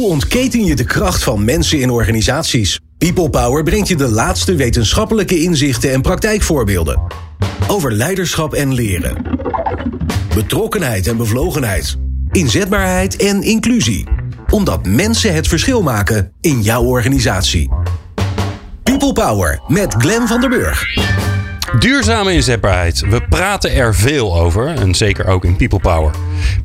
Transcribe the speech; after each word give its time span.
Hoe 0.00 0.08
ontketen 0.08 0.64
je 0.64 0.76
de 0.76 0.84
kracht 0.84 1.22
van 1.22 1.44
mensen 1.44 1.80
in 1.80 1.90
organisaties? 1.90 2.80
People 2.98 3.30
Power 3.30 3.62
brengt 3.62 3.88
je 3.88 3.96
de 3.96 4.08
laatste 4.08 4.54
wetenschappelijke 4.54 5.42
inzichten 5.42 5.92
en 5.92 6.00
praktijkvoorbeelden. 6.00 7.00
Over 7.68 7.92
leiderschap 7.92 8.54
en 8.54 8.74
leren. 8.74 9.16
Betrokkenheid 10.34 11.06
en 11.06 11.16
bevlogenheid. 11.16 11.96
Inzetbaarheid 12.30 13.16
en 13.16 13.42
inclusie. 13.42 14.06
Omdat 14.50 14.86
mensen 14.86 15.34
het 15.34 15.48
verschil 15.48 15.82
maken 15.82 16.32
in 16.40 16.62
jouw 16.62 16.82
organisatie. 16.82 17.70
People 18.82 19.12
Power 19.12 19.60
met 19.68 19.94
Glen 19.94 20.28
van 20.28 20.40
der 20.40 20.50
Burg. 20.50 20.84
Duurzame 21.78 22.32
inzetbaarheid. 22.32 23.00
We 23.00 23.22
praten 23.28 23.72
er 23.72 23.94
veel 23.94 24.40
over 24.40 24.66
en 24.66 24.94
zeker 24.94 25.26
ook 25.26 25.44
in 25.44 25.56
People 25.56 25.80
Power. 25.80 26.14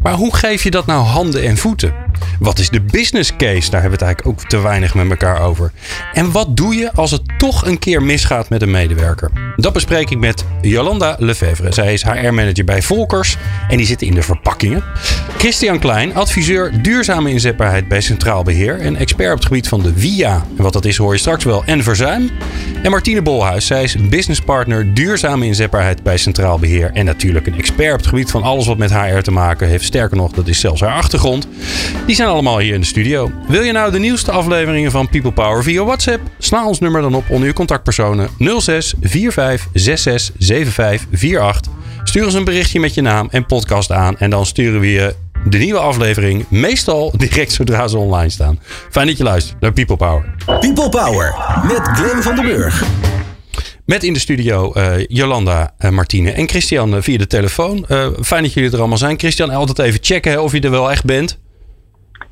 Maar 0.02 0.14
hoe 0.14 0.36
geef 0.36 0.64
je 0.64 0.72
dat 0.72 0.86
nou 0.86 1.04
handen 1.04 1.44
en 1.44 1.58
voeten? 1.58 2.05
Wat 2.40 2.60
is 2.60 2.70
de 2.70 2.82
business 2.82 3.36
case? 3.38 3.70
Daar 3.70 3.82
hebben 3.82 4.00
we 4.00 4.06
het 4.06 4.16
eigenlijk 4.16 4.28
ook 4.28 4.50
te 4.50 4.62
weinig 4.62 4.96
met 4.96 5.10
elkaar 5.10 5.42
over. 5.42 5.72
En 6.14 6.32
wat 6.32 6.58
doe 6.58 6.76
je 6.76 6.92
als 6.94 7.12
het 7.12 7.22
toch 7.38 7.66
een 7.66 7.80
keer 7.80 8.04
misgaat 8.04 8.50
met 8.50 8.62
een 8.62 8.72
medewerker? 8.72 9.32
Dat 9.56 9.74
bespreek 9.74 10.10
ik 10.10 10.20
met 10.20 10.46
Jolanda 10.62 11.16
Lefevre. 11.20 11.74
Zij 11.74 11.94
is 11.94 12.04
HR-manager 12.04 12.66
bij 12.66 12.82
Volkers 12.82 13.38
en 13.70 13.78
die 13.78 13.86
zit 13.86 14.02
in 14.02 14.14
de 14.14 14.22
verpakkingen. 14.22 14.84
Christian 15.38 15.80
Klein, 15.80 16.16
adviseur 16.16 16.82
duurzame 16.82 17.30
inzetbaarheid 17.32 17.88
bij 17.88 18.02
Centraal 18.02 18.44
Beheer 18.44 18.80
en 18.80 18.96
expert 18.96 19.32
op 19.32 19.38
het 19.38 19.46
gebied 19.46 19.68
van 19.68 19.82
de 19.82 19.94
VIA. 19.96 20.46
En 20.58 20.64
wat 20.64 20.74
dat 20.74 20.86
is 20.86 20.98
hoor 20.98 21.14
je 21.14 21.20
straks 21.20 21.44
wel. 21.44 21.64
En 21.66 21.84
verzuim. 21.84 22.30
En 22.84 22.92
Martine 22.92 23.22
Bolhuis, 23.22 23.66
zij 23.66 23.84
is 23.84 23.96
businesspartner 24.10 24.94
duurzame 24.94 25.46
inzetbaarheid 25.46 26.04
bij 26.04 26.18
Centraal 26.18 26.60
Beheer. 26.60 26.92
En 26.94 27.06
natuurlijk 27.06 27.48
een 27.48 27.58
expert 27.58 27.92
op 27.92 28.00
het 28.00 28.08
gebied 28.08 28.32
van 28.32 28.44
alles 28.44 28.68
wat 28.68 28.78
met 28.78 28.94
HR 28.94 29.20
te 29.20 29.32
maken 29.32 29.68
heeft. 29.68 29.84
Sterker 29.84 30.18
nog, 30.18 30.32
dat 30.32 30.48
is 30.48 30.60
zelfs 30.60 30.82
haar 30.82 30.96
achtergrond. 30.96 31.48
Die 32.06 32.16
zijn 32.16 32.30
allemaal 32.30 32.60
hier 32.60 32.74
in 32.74 32.80
de 32.80 32.86
studio. 32.86 33.32
Wil 33.48 33.62
je 33.62 33.72
nou 33.72 33.92
de 33.92 34.00
nieuwste 34.00 34.32
afleveringen 34.32 34.92
van 34.92 35.10
People 35.10 35.32
Power 35.32 35.64
via 35.64 35.84
WhatsApp? 35.84 36.22
Sla 36.38 36.68
ons 36.68 36.80
nummer 36.80 37.02
dan 37.02 37.16
op 37.16 37.30
onder 37.30 37.48
je 37.48 37.54
contactpersonen 37.54 38.30
06 38.58 38.94
45 39.02 39.68
66 39.74 40.34
75 40.40 41.40
48. 41.40 41.72
Stuur 42.04 42.26
ons 42.26 42.34
een 42.34 42.44
berichtje 42.44 42.80
met 42.80 42.94
je 42.94 43.02
naam 43.02 43.28
en 43.32 43.46
podcast 43.46 43.92
aan. 43.92 44.18
En 44.18 44.30
dan 44.30 44.46
sturen 44.46 44.80
we 44.80 44.92
je 44.92 45.16
de 45.50 45.58
nieuwe 45.58 45.80
aflevering 45.80 46.46
meestal 46.50 47.14
direct 47.18 47.52
zodra 47.52 47.88
ze 47.88 47.98
online 47.98 48.30
staan. 48.30 48.60
Fijn 48.90 49.08
dat 49.08 49.18
je 49.18 49.24
luistert 49.24 49.62
naar 49.62 49.74
People 49.74 49.98
Power. 49.98 50.36
People 50.46 50.90
Power 50.90 51.36
met 51.64 51.82
Glen 51.82 52.24
van 52.24 52.36
der 52.36 52.46
Burg. 52.46 52.84
Met 53.86 54.04
in 54.04 54.14
de 54.14 54.20
studio 54.20 54.74
uh, 54.78 54.94
Jolanda, 55.08 55.74
uh, 55.80 55.92
Martine 55.92 56.32
en 56.32 56.50
Christian 56.50 56.96
uh, 56.96 57.02
via 57.02 57.18
de 57.18 57.28
telefoon. 57.28 57.86
fijn 58.22 58.44
dat 58.44 58.54
jullie 58.54 58.72
er 58.72 58.80
allemaal 58.80 58.98
zijn. 58.98 59.20
Christian, 59.20 59.50
altijd 59.50 59.80
even 59.80 60.00
checken 60.02 60.44
of 60.44 60.52
je 60.52 60.60
er 60.60 60.72
wel 60.72 60.92
echt 60.92 61.06
bent. 61.06 61.44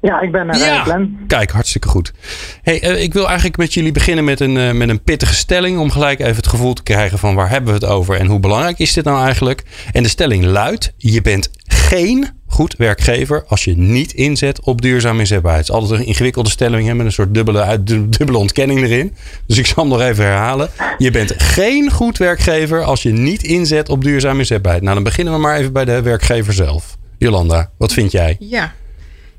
Ja, 0.04 0.22
ik 0.22 0.32
ben 0.32 0.50
er, 0.50 0.58
ja. 0.58 1.08
Kijk, 1.28 1.52
hartstikke 1.52 1.88
goed. 1.88 2.14
Hey, 2.62 2.76
ik 2.78 3.14
wil 3.14 3.26
eigenlijk 3.26 3.58
met 3.58 3.73
jullie 3.73 3.92
beginnen 3.92 4.23
met 4.23 4.40
een, 4.40 4.78
met 4.78 4.90
een 4.90 5.04
pittige 5.04 5.34
stelling. 5.34 5.80
Om 5.80 5.92
gelijk 5.92 6.20
even 6.20 6.36
het 6.36 6.48
gevoel 6.48 6.73
te 6.73 6.84
krijgen 6.84 7.20
van 7.20 7.36
waar 7.36 7.50
hebben 7.50 7.73
we 7.73 7.86
het 7.86 7.94
over 7.94 8.16
en 8.16 8.28
hoe 8.28 8.40
belangrijk 8.40 8.80
is 8.80 8.94
dit 8.94 9.04
nou 9.04 9.23
eigenlijk. 9.23 9.64
En 9.92 10.04
de 10.04 10.10
stelling 10.10 10.44
luidt, 10.45 10.94
je 10.98 11.22
bent 11.22 11.50
geen 11.66 12.28
goed 12.48 12.76
werkgever 12.76 13.44
als 13.48 13.64
je 13.64 13.78
niet 13.78 14.14
inzet 14.14 14.62
op 14.62 14.82
duurzame 14.82 15.20
inzetbaarheid. 15.20 15.68
Het 15.68 15.76
is 15.76 15.82
altijd 15.82 16.00
een 16.00 16.06
ingewikkelde 16.08 16.50
stelling 16.50 16.88
hè, 16.88 16.94
met 16.94 17.06
een 17.06 17.12
soort 17.12 17.34
dubbele, 17.34 17.84
dubbele 17.84 18.38
ontkenning 18.38 18.82
erin. 18.82 19.16
Dus 19.48 19.58
ik 19.58 19.66
zal 19.66 19.84
hem 19.84 19.92
nog 19.92 20.02
even 20.02 20.26
herhalen. 20.26 20.70
Je 20.98 21.12
bent 21.12 21.34
geen 21.38 21.92
goed 21.92 22.17
werkgever 22.17 22.84
als 22.84 23.04
je 23.04 23.12
niet 23.12 23.44
inzet 23.44 23.90
op 23.90 24.04
duurzame 24.04 24.40
inzetbaarheid. 24.40 24.84
Nou, 24.84 24.95
dan 24.95 25.04
beginnen 25.04 25.34
we 25.34 25.40
maar 25.40 25.58
even 25.58 25.73
bij 25.73 25.86
de 25.86 26.02
werkgever 26.02 26.54
zelf. 26.54 26.98
Jolanda, 27.17 27.70
wat 27.78 27.94
vind 27.94 28.12
jij? 28.12 28.36
Ja, 28.40 28.73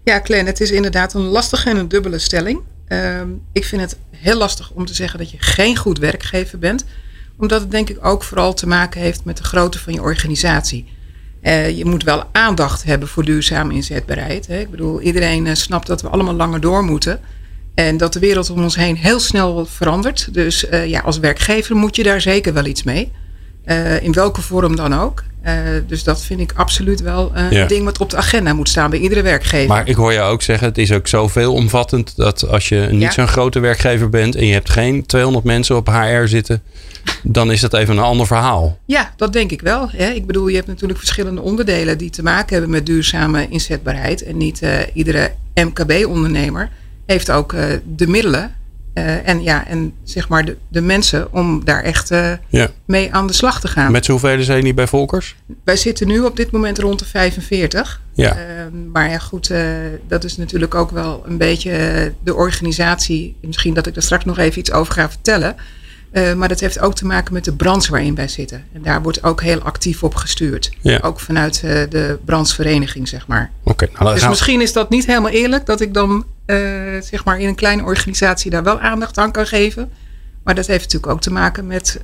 ja 0.05 0.21
Glenn, 0.21 0.47
het 0.47 0.61
is 0.61 0.71
inderdaad 0.71 1.15
een 1.15 1.23
lastige 1.23 1.71
en 1.71 1.77
een 1.77 1.89
dubbele 1.89 2.19
stelling. 2.19 2.61
Ehm, 2.89 3.29
ik 3.53 3.65
vind 3.65 3.83
het 3.83 3.97
heel 4.11 4.37
lastig 4.37 4.71
om 4.71 4.87
te 4.87 4.95
zeggen 4.95 5.19
dat 5.19 5.31
je 5.31 5.37
geen 5.41 5.77
goed 5.77 5.99
werkgever 5.99 6.59
bent. 6.59 6.85
Omdat 7.37 7.61
het 7.61 7.71
denk 7.71 7.91
ik 7.91 8.07
ook 8.07 8.23
vooral 8.23 8.55
te 8.55 8.67
maken 8.67 9.01
heeft 9.01 9.25
met 9.25 9.37
de 9.37 9.45
grootte 9.45 9.79
van 9.79 9.93
je 9.93 10.03
organisatie. 10.03 10.93
Uh, 11.43 11.71
je 11.71 11.85
moet 11.85 12.03
wel 12.03 12.25
aandacht 12.33 12.85
hebben 12.85 13.09
voor 13.09 13.25
duurzame 13.25 13.75
inzetbaarheid. 13.75 14.47
Hè. 14.47 14.59
Ik 14.59 14.71
bedoel, 14.71 15.01
iedereen 15.01 15.47
uh, 15.47 15.55
snapt 15.55 15.87
dat 15.87 16.03
we 16.03 16.09
allemaal 16.09 16.35
langer 16.35 16.61
door 16.61 16.85
moeten. 16.85 17.21
En 17.75 17.97
dat 17.97 18.13
de 18.13 18.19
wereld 18.19 18.51
om 18.51 18.63
ons 18.63 18.77
heen 18.77 18.97
heel 18.97 19.21
snel 19.21 19.67
verandert. 19.67 20.35
Dus 20.35 20.65
uh, 20.65 20.87
ja, 20.87 21.01
als 21.01 21.19
werkgever 21.19 21.77
moet 21.77 21.97
je 21.97 22.03
daar 22.03 22.21
zeker 22.21 22.53
wel 22.53 22.65
iets 22.65 22.83
mee. 22.83 23.13
In 24.01 24.13
welke 24.13 24.43
vorm 24.43 24.77
dan 24.77 24.95
ook. 24.95 25.23
dus 25.87 26.05
dat 26.05 26.25
vind 26.25 26.41
ik 26.41 26.53
absoluut 26.57 27.01
wel 27.01 27.31
een 27.35 27.69
ding 27.69 27.85
wat 27.85 27.99
op 27.99 28.11
de 28.11 28.17
agenda 28.17 28.53
moet 28.53 28.69
staan 28.69 28.91
bij 28.91 28.99
iedere 28.99 29.23
werkgever. 29.23 29.69
Maar 29.69 29.89
ik 29.89 29.95
hoor 29.95 30.13
je 30.13 30.21
ook 30.21 30.43
zeggen, 30.43 30.69
het 30.69 30.79
is 30.79 30.93
ook 30.93 31.07
zo 31.07 31.29
veelomvattend 31.29 32.17
dat 32.17 32.49
als 32.49 32.69
je 32.69 32.89
niet 32.91 33.13
zo'n 33.13 33.29
grote 33.29 33.61
werkgever 33.61 34.09
bent 34.09 34.35
en 34.35 34.47
je 34.47 34.53
hebt 34.53 34.71
geen 34.71 35.07
200 35.07 35.45
mensen 35.45 35.77
op 35.77 35.89
HR 35.89 36.27
zitten, 36.27 36.63
dan 37.23 37.53
is 37.53 37.61
dat 37.61 37.75
even 37.75 37.97
een 37.97 38.03
ander 38.03 38.27
verhaal. 38.27 38.79
Ja, 38.85 39.13
dat 39.17 39.33
denk 39.33 39.51
ik 39.51 39.61
wel. 39.61 39.89
Hè. 39.91 40.09
Ik 40.09 40.27
bedoel, 40.27 40.49
je 40.49 40.57
hebt 40.57 40.69
natuurlijk 40.69 40.99
verschillende 40.99 41.41
onderdelen 41.41 41.99
die 41.99 42.11
te 42.11 42.23
maken 42.23 42.53
hebben 42.53 42.71
met 42.71 42.87
duurzame 42.87 43.49
inzetbaarheid. 43.49 44.23
En 44.23 44.37
niet 44.37 44.63
iedere 44.93 45.33
MKB-ondernemer 45.55 46.71
heeft 47.07 47.31
ook 47.31 47.55
de 47.97 48.07
middelen 48.07 48.55
uh, 48.95 49.29
en, 49.29 49.43
ja, 49.43 49.67
en 49.67 49.95
zeg 50.03 50.29
maar 50.29 50.45
de, 50.45 50.57
de 50.69 50.81
mensen 50.81 51.33
om 51.33 51.65
daar 51.65 51.83
echt 51.83 52.09
ja. 52.49 52.71
mee 52.85 53.15
aan 53.15 53.27
de 53.27 53.33
slag 53.33 53.61
te 53.61 53.69
gaan. 53.69 53.93
Met 53.93 54.05
zoveel 54.05 54.43
zijn 54.43 54.59
jullie 54.59 54.75
bij 54.75 54.87
Volkers? 54.87 55.35
Wij 55.65 55.77
zitten 55.77 56.07
nu 56.07 56.21
op 56.21 56.37
dit 56.37 56.51
moment 56.51 56.79
rond 56.79 56.99
de 56.99 57.05
45. 57.05 58.01
Ja. 58.13 58.37
Ehm, 58.37 58.91
maar 58.93 59.11
ja, 59.11 59.19
goed, 59.19 59.53
dat 60.09 60.25
is 60.25 60.37
natuurlijk 60.37 60.75
ook 60.75 60.91
wel 60.91 61.23
een 61.27 61.39
beetje 61.39 62.13
de 62.23 62.35
organisatie. 62.35 63.37
Misschien 63.41 63.75
dat 63.75 63.87
ik 63.87 63.95
daar 63.95 64.03
straks 64.03 64.25
nog 64.25 64.39
even 64.39 64.59
iets 64.59 64.73
over 64.73 64.93
ga 64.93 65.11
vertellen. 65.11 65.57
Uh, 66.15 66.35
maar 66.35 66.49
dat 66.49 66.61
heeft 66.61 66.79
ook 66.79 66.95
te 66.95 67.07
maken 67.07 67.33
met 67.33 67.45
de 67.45 67.53
branche 67.53 67.91
waarin 67.91 68.15
wij 68.15 68.29
zitten. 68.29 68.65
En 68.73 68.83
daar 68.83 69.03
wordt 69.03 69.23
ook 69.23 69.43
heel 69.43 69.61
actief 69.61 70.03
op 70.03 70.15
gestuurd. 70.15 70.71
Ja. 70.81 70.99
Ook 71.03 71.21
vanuit 71.21 71.63
uh, 71.65 71.71
de 71.89 72.19
branchevereniging, 72.25 73.09
zeg 73.09 73.27
maar. 73.27 73.51
Oké. 73.65 73.89
nou, 73.99 74.15
dus 74.15 74.29
misschien 74.29 74.61
is 74.61 74.73
dat 74.73 74.91
niet 74.91 75.07
helemaal 75.07 75.31
eerlijk 75.31 75.67
dat 75.67 75.81
ik 75.81 75.95
dan 75.95 76.25
uh, 76.47 76.57
zeg 77.01 77.25
maar 77.25 77.41
in 77.41 77.49
een 77.49 77.55
kleine 77.55 77.83
organisatie 77.83 78.51
daar 78.51 78.63
wel 78.63 78.81
aandacht 78.81 79.19
aan 79.19 79.33
kan 79.33 79.47
geven. 79.47 79.91
Maar 80.45 80.55
dat 80.55 80.67
heeft 80.67 80.83
natuurlijk 80.83 81.13
ook 81.13 81.21
te 81.21 81.33
maken 81.33 81.67
met 81.67 82.01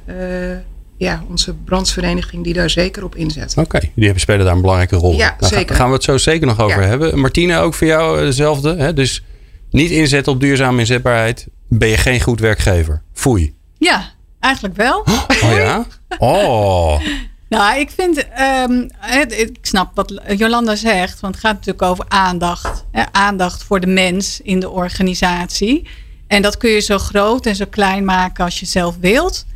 ja, 0.97 1.25
onze 1.28 1.54
branchevereniging 1.54 2.44
die 2.44 2.54
daar 2.54 2.71
zeker 2.71 3.04
op 3.04 3.15
inzet. 3.15 3.50
Oké, 3.56 3.77
okay. 3.77 3.92
die 3.94 4.19
spelen 4.19 4.44
daar 4.44 4.54
een 4.54 4.60
belangrijke 4.60 4.97
rol. 4.97 5.16
Ja, 5.16 5.37
nou, 5.38 5.53
zeker. 5.53 5.66
Daar 5.66 5.77
gaan 5.77 5.88
we 5.88 5.94
het 5.94 6.04
zo 6.04 6.19
zeker 6.19 6.47
nog 6.47 6.60
over 6.60 6.81
ja. 6.81 6.87
hebben. 6.87 7.19
Martine, 7.19 7.59
ook 7.59 7.75
voor 7.75 7.87
jou 7.87 8.25
hetzelfde. 8.25 8.77
Hè? 8.77 8.92
Dus 8.92 9.25
niet 9.71 9.91
inzetten 9.91 10.32
op 10.32 10.41
duurzame 10.41 10.78
inzetbaarheid. 10.78 11.47
Ben 11.69 11.88
je 11.88 11.97
geen 11.97 12.21
goed 12.21 12.41
werkgever. 12.41 13.03
Foei. 13.12 13.59
Ja, 13.81 14.11
eigenlijk 14.41 14.77
wel. 14.77 14.99
Oh 15.43 15.53
ja? 15.53 15.85
Oh. 16.19 17.01
nou, 17.49 17.79
ik 17.79 17.91
vind, 17.91 18.25
um, 18.69 18.91
ik 19.29 19.59
snap 19.63 19.91
wat 19.95 20.21
Jolanda 20.37 20.77
zegt, 20.77 21.21
want 21.21 21.35
het 21.35 21.45
gaat 21.45 21.55
natuurlijk 21.55 21.83
over 21.83 22.05
aandacht. 22.09 22.85
Hè? 22.91 23.03
Aandacht 23.13 23.63
voor 23.63 23.81
de 23.81 23.87
mens 23.87 24.41
in 24.41 24.61
de 24.61 24.71
organisatie. 24.71 25.89
En 26.27 26.43
dat 26.43 26.57
kun 26.57 26.71
je 26.71 26.81
zo 26.81 26.99
groot 26.99 27.47
en 27.47 27.57
zo 27.57 27.65
klein 27.71 28.05
maken 28.05 28.45
als 28.45 28.61
je 28.61 28.67
zelf 28.67 28.97
wilt. 29.01 29.47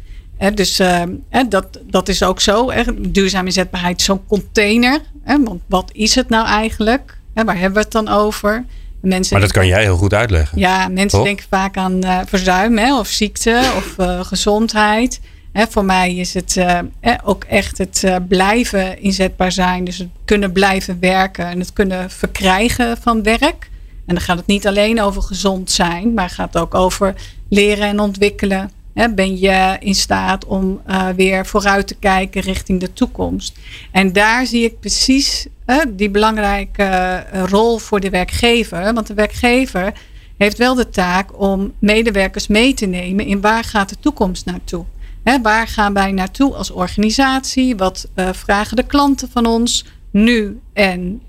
dus 0.55 0.81
uh, 0.81 1.03
dat, 1.49 1.81
dat 1.83 2.09
is 2.09 2.23
ook 2.23 2.41
zo. 2.41 2.71
Hè? 2.71 2.83
Duurzame 3.11 3.47
inzetbaarheid 3.47 3.99
is 3.99 4.05
zo'n 4.05 4.27
container. 4.27 5.01
want 5.25 5.63
wat 5.67 5.91
is 5.93 6.15
het 6.15 6.29
nou 6.29 6.47
eigenlijk? 6.47 7.19
waar 7.35 7.59
hebben 7.59 7.75
we 7.75 7.81
het 7.81 7.93
dan 7.93 8.09
over? 8.09 8.65
Mensen 9.05 9.33
maar 9.33 9.43
dat 9.43 9.53
kan 9.53 9.67
jij 9.67 9.83
heel 9.83 9.97
goed 9.97 10.15
uitleggen. 10.15 10.59
Ja, 10.59 10.89
mensen 10.89 11.25
denken 11.25 11.47
vaak 11.51 11.77
aan 11.77 12.05
uh, 12.05 12.21
verzuim 12.27 12.79
hè, 12.79 12.99
of 12.99 13.07
ziekte 13.09 13.63
of 13.77 13.95
uh, 13.99 14.25
gezondheid. 14.25 15.21
Hè, 15.53 15.67
voor 15.67 15.85
mij 15.85 16.15
is 16.15 16.35
het 16.35 16.57
uh, 16.57 16.79
ook 17.25 17.45
echt 17.45 17.79
het 17.79 18.05
blijven 18.29 19.01
inzetbaar 19.01 19.53
zijn. 19.53 19.85
Dus 19.85 19.99
het 19.99 20.09
kunnen 20.25 20.53
blijven 20.53 20.97
werken 21.01 21.47
en 21.47 21.59
het 21.59 21.73
kunnen 21.73 22.11
verkrijgen 22.11 22.97
van 22.97 23.23
werk. 23.23 23.71
En 24.07 24.15
dan 24.15 24.21
gaat 24.21 24.37
het 24.37 24.47
niet 24.47 24.67
alleen 24.67 25.01
over 25.01 25.23
gezond 25.23 25.71
zijn, 25.71 26.15
maar 26.15 26.25
het 26.25 26.35
gaat 26.35 26.59
ook 26.59 26.75
over 26.75 27.15
leren 27.49 27.89
en 27.89 28.01
ontwikkelen. 28.01 28.71
Ben 28.95 29.39
je 29.39 29.77
in 29.81 29.95
staat 29.95 30.45
om 30.45 30.83
weer 31.17 31.47
vooruit 31.47 31.87
te 31.87 31.95
kijken 31.95 32.41
richting 32.41 32.81
de 32.81 32.93
toekomst? 32.93 33.59
En 33.91 34.13
daar 34.13 34.47
zie 34.47 34.65
ik 34.65 34.81
precies 34.81 35.47
die 35.89 36.11
belangrijke 36.11 36.83
eh, 36.83 37.43
rol 37.45 37.79
voor 37.79 38.01
de 38.01 38.11
werkgever. 38.11 38.95
Want 38.95 39.07
de 39.07 39.15
werkgever 39.15 39.93
heeft 40.37 40.59
wel 40.59 40.75
de 40.75 40.89
taak 40.89 41.41
om 41.41 41.73
medewerkers 41.79 42.47
mee 42.47 42.75
te 42.75 42.87
nemen 42.87 43.27
in 43.27 43.41
waar 43.41 43.65
gaat 43.65 43.89
de 43.89 43.97
toekomst 44.01 44.45
naartoe. 44.45 44.85
Hè, 45.23 45.41
waar 45.41 45.69
gaan 45.69 45.95
wij 45.95 46.13
naartoe 46.13 46.55
als 46.55 46.71
organisatie? 46.71 47.77
Wat 47.77 48.09
uh, 48.15 48.29
vragen 48.33 48.77
de 48.77 48.87
klanten 48.87 49.29
van 49.31 49.47
ons 49.47 49.85
nu 50.11 50.61
en 50.73 51.23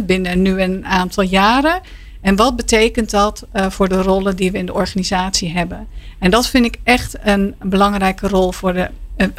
binnen 0.00 0.42
nu 0.42 0.60
en 0.60 0.72
een 0.72 0.86
aantal 0.86 1.24
jaren? 1.24 1.80
En 2.20 2.36
wat 2.36 2.56
betekent 2.56 3.10
dat 3.10 3.46
uh, 3.52 3.70
voor 3.70 3.88
de 3.88 4.02
rollen 4.02 4.36
die 4.36 4.52
we 4.52 4.58
in 4.58 4.66
de 4.66 4.74
organisatie 4.74 5.50
hebben? 5.50 5.86
En 6.18 6.30
dat 6.30 6.46
vind 6.46 6.64
ik 6.64 6.76
echt 6.82 7.16
een 7.22 7.54
belangrijke 7.62 8.28
rol 8.28 8.52
voor 8.52 8.72
de 8.72 8.90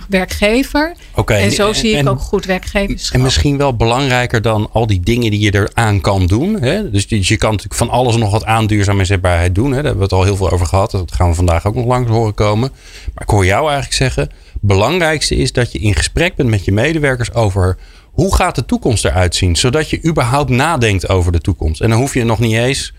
werkgever. 0.10 0.96
Okay, 1.16 1.42
en 1.42 1.52
zo 1.52 1.74
zie 1.74 1.98
ik 1.98 2.10
ook 2.10 2.20
goed 2.20 2.46
werkgeverschap. 2.46 3.16
En 3.16 3.22
misschien 3.22 3.58
wel 3.58 3.76
belangrijker 3.76 4.42
dan 4.42 4.70
al 4.72 4.88
die 4.88 5.00
dingen 5.00 5.32
die 5.32 5.40
je 5.40 5.54
eraan 5.54 6.02
kan 6.02 6.28
doen. 6.28 6.62
Hè? 6.62 6.90
Dus 6.90 7.06
je 7.08 7.38
kan 7.38 7.50
natuurlijk 7.50 7.78
van 7.78 7.90
alles 7.90 8.16
nog 8.16 8.32
wat 8.32 8.46
aan 8.46 8.68
duurzaam 8.68 9.00
inzetbaarheid 9.00 9.56
doen. 9.56 9.72
Hè? 9.72 9.76
Daar 9.76 9.84
hebben 9.84 9.98
we 9.98 10.04
het 10.04 10.14
al 10.14 10.24
heel 10.24 10.36
veel 10.36 10.52
over 10.52 10.66
gehad. 10.66 10.92
Dat 10.92 11.12
gaan 11.14 11.30
we 11.30 11.36
vandaag 11.36 11.66
ook 11.66 11.76
nog 11.76 11.86
langs 11.86 12.10
horen 12.10 12.34
komen. 12.34 12.72
Maar 13.14 13.24
ik 13.24 13.30
hoor 13.30 13.46
jou 13.46 13.64
eigenlijk 13.64 13.94
zeggen, 13.94 14.30
belangrijkste 14.60 15.36
is 15.36 15.52
dat 15.52 15.72
je 15.72 15.80
in 15.80 15.96
gesprek 15.96 16.36
bent 16.36 16.50
met 16.50 16.66
je 16.66 16.72
medewerkers 16.72 17.34
over 17.34 17.78
hoe 18.12 18.36
gaat 18.36 18.56
de 18.56 18.66
toekomst 18.66 19.06
eruit 19.06 19.36
zien? 19.36 19.56
Zodat 19.56 19.90
je 19.90 20.04
überhaupt 20.06 20.50
nadenkt 20.50 21.10
over 21.10 21.32
de 21.32 21.40
toekomst. 21.40 21.82
En 21.82 21.90
dan 21.90 22.00
hoef 22.00 22.14
je 22.14 22.24
nog 22.24 22.40
niet 22.40 22.56
eens 22.56 22.94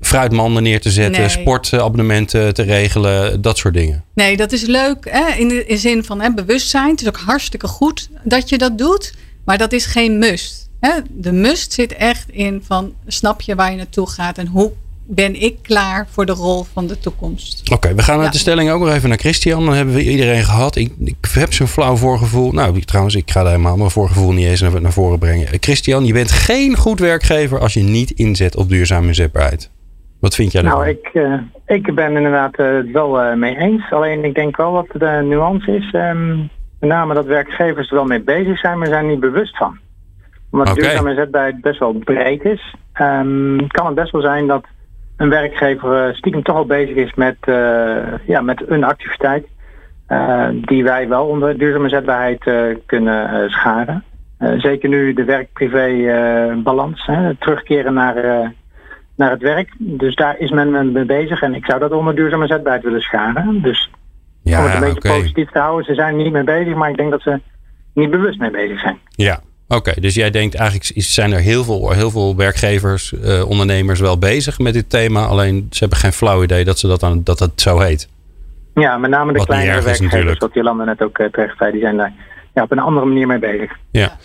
fruitmanden 0.00 0.62
neer 0.62 0.80
te 0.80 0.90
zetten, 0.90 1.30
sportabonnementen 1.30 2.54
te 2.54 2.62
regelen, 2.62 3.42
dat 3.42 3.58
soort 3.58 3.74
dingen. 3.74 4.04
Nee, 4.14 4.36
dat 4.36 4.52
is 4.52 4.62
leuk 4.62 5.06
hè? 5.10 5.34
In 5.34 5.48
de 5.48 5.64
zin 5.68 6.04
van 6.04 6.20
hè, 6.20 6.32
bewustzijn. 6.34 6.90
Het 6.90 7.00
is 7.00 7.06
ook 7.06 7.16
hartstikke 7.16 7.66
goed 7.66 8.08
dat 8.24 8.48
je 8.48 8.58
dat 8.58 8.78
doet, 8.78 9.14
maar 9.44 9.58
dat 9.58 9.72
is 9.72 9.86
geen 9.86 10.18
must. 10.18 10.68
Hè? 10.80 10.90
De 11.10 11.32
must 11.32 11.72
zit 11.72 11.92
echt 11.92 12.28
in 12.30 12.62
van 12.66 12.94
snap 13.06 13.40
je 13.40 13.54
waar 13.54 13.70
je 13.70 13.76
naartoe 13.76 14.08
gaat 14.08 14.38
en 14.38 14.46
hoe 14.46 14.72
ben 15.06 15.42
ik 15.42 15.56
klaar 15.62 16.06
voor 16.10 16.26
de 16.26 16.32
rol 16.32 16.64
van 16.72 16.86
de 16.86 16.98
toekomst. 16.98 17.70
Oké, 17.72 17.94
we 17.94 18.02
gaan 18.02 18.18
met 18.18 18.32
de 18.32 18.38
stelling 18.38 18.70
ook 18.70 18.80
nog 18.80 18.94
even 18.94 19.08
naar 19.08 19.18
Christian. 19.18 19.64
Dan 19.64 19.74
hebben 19.74 19.94
we 19.94 20.10
iedereen 20.10 20.44
gehad. 20.44 20.76
Ik, 20.76 20.92
ik 21.04 21.16
heb 21.32 21.52
zo'n 21.52 21.66
flauw 21.66 21.96
voorgevoel. 21.96 22.52
Nou, 22.52 22.80
trouwens, 22.80 23.14
ik 23.14 23.30
ga 23.30 23.42
daar 23.42 23.50
helemaal 23.50 23.76
mijn 23.76 23.90
voorgevoel 23.90 24.32
niet 24.32 24.46
eens 24.46 24.60
naar, 24.60 24.80
naar 24.80 24.92
voren 24.92 25.18
brengen. 25.18 25.46
Christian, 25.60 26.04
je 26.04 26.12
bent 26.12 26.30
geen 26.30 26.76
goed 26.76 27.00
werkgever 27.00 27.60
als 27.60 27.74
je 27.74 27.82
niet 27.82 28.10
inzet 28.10 28.56
op 28.56 28.68
duurzame 28.68 29.06
inzetbaarheid. 29.06 29.70
Wat 30.20 30.34
vind 30.34 30.52
jij 30.52 30.62
daarvan? 30.62 30.80
Nou, 30.80 30.92
ik, 30.92 31.10
uh, 31.12 31.40
ik 31.66 31.94
ben 31.94 32.16
inderdaad 32.16 32.58
uh, 32.58 32.76
het 32.76 32.90
wel 32.90 33.24
uh, 33.24 33.34
mee 33.34 33.56
eens. 33.56 33.90
Alleen 33.90 34.24
ik 34.24 34.34
denk 34.34 34.56
wel 34.56 34.72
wat 34.72 34.86
de 34.92 35.20
nuance 35.24 35.76
is. 35.76 35.92
Um, 35.92 36.50
met 36.80 36.90
name 36.90 37.14
dat 37.14 37.26
werkgevers 37.26 37.88
er 37.88 37.94
wel 37.94 38.04
mee 38.04 38.20
bezig 38.22 38.58
zijn, 38.58 38.78
maar 38.78 38.88
zijn 38.88 39.06
niet 39.06 39.20
bewust 39.20 39.56
van. 39.56 39.78
Omdat 40.50 40.70
okay. 40.70 40.82
duurzame 40.82 41.10
inzetbaarheid 41.10 41.60
best 41.60 41.78
wel 41.78 41.92
breed 41.92 42.44
is. 42.44 42.74
Um, 43.00 43.66
kan 43.66 43.86
het 43.86 43.94
best 43.94 44.12
wel 44.12 44.22
zijn 44.22 44.46
dat 44.46 44.64
een 45.22 45.28
werkgever 45.28 46.16
stiekem 46.16 46.42
toch 46.42 46.56
al 46.56 46.66
bezig 46.66 46.94
is 46.96 47.14
met, 47.14 47.36
ja, 48.26 48.40
met 48.40 48.62
een 48.66 48.84
activiteit. 48.84 49.46
die 50.60 50.84
wij 50.84 51.08
wel 51.08 51.26
onder 51.26 51.58
duurzame 51.58 51.84
inzetbaarheid 51.84 52.50
kunnen 52.86 53.50
scharen. 53.50 54.04
zeker 54.56 54.88
nu 54.88 55.14
de 55.14 55.24
werk-privé 55.24 56.60
balans, 56.62 57.10
terugkeren 57.38 57.94
naar 57.94 58.52
naar 59.16 59.30
het 59.30 59.42
werk. 59.42 59.74
Dus 59.78 60.14
daar 60.14 60.38
is 60.38 60.50
men 60.50 60.92
mee 60.92 61.04
bezig. 61.04 61.42
En 61.42 61.54
ik 61.54 61.64
zou 61.64 61.80
dat 61.80 61.92
onder 61.92 62.14
duurzame 62.14 62.46
zetbaarheid 62.46 62.84
willen 62.84 63.00
scharen. 63.00 63.62
Dus 63.62 63.90
ja, 64.42 64.58
om 64.58 64.64
het 64.64 64.74
een 64.74 64.80
beetje 64.80 65.14
positief 65.18 65.50
te 65.50 65.58
houden. 65.58 65.84
Ze 65.84 65.94
zijn 65.94 66.16
niet 66.16 66.32
mee 66.32 66.44
bezig, 66.44 66.74
maar 66.74 66.90
ik 66.90 66.96
denk 66.96 67.10
dat 67.10 67.22
ze 67.22 67.40
niet 67.94 68.10
bewust 68.10 68.38
mee 68.38 68.50
bezig 68.50 68.80
zijn. 68.80 68.98
Ja, 69.08 69.40
Oké, 69.74 70.00
dus 70.00 70.14
jij 70.14 70.30
denkt 70.30 70.54
eigenlijk 70.54 70.90
zijn 70.94 71.32
er 71.32 71.40
heel 71.40 71.64
veel, 71.64 71.90
heel 71.90 72.10
veel 72.10 72.36
werkgevers, 72.36 73.12
uh, 73.12 73.48
ondernemers 73.48 74.00
wel 74.00 74.18
bezig 74.18 74.58
met 74.58 74.72
dit 74.72 74.90
thema. 74.90 75.24
Alleen 75.24 75.66
ze 75.70 75.78
hebben 75.78 75.98
geen 75.98 76.12
flauw 76.12 76.42
idee 76.42 76.64
dat, 76.64 76.78
ze 76.78 76.86
dat, 76.86 77.02
aan, 77.02 77.24
dat 77.24 77.38
het 77.38 77.60
zo 77.60 77.78
heet. 77.78 78.08
Ja, 78.74 78.98
met 78.98 79.10
name 79.10 79.32
de 79.32 79.38
Wat 79.38 79.46
kleinere 79.46 79.72
werkgevers, 79.72 80.00
natuurlijk. 80.00 80.40
wat 80.40 80.54
Jolanda 80.54 80.84
net 80.84 81.02
ook 81.02 81.18
uh, 81.18 81.26
terecht 81.26 81.56
zei, 81.58 81.72
die 81.72 81.80
zijn 81.80 81.96
daar 81.96 82.12
ja, 82.54 82.62
op 82.62 82.72
een 82.72 82.78
andere 82.78 83.06
manier 83.06 83.26
mee 83.26 83.38
bezig. 83.38 83.72
Ja. 83.90 84.18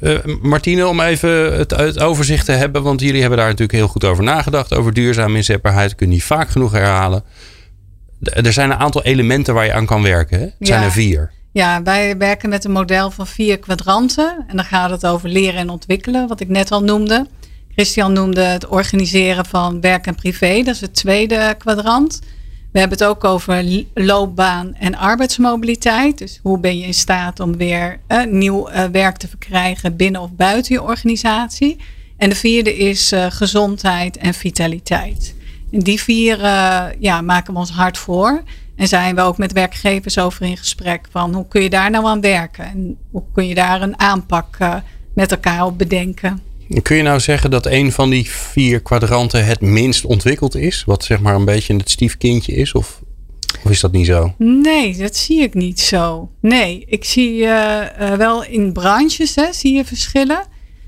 Uh, 0.00 0.18
Martine, 0.42 0.86
om 0.86 1.00
even 1.00 1.58
het, 1.58 1.70
het, 1.70 2.00
overzicht 2.00 2.46
te 2.46 2.52
hebben, 2.52 2.82
want 2.82 3.00
jullie 3.00 3.20
hebben 3.20 3.38
daar 3.38 3.48
natuurlijk 3.48 3.78
heel 3.78 3.88
goed 3.88 4.04
over 4.04 4.24
nagedacht, 4.24 4.74
over 4.74 4.92
duurzame 4.92 5.36
inzetbaarheid. 5.36 5.94
Kun 5.94 6.06
je 6.06 6.12
niet 6.12 6.24
vaak 6.24 6.48
genoeg 6.48 6.72
herhalen. 6.72 7.24
Er 8.20 8.52
zijn 8.52 8.70
een 8.70 8.78
aantal 8.78 9.02
elementen 9.02 9.54
waar 9.54 9.64
je 9.64 9.72
aan 9.72 9.86
kan 9.86 10.02
werken. 10.02 10.38
Hè? 10.38 10.44
Het 10.44 10.54
zijn 10.66 10.82
er 10.82 10.92
vier. 10.92 11.30
Ja, 11.52 11.82
wij 11.82 12.16
werken 12.16 12.48
met 12.48 12.64
een 12.64 12.72
model 12.72 13.10
van 13.10 13.26
vier 13.26 13.58
kwadranten. 13.58 14.44
En 14.48 14.56
dan 14.56 14.64
gaat 14.64 14.90
het 14.90 15.06
over 15.06 15.28
leren 15.28 15.60
en 15.60 15.68
ontwikkelen, 15.68 16.28
wat 16.28 16.40
ik 16.40 16.48
net 16.48 16.70
al 16.70 16.82
noemde. 16.82 17.26
Christian 17.72 18.12
noemde 18.12 18.40
het 18.40 18.66
organiseren 18.66 19.46
van 19.46 19.80
werk 19.80 20.06
en 20.06 20.14
privé. 20.14 20.62
Dat 20.62 20.74
is 20.74 20.80
het 20.80 20.94
tweede 20.94 21.54
kwadrant. 21.58 22.20
We 22.72 22.78
hebben 22.78 22.98
het 22.98 23.06
ook 23.08 23.24
over 23.24 23.84
loopbaan 23.94 24.74
en 24.74 24.94
arbeidsmobiliteit. 24.94 26.18
Dus 26.18 26.40
hoe 26.42 26.58
ben 26.58 26.78
je 26.78 26.86
in 26.86 26.94
staat 26.94 27.40
om 27.40 27.56
weer 27.56 28.00
uh, 28.08 28.24
nieuw 28.24 28.70
uh, 28.70 28.84
werk 28.84 29.16
te 29.16 29.28
verkrijgen 29.28 29.96
binnen 29.96 30.20
of 30.20 30.30
buiten 30.30 30.74
je 30.74 30.82
organisatie. 30.82 31.76
En 32.16 32.28
de 32.28 32.36
vierde 32.36 32.76
is 32.76 33.12
uh, 33.12 33.26
gezondheid 33.28 34.16
en 34.16 34.34
vitaliteit. 34.34 35.34
En 35.72 35.80
die 35.80 36.00
vier 36.00 36.38
ja, 36.98 37.20
maken 37.20 37.52
we 37.52 37.58
ons 37.58 37.70
hard 37.70 37.98
voor. 37.98 38.42
En 38.82 38.88
zijn 38.88 39.14
we 39.14 39.20
ook 39.20 39.38
met 39.38 39.52
werkgevers 39.52 40.18
over 40.18 40.42
in 40.46 40.56
gesprek 40.56 41.06
van 41.10 41.34
hoe 41.34 41.48
kun 41.48 41.62
je 41.62 41.70
daar 41.70 41.90
nou 41.90 42.06
aan 42.06 42.20
werken? 42.20 42.64
En 42.64 42.98
hoe 43.10 43.22
kun 43.34 43.48
je 43.48 43.54
daar 43.54 43.82
een 43.82 43.98
aanpak 43.98 44.58
met 45.14 45.30
elkaar 45.30 45.64
op 45.64 45.78
bedenken? 45.78 46.40
Kun 46.82 46.96
je 46.96 47.02
nou 47.02 47.20
zeggen 47.20 47.50
dat 47.50 47.66
een 47.66 47.92
van 47.92 48.10
die 48.10 48.30
vier 48.30 48.80
kwadranten 48.80 49.44
het 49.44 49.60
minst 49.60 50.04
ontwikkeld 50.04 50.54
is? 50.54 50.84
Wat 50.86 51.04
zeg 51.04 51.20
maar 51.20 51.34
een 51.34 51.44
beetje 51.44 51.76
het 51.76 51.90
stiefkindje 51.90 52.52
is? 52.52 52.72
Of, 52.72 53.00
of 53.64 53.70
is 53.70 53.80
dat 53.80 53.92
niet 53.92 54.06
zo? 54.06 54.34
Nee, 54.38 54.96
dat 54.96 55.16
zie 55.16 55.42
ik 55.42 55.54
niet 55.54 55.80
zo. 55.80 56.30
Nee, 56.40 56.84
ik 56.86 57.04
zie 57.04 57.36
uh, 57.36 57.84
wel 58.16 58.44
in 58.44 58.72
branches 58.72 59.34
hè, 59.34 59.52
zie 59.52 59.74
je 59.74 59.84
verschillen. 59.84 60.44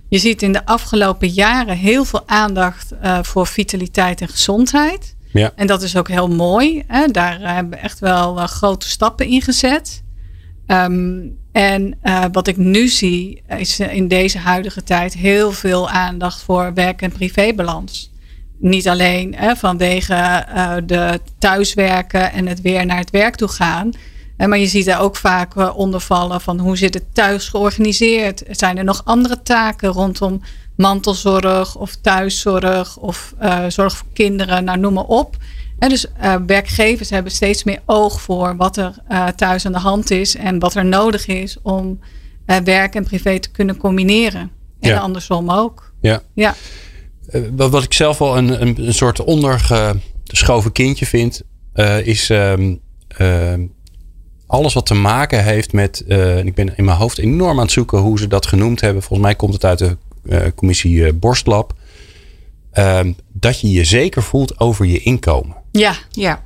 Je 0.08 0.19
ziet 0.19 0.43
in 0.43 0.52
de 0.52 0.67
afgelopen 0.67 1.29
jaren 1.29 1.76
heel 1.76 2.05
veel 2.05 2.23
aandacht 2.26 2.93
uh, 3.02 3.19
voor 3.23 3.46
vitaliteit 3.46 4.20
en 4.20 4.29
gezondheid. 4.29 5.14
Ja. 5.34 5.52
En 5.56 5.66
dat 5.66 5.82
is 5.82 5.96
ook 5.96 6.08
heel 6.08 6.28
mooi. 6.28 6.84
Hè? 6.86 7.06
Daar 7.06 7.40
hebben 7.40 7.70
we 7.72 7.76
echt 7.76 7.98
wel 7.98 8.36
grote 8.36 8.88
stappen 8.88 9.26
in 9.26 9.42
gezet. 9.42 10.02
Um, 10.66 11.36
en 11.52 11.98
uh, 12.02 12.25
wat 12.32 12.46
ik 12.46 12.56
nu 12.56 12.88
zie, 12.88 13.42
is 13.58 13.81
in 13.81 14.08
deze 14.08 14.38
huidige 14.38 14.82
tijd 14.82 15.14
heel 15.14 15.52
veel 15.52 15.88
aandacht 15.88 16.42
voor 16.42 16.75
werk- 16.75 17.02
en 17.02 17.12
privébalans. 17.12 18.12
Niet 18.58 18.88
alleen 18.88 19.34
hè, 19.36 19.56
vanwege 19.56 20.46
uh, 20.54 20.75
de 20.86 21.20
thuiswerken 21.38 22.32
en 22.32 22.46
het 22.46 22.60
weer 22.60 22.86
naar 22.86 22.98
het 22.98 23.10
werk 23.10 23.36
toe 23.36 23.48
gaan. 23.48 23.90
Maar 24.36 24.58
je 24.58 24.66
ziet 24.66 24.86
er 24.86 24.98
ook 24.98 25.16
vaak 25.16 25.76
onder 25.76 26.00
vallen 26.00 26.40
van 26.40 26.58
hoe 26.58 26.76
zit 26.76 26.94
het 26.94 27.14
thuis 27.14 27.48
georganiseerd? 27.48 28.42
Zijn 28.50 28.78
er 28.78 28.84
nog 28.84 29.02
andere 29.04 29.42
taken 29.42 29.88
rondom 29.88 30.40
mantelzorg 30.76 31.76
of 31.76 31.94
thuiszorg 31.94 32.97
of 32.97 33.35
zorg 33.69 33.97
voor 33.97 34.06
kinderen? 34.12 34.65
Nou, 34.65 34.79
noem 34.79 34.93
maar 34.93 35.05
op 35.05 35.37
dus 35.88 36.06
uh, 36.23 36.35
werkgevers 36.47 37.11
hebben 37.11 37.32
steeds 37.32 37.65
meer 37.65 37.81
oog 37.85 38.21
voor 38.21 38.56
wat 38.56 38.76
er 38.76 38.94
uh, 39.09 39.29
thuis 39.29 39.67
aan 39.67 39.73
de 39.73 39.79
hand 39.79 40.11
is 40.11 40.37
en 40.37 40.59
wat 40.59 40.75
er 40.75 40.85
nodig 40.85 41.26
is 41.26 41.56
om 41.62 42.00
werk 42.65 42.94
en 42.94 43.05
privé 43.05 43.38
te 43.38 43.50
kunnen 43.50 43.76
combineren. 43.76 44.50
En 44.81 44.91
ja. 44.91 44.99
andersom 44.99 45.50
ook. 45.50 45.93
Ja. 46.00 46.23
ja. 46.35 46.55
wat 47.56 47.82
ik 47.82 47.93
zelf 47.93 48.19
wel 48.19 48.37
een, 48.37 48.62
een, 48.62 48.87
een 48.87 48.94
soort 48.94 49.25
ondergeschoven 49.25 50.72
kindje 50.72 51.06
vind, 51.06 51.43
is 52.03 52.29
um, 52.29 52.81
alles 54.46 54.75
wat 54.75 54.87
te 54.87 54.94
maken 54.94 55.44
heeft 55.44 55.72
met. 55.72 56.05
ik 56.44 56.55
ben 56.55 56.77
in 56.77 56.84
mijn 56.84 56.96
hoofd 56.96 57.19
enorm 57.19 57.56
aan 57.56 57.65
het 57.65 57.72
zoeken 57.72 57.98
hoe 57.98 58.19
ze 58.19 58.27
dat 58.27 58.46
genoemd 58.46 58.81
hebben. 58.81 59.03
Volgens 59.03 59.27
mij 59.29 59.37
komt 59.37 59.53
het 59.53 59.65
uit 59.65 59.79
de 59.79 59.96
commissie 60.54 61.12
Borstlab. 61.12 61.74
Ehm, 62.72 63.12
dat 63.32 63.60
je 63.60 63.70
je 63.70 63.84
zeker 63.84 64.22
voelt 64.22 64.60
over 64.60 64.86
je 64.86 64.98
inkomen. 64.98 65.56
Ja, 65.70 65.94
ja. 66.10 66.43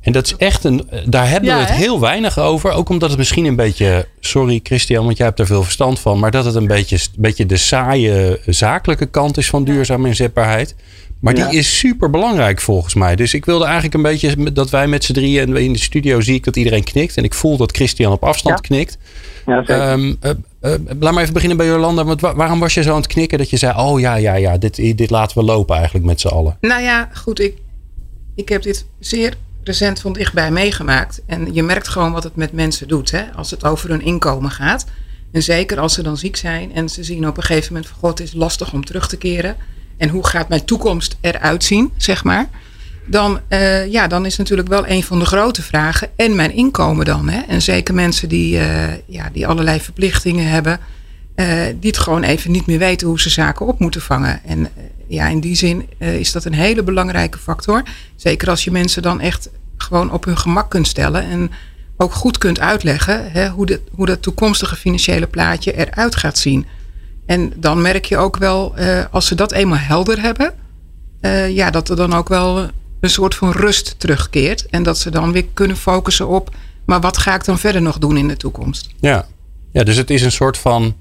En 0.00 0.12
dat 0.12 0.26
is 0.26 0.36
echt 0.36 0.64
een. 0.64 0.88
Daar 1.06 1.28
hebben 1.28 1.54
we 1.54 1.60
het 1.60 1.70
heel 1.70 2.00
weinig 2.00 2.38
over. 2.38 2.70
Ook 2.70 2.88
omdat 2.88 3.08
het 3.08 3.18
misschien 3.18 3.44
een 3.44 3.56
beetje. 3.56 4.08
Sorry, 4.20 4.60
Christian, 4.62 5.04
want 5.04 5.16
jij 5.16 5.26
hebt 5.26 5.38
er 5.38 5.46
veel 5.46 5.62
verstand 5.62 6.00
van. 6.00 6.18
Maar 6.18 6.30
dat 6.30 6.44
het 6.44 6.54
een 6.54 6.66
beetje, 6.66 6.96
een 6.96 7.22
beetje 7.22 7.46
de 7.46 7.56
saaie 7.56 8.40
zakelijke 8.46 9.06
kant 9.06 9.36
is 9.36 9.50
van 9.50 9.64
duurzame 9.64 10.08
inzetbaarheid. 10.08 10.74
Maar 11.20 11.34
die 11.34 11.50
is 11.50 11.78
super 11.78 12.10
belangrijk 12.10 12.60
volgens 12.60 12.94
mij. 12.94 13.16
Dus 13.16 13.34
ik 13.34 13.44
wilde 13.44 13.64
eigenlijk 13.64 13.94
een 13.94 14.02
beetje 14.02 14.52
dat 14.52 14.70
wij 14.70 14.86
met 14.86 15.04
z'n 15.04 15.12
drieën. 15.12 15.48
En 15.48 15.56
in 15.56 15.72
de 15.72 15.78
studio 15.78 16.20
zie 16.20 16.34
ik 16.34 16.44
dat 16.44 16.56
iedereen 16.56 16.84
knikt. 16.84 17.16
En 17.16 17.24
ik 17.24 17.34
voel 17.34 17.56
dat 17.56 17.72
Christian 17.72 18.12
op 18.12 18.24
afstand 18.24 18.60
knikt. 18.60 18.98
Ja, 19.46 19.92
um, 19.92 20.18
uh, 20.60 20.74
laat 20.98 21.12
maar 21.12 21.22
even 21.22 21.34
beginnen 21.34 21.56
bij 21.56 21.66
Jolanda. 21.66 22.16
Waarom 22.34 22.58
was 22.58 22.74
je 22.74 22.82
zo 22.82 22.90
aan 22.90 22.96
het 22.96 23.06
knikken 23.06 23.38
dat 23.38 23.50
je 23.50 23.56
zei: 23.56 23.78
Oh 23.78 24.00
ja, 24.00 24.14
ja, 24.14 24.34
ja, 24.34 24.58
dit, 24.58 24.76
dit 24.76 25.10
laten 25.10 25.38
we 25.38 25.44
lopen 25.44 25.76
eigenlijk 25.76 26.04
met 26.04 26.20
z'n 26.20 26.28
allen? 26.28 26.56
Nou 26.60 26.82
ja, 26.82 27.08
goed. 27.14 27.40
Ik, 27.40 27.56
ik 28.34 28.48
heb 28.48 28.62
dit 28.62 28.86
zeer 28.98 29.36
recent 29.64 30.00
van 30.00 30.12
dichtbij 30.12 30.50
meegemaakt. 30.50 31.22
En 31.26 31.54
je 31.54 31.62
merkt 31.62 31.88
gewoon 31.88 32.12
wat 32.12 32.24
het 32.24 32.36
met 32.36 32.52
mensen 32.52 32.88
doet 32.88 33.10
hè, 33.10 33.22
als 33.36 33.50
het 33.50 33.64
over 33.64 33.88
hun 33.90 34.02
inkomen 34.02 34.50
gaat. 34.50 34.86
En 35.32 35.42
zeker 35.42 35.80
als 35.80 35.94
ze 35.94 36.02
dan 36.02 36.16
ziek 36.16 36.36
zijn 36.36 36.74
en 36.74 36.88
ze 36.88 37.04
zien 37.04 37.28
op 37.28 37.36
een 37.36 37.42
gegeven 37.42 37.72
moment 37.72 37.92
God, 37.98 38.18
het 38.18 38.28
is 38.28 38.34
lastig 38.34 38.72
om 38.72 38.84
terug 38.84 39.08
te 39.08 39.16
keren. 39.16 39.56
En 39.96 40.08
hoe 40.08 40.26
gaat 40.26 40.48
mijn 40.48 40.64
toekomst 40.64 41.16
eruit 41.20 41.64
zien, 41.64 41.92
zeg 41.96 42.24
maar. 42.24 42.48
Dan, 43.10 43.40
uh, 43.48 43.86
ja, 43.86 44.06
dan 44.06 44.26
is 44.26 44.36
natuurlijk 44.36 44.68
wel 44.68 44.88
een 44.88 45.02
van 45.02 45.18
de 45.18 45.24
grote 45.24 45.62
vragen. 45.62 46.08
En 46.16 46.34
mijn 46.34 46.52
inkomen 46.52 47.04
dan. 47.04 47.28
Hè? 47.28 47.40
En 47.40 47.62
zeker 47.62 47.94
mensen 47.94 48.28
die, 48.28 48.54
uh, 48.54 48.96
ja, 49.06 49.30
die 49.32 49.46
allerlei 49.46 49.80
verplichtingen 49.80 50.48
hebben. 50.48 50.78
Uh, 51.36 51.46
die 51.80 51.90
het 51.90 51.98
gewoon 51.98 52.22
even 52.22 52.50
niet 52.50 52.66
meer 52.66 52.78
weten 52.78 53.06
hoe 53.06 53.20
ze 53.20 53.30
zaken 53.30 53.66
op 53.66 53.78
moeten 53.78 54.00
vangen. 54.00 54.44
En 54.44 54.68
ja, 55.08 55.28
in 55.28 55.40
die 55.40 55.54
zin 55.54 55.88
is 55.98 56.32
dat 56.32 56.44
een 56.44 56.54
hele 56.54 56.82
belangrijke 56.82 57.38
factor. 57.38 57.82
Zeker 58.16 58.48
als 58.48 58.64
je 58.64 58.70
mensen 58.70 59.02
dan 59.02 59.20
echt 59.20 59.50
gewoon 59.76 60.12
op 60.12 60.24
hun 60.24 60.38
gemak 60.38 60.70
kunt 60.70 60.86
stellen. 60.86 61.22
En 61.22 61.50
ook 61.96 62.12
goed 62.12 62.38
kunt 62.38 62.60
uitleggen 62.60 63.32
hè, 63.32 63.48
hoe, 63.48 63.66
de, 63.66 63.80
hoe 63.94 64.06
dat 64.06 64.22
toekomstige 64.22 64.76
financiële 64.76 65.26
plaatje 65.26 65.72
eruit 65.72 66.16
gaat 66.16 66.38
zien. 66.38 66.66
En 67.26 67.52
dan 67.56 67.82
merk 67.82 68.04
je 68.04 68.16
ook 68.16 68.36
wel, 68.36 68.74
als 69.10 69.26
ze 69.26 69.34
dat 69.34 69.52
eenmaal 69.52 69.78
helder 69.78 70.20
hebben, 70.20 70.52
ja, 71.54 71.70
dat 71.70 71.88
er 71.88 71.96
dan 71.96 72.14
ook 72.14 72.28
wel 72.28 72.70
een 73.00 73.10
soort 73.10 73.34
van 73.34 73.52
rust 73.52 73.94
terugkeert. 73.98 74.66
En 74.66 74.82
dat 74.82 74.98
ze 74.98 75.10
dan 75.10 75.32
weer 75.32 75.46
kunnen 75.54 75.76
focussen 75.76 76.28
op, 76.28 76.54
maar 76.84 77.00
wat 77.00 77.18
ga 77.18 77.34
ik 77.34 77.44
dan 77.44 77.58
verder 77.58 77.82
nog 77.82 77.98
doen 77.98 78.16
in 78.16 78.28
de 78.28 78.36
toekomst? 78.36 78.88
Ja, 79.00 79.26
ja 79.72 79.84
dus 79.84 79.96
het 79.96 80.10
is 80.10 80.22
een 80.22 80.32
soort 80.32 80.58
van 80.58 80.94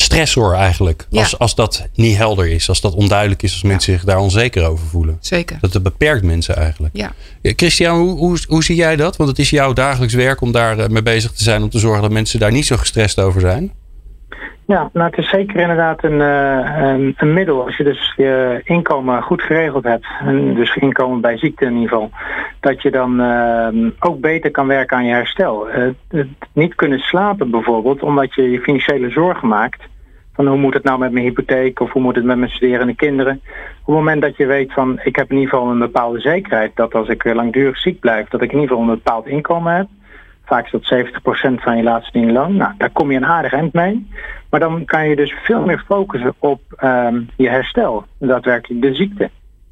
stressor 0.00 0.54
eigenlijk. 0.54 1.06
Als, 1.10 1.38
als 1.38 1.54
dat 1.54 1.88
niet 1.94 2.16
helder 2.16 2.48
is, 2.48 2.68
als 2.68 2.80
dat 2.80 2.94
onduidelijk 2.94 3.42
is, 3.42 3.52
als 3.52 3.62
mensen 3.62 3.92
zich 3.92 4.04
daar 4.04 4.18
onzeker 4.18 4.66
over 4.66 4.86
voelen. 4.86 5.16
Zeker. 5.20 5.58
Dat, 5.60 5.82
beperkt 5.82 6.24
mensen 6.24 6.56
eigenlijk. 6.56 6.96
Ja. 6.96 7.12
Christian, 7.42 7.98
hoe, 7.98 8.18
hoe, 8.18 8.38
hoe, 8.48 8.64
zie 8.64 8.76
jij 8.76 8.96
dat? 8.96 9.16
Want 9.16 9.28
het 9.28 9.38
is 9.38 9.50
jouw 9.50 9.72
dagelijks 9.72 10.14
werk 10.14 10.40
om 10.40 10.52
daar 10.52 10.78
eh, 10.78 10.88
mee 10.88 11.02
bezig 11.02 11.32
te 11.32 11.42
zijn, 11.42 11.62
om 11.62 11.70
te 11.70 11.78
zorgen 11.78 12.02
dat 12.02 12.10
mensen 12.10 12.40
daar 12.40 12.52
niet 12.52 12.66
zo 12.66 12.76
gestrest 12.76 13.18
over 13.18 13.40
zijn. 13.40 13.72
Ja, 14.68 14.90
nou 14.92 15.06
het 15.06 15.18
is 15.18 15.28
zeker 15.28 15.60
inderdaad 15.60 16.04
een, 16.04 16.20
uh, 16.20 16.78
een, 16.78 17.14
een, 17.16 17.32
middel. 17.32 17.64
Als 17.64 17.76
je 17.76 17.84
dus 17.84 18.12
je 18.16 18.60
inkomen 18.64 19.22
goed 19.22 19.42
geregeld 19.42 19.84
hebt, 19.84 20.06
en 20.20 20.54
dus 20.54 20.76
inkomen 20.76 21.20
bij 21.20 21.38
ziekte 21.38 21.64
in 21.64 21.74
ieder 21.74 21.88
geval, 21.88 22.10
dat 22.60 22.82
je 22.82 22.90
dan 22.90 23.20
uh, 23.20 23.90
ook 23.98 24.20
beter 24.20 24.50
kan 24.50 24.66
werken 24.66 24.96
aan 24.96 25.04
je 25.04 25.12
herstel. 25.12 25.68
Uh, 26.10 26.24
niet 26.52 26.74
kunnen 26.74 26.98
slapen 26.98 27.50
bijvoorbeeld, 27.50 28.02
omdat 28.02 28.34
je 28.34 28.50
je 28.50 28.60
financiële 28.60 29.10
zorgen 29.10 29.48
maakt. 29.48 29.82
Van 30.34 30.46
hoe 30.46 30.58
moet 30.58 30.74
het 30.74 30.84
nou 30.84 30.98
met 30.98 31.12
mijn 31.12 31.24
hypotheek 31.24 31.80
of 31.80 31.92
hoe 31.92 32.02
moet 32.02 32.16
het 32.16 32.24
met 32.24 32.38
mijn 32.38 32.50
studerende 32.50 32.94
kinderen. 32.94 33.40
Op 33.80 33.86
het 33.86 33.94
moment 33.94 34.22
dat 34.22 34.36
je 34.36 34.46
weet 34.46 34.72
van 34.72 35.00
ik 35.02 35.16
heb 35.16 35.30
in 35.30 35.36
ieder 35.36 35.50
geval 35.50 35.70
een 35.70 35.78
bepaalde 35.78 36.20
zekerheid 36.20 36.70
dat 36.74 36.94
als 36.94 37.08
ik 37.08 37.24
langdurig 37.24 37.78
ziek 37.78 38.00
blijf, 38.00 38.28
dat 38.28 38.42
ik 38.42 38.52
in 38.52 38.60
ieder 38.60 38.76
geval 38.76 38.90
een 38.90 38.98
bepaald 39.02 39.26
inkomen 39.26 39.76
heb 39.76 39.86
Vaak 40.48 40.64
is 40.64 40.70
dat 40.70 41.06
70% 41.06 41.62
van 41.62 41.76
je 41.76 41.82
laatste 41.82 42.18
loon. 42.32 42.56
Nou, 42.56 42.72
daar 42.78 42.90
kom 42.90 43.10
je 43.10 43.16
een 43.16 43.26
aardig 43.26 43.52
eind 43.52 43.72
mee. 43.72 44.08
Maar 44.50 44.60
dan 44.60 44.84
kan 44.84 45.08
je 45.08 45.16
dus 45.16 45.34
veel 45.42 45.64
meer 45.64 45.84
focussen 45.86 46.34
op 46.38 46.60
um, 46.84 47.28
je 47.36 47.48
herstel. 47.48 48.04
Daadwerkelijk 48.18 48.82
de 48.82 48.94
ziekte. 48.94 49.30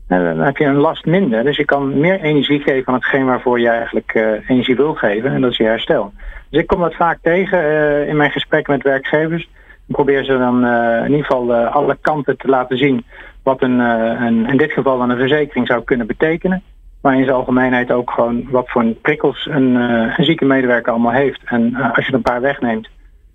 En 0.08 0.24
dan 0.24 0.38
heb 0.38 0.56
je 0.56 0.64
een 0.64 0.76
last 0.76 1.04
minder. 1.04 1.44
Dus 1.44 1.56
je 1.56 1.64
kan 1.64 2.00
meer 2.00 2.20
energie 2.20 2.60
geven 2.60 2.86
aan 2.86 2.94
hetgeen 2.94 3.24
waarvoor 3.24 3.60
je 3.60 3.68
eigenlijk 3.68 4.14
uh, 4.14 4.50
energie 4.50 4.76
wil 4.76 4.94
geven. 4.94 5.30
En 5.32 5.40
dat 5.40 5.50
is 5.50 5.56
je 5.56 5.64
herstel. 5.64 6.12
Dus 6.50 6.60
ik 6.60 6.66
kom 6.66 6.80
dat 6.80 6.94
vaak 6.94 7.18
tegen 7.22 7.58
uh, 7.58 8.08
in 8.08 8.16
mijn 8.16 8.30
gesprekken 8.30 8.72
met 8.72 8.82
werkgevers. 8.82 9.42
Ik 9.86 9.94
probeer 9.94 10.24
ze 10.24 10.38
dan 10.38 10.64
uh, 10.64 10.98
in 11.04 11.10
ieder 11.10 11.24
geval 11.24 11.54
alle 11.54 11.96
kanten 12.00 12.36
te 12.36 12.48
laten 12.48 12.78
zien 12.78 13.04
wat 13.42 13.62
een, 13.62 13.78
een, 13.78 14.46
in 14.48 14.56
dit 14.56 14.72
geval 14.72 14.98
dan 14.98 15.10
een 15.10 15.18
verzekering 15.18 15.66
zou 15.66 15.84
kunnen 15.84 16.06
betekenen. 16.06 16.62
Maar 17.00 17.14
in 17.16 17.24
zijn 17.24 17.36
algemeenheid 17.36 17.92
ook 17.92 18.10
gewoon 18.10 18.50
wat 18.50 18.68
voor 18.68 18.84
prikkels 18.84 19.48
een, 19.50 19.74
uh, 19.74 20.14
een 20.16 20.24
zieke 20.24 20.44
medewerker 20.44 20.92
allemaal 20.92 21.12
heeft. 21.12 21.40
En 21.44 21.70
uh, 21.70 21.94
als 21.96 22.04
je 22.04 22.10
er 22.10 22.16
een 22.16 22.22
paar 22.22 22.40
wegneemt, 22.40 22.88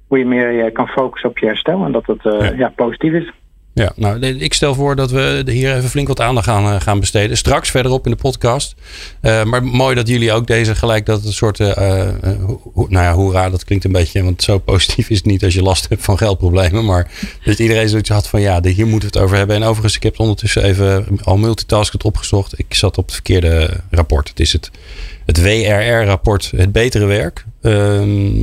hoe 0.08 0.18
je 0.18 0.26
meer 0.26 0.52
je 0.52 0.72
kan 0.72 0.88
focussen 0.88 1.30
op 1.30 1.38
je 1.38 1.46
herstel 1.46 1.86
en 1.86 1.92
dat 1.92 2.06
het 2.06 2.24
ja. 2.24 2.52
ja. 2.58 2.70
positief 2.70 3.14
is. 3.14 3.32
Ja, 3.74 3.92
nou, 3.96 4.26
ik 4.26 4.54
stel 4.54 4.76
voor 4.76 4.96
dat 4.96 5.12
we 5.12 5.44
hier 5.46 5.76
even 5.76 5.90
flink 5.90 6.08
wat 6.08 6.20
aandacht 6.20 6.48
aan 6.48 6.82
gaan 6.82 7.00
besteden. 7.00 7.38
Straks 7.38 7.70
verderop 7.70 8.06
in 8.06 8.12
de 8.12 8.18
podcast. 8.18 8.76
Uh, 9.22 9.44
maar 9.44 9.64
mooi 9.64 9.96
dat 9.96 10.08
jullie 10.08 10.32
ook 10.32 10.48
deze 10.48 10.76
gelijk 10.76 11.06
dat 11.06 11.24
het 11.24 11.34
soort. 11.34 11.60
Uh, 11.60 11.68
nou 12.74 12.90
ja, 12.92 13.14
hoera, 13.14 13.50
dat 13.50 13.64
klinkt 13.64 13.86
een 13.86 13.92
beetje. 13.92 14.24
Want 14.24 14.44
zo 14.44 14.58
positief 14.58 15.10
is 15.10 15.18
het 15.18 15.26
niet 15.26 15.44
als 15.44 15.54
je 15.54 15.62
last 15.62 15.90
hebt 15.90 16.04
van 16.04 16.18
geldproblemen. 16.18 16.86
Maar 16.86 17.12
dat 17.46 17.60
iedereen 17.60 17.90
zoiets 17.90 18.10
had 18.10 18.28
van 18.28 18.42
ja, 18.42 18.62
hier 18.64 18.88
moeten 18.88 19.10
we 19.10 19.18
het 19.18 19.26
over 19.26 19.38
hebben. 19.38 19.56
En 19.56 19.64
overigens, 19.64 19.96
ik 19.96 20.04
heb 20.04 20.20
ondertussen 20.20 20.64
even 20.64 21.06
al 21.24 21.38
multitaskend 21.38 22.04
opgezocht. 22.04 22.60
Ik 22.60 22.74
zat 22.74 22.98
op 22.98 23.06
het 23.06 23.14
verkeerde 23.14 23.70
rapport. 23.90 24.30
Het 24.30 24.40
is 24.40 24.54
het 24.54 24.72
het 25.26 25.42
WRR-rapport 25.42 26.52
Het 26.56 26.72
Betere 26.72 27.06
Werk. 27.06 27.46
Um, 27.62 27.72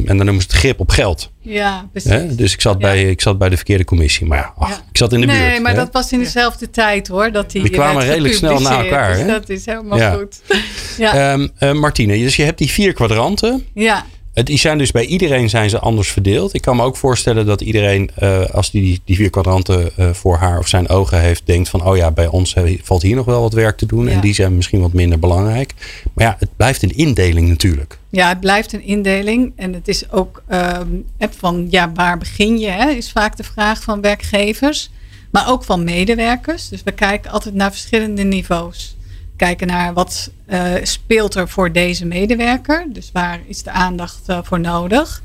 en 0.07 0.17
dan 0.17 0.27
noemen 0.27 0.43
ze 0.43 0.49
het 0.49 0.57
grip 0.57 0.81
op 0.81 0.91
geld. 0.91 1.31
Ja, 1.41 1.89
precies. 1.93 2.37
Dus 2.37 2.53
ik 2.53 2.61
zat, 2.61 2.79
bij, 2.79 3.11
ik 3.11 3.21
zat 3.21 3.39
bij 3.39 3.49
de 3.49 3.57
verkeerde 3.57 3.85
commissie. 3.85 4.27
Maar 4.27 4.39
ja, 4.39 4.53
ach, 4.57 4.83
ik 4.91 4.97
zat 4.97 5.13
in 5.13 5.21
de 5.21 5.27
nee, 5.27 5.39
buurt. 5.39 5.51
Nee, 5.51 5.61
maar 5.61 5.75
dat 5.75 5.89
was 5.93 6.13
in 6.13 6.19
dezelfde 6.19 6.71
tijd 6.71 7.09
hoor. 7.09 7.33
Dat 7.33 7.51
die 7.51 7.63
We 7.63 7.71
kwamen 7.71 8.05
redelijk 8.05 8.35
snel 8.35 8.61
na 8.61 8.85
elkaar. 8.85 9.17
Dus 9.17 9.27
dat 9.27 9.49
is 9.49 9.67
helemaal 9.67 10.17
goed. 10.17 10.41
Ja. 10.99 11.33
Um, 11.33 11.51
uh, 11.61 11.73
Martine, 11.73 12.19
dus 12.19 12.37
je 12.37 12.43
hebt 12.43 12.59
die 12.59 12.71
vier 12.71 12.93
kwadranten. 12.93 13.67
Ja. 13.75 14.05
Die 14.45 14.59
zijn 14.59 14.79
dus 14.79 14.91
bij 14.91 15.05
iedereen 15.05 15.49
zijn 15.49 15.71
ze 15.71 15.79
anders 15.79 16.11
verdeeld. 16.11 16.55
Ik 16.55 16.63
kan 16.63 16.77
me 16.77 16.83
ook 16.83 16.97
voorstellen 16.97 17.47
dat 17.47 17.61
iedereen, 17.61 18.11
uh, 18.23 18.45
als 18.45 18.71
die, 18.71 19.01
die 19.05 19.17
vier 19.17 19.31
kwadranten 19.31 19.91
uh, 19.99 20.11
voor 20.11 20.37
haar 20.37 20.59
of 20.59 20.69
zijn 20.69 20.89
ogen 20.89 21.21
heeft, 21.21 21.43
denkt 21.45 21.69
van, 21.69 21.85
oh 21.85 21.97
ja, 21.97 22.11
bij 22.11 22.27
ons 22.27 22.55
valt 22.83 23.03
hier 23.03 23.17
nog 23.17 23.25
wel 23.25 23.41
wat 23.41 23.53
werk 23.53 23.77
te 23.77 23.87
doen. 23.87 24.05
Ja. 24.05 24.11
En 24.11 24.21
die 24.21 24.35
zijn 24.35 24.57
misschien 24.57 24.81
wat 24.81 24.93
minder 24.93 25.19
belangrijk. 25.19 25.75
Maar 26.13 26.25
ja, 26.25 26.37
het 26.39 26.49
blijft 26.57 26.83
een 26.83 26.97
indeling 26.97 27.49
natuurlijk. 27.49 27.99
Ja, 28.11 28.29
het 28.29 28.41
blijft 28.41 28.73
een 28.73 28.83
indeling. 28.83 29.53
En 29.57 29.73
het 29.73 29.89
is 29.89 30.11
ook 30.11 30.43
um, 30.53 31.05
van, 31.19 31.67
ja, 31.71 31.93
waar 31.95 32.19
begin 32.19 32.59
je? 32.59 32.71
Hè, 32.71 32.91
is 32.91 33.11
vaak 33.11 33.37
de 33.37 33.45
vraag 33.45 33.83
van 33.83 34.01
werkgevers. 34.01 34.91
Maar 35.31 35.51
ook 35.51 35.65
van 35.65 35.85
medewerkers. 35.85 36.69
Dus 36.69 36.83
we 36.83 36.93
kijken 36.93 37.31
altijd 37.31 37.55
naar 37.55 37.71
verschillende 37.71 38.23
niveaus 38.23 38.97
kijken 39.39 39.67
naar 39.67 39.93
wat 39.95 40.31
uh, 40.49 40.75
speelt 40.83 41.35
er 41.35 41.49
voor 41.49 41.73
deze 41.73 42.07
medewerker. 42.07 42.87
Dus 42.89 43.11
waar 43.13 43.41
is 43.47 43.63
de 43.63 43.71
aandacht 43.71 44.29
uh, 44.29 44.39
voor 44.43 44.61
nodig? 44.61 45.23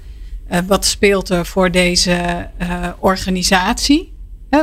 Uh, 0.51 0.59
wat 0.67 0.85
speelt 0.85 1.29
er 1.29 1.45
voor 1.45 1.71
deze 1.71 2.47
organisatie? 2.99 4.11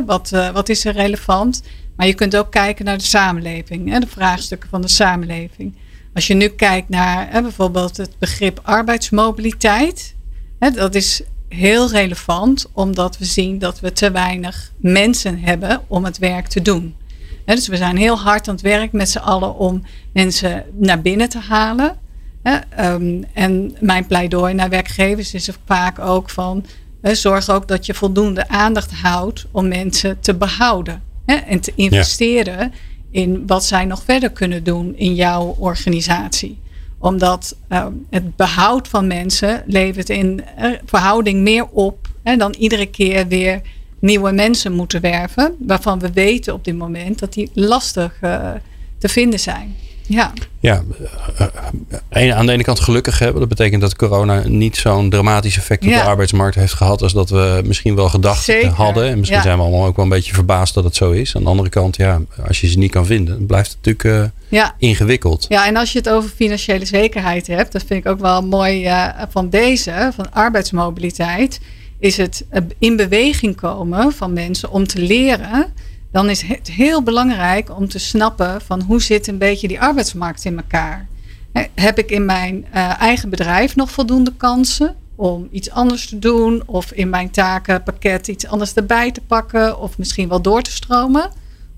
wat, 0.06 0.30
wat 0.30 0.68
is 0.68 0.84
er 0.84 0.92
relevant? 0.92 1.62
Maar 1.96 2.06
je 2.06 2.14
kunt 2.14 2.36
ook 2.36 2.50
kijken 2.50 2.84
naar 2.84 2.98
de 2.98 3.04
samenleving, 3.04 3.90
hè, 3.90 3.98
de 3.98 4.06
vraagstukken 4.06 4.68
van 4.68 4.80
de 4.82 4.88
samenleving. 4.88 5.76
Als 6.14 6.26
je 6.26 6.34
nu 6.34 6.48
kijkt 6.48 6.88
naar 6.88 7.42
bijvoorbeeld 7.42 7.96
het 7.96 8.18
begrip 8.18 8.60
arbeidsmobiliteit, 8.62 10.14
dat 10.58 10.94
is 10.94 11.22
heel 11.48 11.90
relevant 11.90 12.66
omdat 12.72 13.18
we 13.18 13.24
zien 13.24 13.58
dat 13.58 13.80
we 13.80 13.92
te 13.92 14.10
weinig 14.10 14.72
mensen 14.76 15.38
hebben 15.38 15.80
om 15.86 16.04
het 16.04 16.18
werk 16.18 16.46
te 16.46 16.62
doen 16.62 16.94
dus 17.54 17.68
we 17.68 17.76
zijn 17.76 17.96
heel 17.96 18.18
hard 18.18 18.48
aan 18.48 18.54
het 18.54 18.62
werk 18.62 18.92
met 18.92 19.10
z'n 19.10 19.18
allen 19.18 19.54
om 19.54 19.82
mensen 20.12 20.64
naar 20.72 21.00
binnen 21.00 21.28
te 21.28 21.38
halen. 21.38 21.98
Um, 22.80 23.24
en 23.34 23.76
mijn 23.80 24.06
pleidooi 24.06 24.54
naar 24.54 24.68
werkgevers 24.68 25.34
is 25.34 25.48
er 25.48 25.56
vaak 25.66 25.98
ook 25.98 26.30
van 26.30 26.64
zorg 27.02 27.48
ook 27.48 27.68
dat 27.68 27.86
je 27.86 27.94
voldoende 27.94 28.48
aandacht 28.48 28.92
houdt 28.92 29.46
om 29.50 29.68
mensen 29.68 30.20
te 30.20 30.34
behouden. 30.34 31.02
en 31.24 31.60
te 31.60 31.72
investeren 31.74 32.72
in 33.10 33.46
wat 33.46 33.64
zij 33.64 33.84
nog 33.84 34.02
verder 34.02 34.30
kunnen 34.30 34.64
doen 34.64 34.96
in 34.96 35.14
jouw 35.14 35.56
organisatie 35.58 36.58
omdat 37.00 37.56
uh, 37.68 37.86
het 38.10 38.36
behoud 38.36 38.88
van 38.88 39.06
mensen 39.06 39.62
levert 39.66 40.10
in 40.10 40.44
uh, 40.58 40.72
verhouding 40.84 41.40
meer 41.40 41.66
op 41.66 42.08
hè, 42.22 42.36
dan 42.36 42.54
iedere 42.58 42.86
keer 42.86 43.28
weer 43.28 43.60
nieuwe 44.00 44.32
mensen 44.32 44.72
moeten 44.72 45.00
werven. 45.00 45.54
Waarvan 45.58 45.98
we 45.98 46.12
weten 46.12 46.54
op 46.54 46.64
dit 46.64 46.78
moment 46.78 47.18
dat 47.18 47.32
die 47.32 47.50
lastig 47.54 48.12
uh, 48.22 48.50
te 48.98 49.08
vinden 49.08 49.40
zijn. 49.40 49.76
Ja, 50.10 50.32
ja 50.60 50.82
uh, 52.12 52.36
aan 52.36 52.46
de 52.46 52.52
ene 52.52 52.62
kant 52.62 52.80
gelukkig 52.80 53.18
hebben. 53.18 53.40
Dat 53.40 53.48
betekent 53.48 53.80
dat 53.80 53.96
corona 53.96 54.42
niet 54.46 54.76
zo'n 54.76 55.10
dramatisch 55.10 55.56
effect 55.56 55.82
op 55.82 55.88
ja. 55.88 56.02
de 56.02 56.08
arbeidsmarkt 56.08 56.54
heeft 56.54 56.72
gehad. 56.72 57.02
als 57.02 57.12
dat 57.12 57.30
we 57.30 57.62
misschien 57.64 57.94
wel 57.94 58.08
gedacht 58.08 58.44
Zeker. 58.44 58.70
hadden. 58.70 59.08
En 59.08 59.18
misschien 59.18 59.38
ja. 59.38 59.44
zijn 59.44 59.56
we 59.56 59.62
allemaal 59.62 59.86
ook 59.86 59.96
wel 59.96 60.04
een 60.04 60.10
beetje 60.10 60.34
verbaasd 60.34 60.74
dat 60.74 60.84
het 60.84 60.96
zo 60.96 61.10
is. 61.10 61.36
Aan 61.36 61.42
de 61.42 61.48
andere 61.48 61.68
kant, 61.68 61.96
ja, 61.96 62.20
als 62.46 62.60
je 62.60 62.68
ze 62.68 62.78
niet 62.78 62.90
kan 62.90 63.06
vinden, 63.06 63.36
dan 63.38 63.46
blijft 63.46 63.70
het 63.70 63.86
natuurlijk 63.86 64.32
uh, 64.32 64.58
ja. 64.58 64.74
ingewikkeld. 64.78 65.46
Ja, 65.48 65.66
en 65.66 65.76
als 65.76 65.92
je 65.92 65.98
het 65.98 66.08
over 66.08 66.30
financiële 66.30 66.84
zekerheid 66.84 67.46
hebt, 67.46 67.72
dat 67.72 67.82
vind 67.86 68.04
ik 68.04 68.10
ook 68.10 68.20
wel 68.20 68.42
mooi 68.42 68.86
uh, 68.86 69.08
van 69.28 69.48
deze, 69.48 70.12
van 70.14 70.32
arbeidsmobiliteit 70.32 71.60
is 72.00 72.16
het 72.16 72.46
in 72.78 72.96
beweging 72.96 73.56
komen 73.56 74.12
van 74.12 74.32
mensen 74.32 74.70
om 74.70 74.86
te 74.86 75.00
leren. 75.00 75.72
Dan 76.12 76.30
is 76.30 76.42
het 76.42 76.70
heel 76.70 77.02
belangrijk 77.02 77.76
om 77.76 77.88
te 77.88 77.98
snappen 77.98 78.60
van 78.60 78.82
hoe 78.82 79.02
zit 79.02 79.26
een 79.26 79.38
beetje 79.38 79.68
die 79.68 79.80
arbeidsmarkt 79.80 80.44
in 80.44 80.56
elkaar. 80.56 81.08
Heb 81.74 81.98
ik 81.98 82.10
in 82.10 82.24
mijn 82.24 82.66
uh, 82.74 83.00
eigen 83.00 83.28
bedrijf 83.28 83.76
nog 83.76 83.90
voldoende 83.90 84.32
kansen 84.36 84.96
om 85.16 85.48
iets 85.50 85.70
anders 85.70 86.06
te 86.06 86.18
doen 86.18 86.62
of 86.66 86.92
in 86.92 87.10
mijn 87.10 87.30
takenpakket 87.30 88.28
iets 88.28 88.46
anders 88.46 88.74
erbij 88.74 89.10
te 89.10 89.20
pakken 89.20 89.80
of 89.80 89.98
misschien 89.98 90.28
wel 90.28 90.42
door 90.42 90.62
te 90.62 90.70
stromen? 90.70 91.30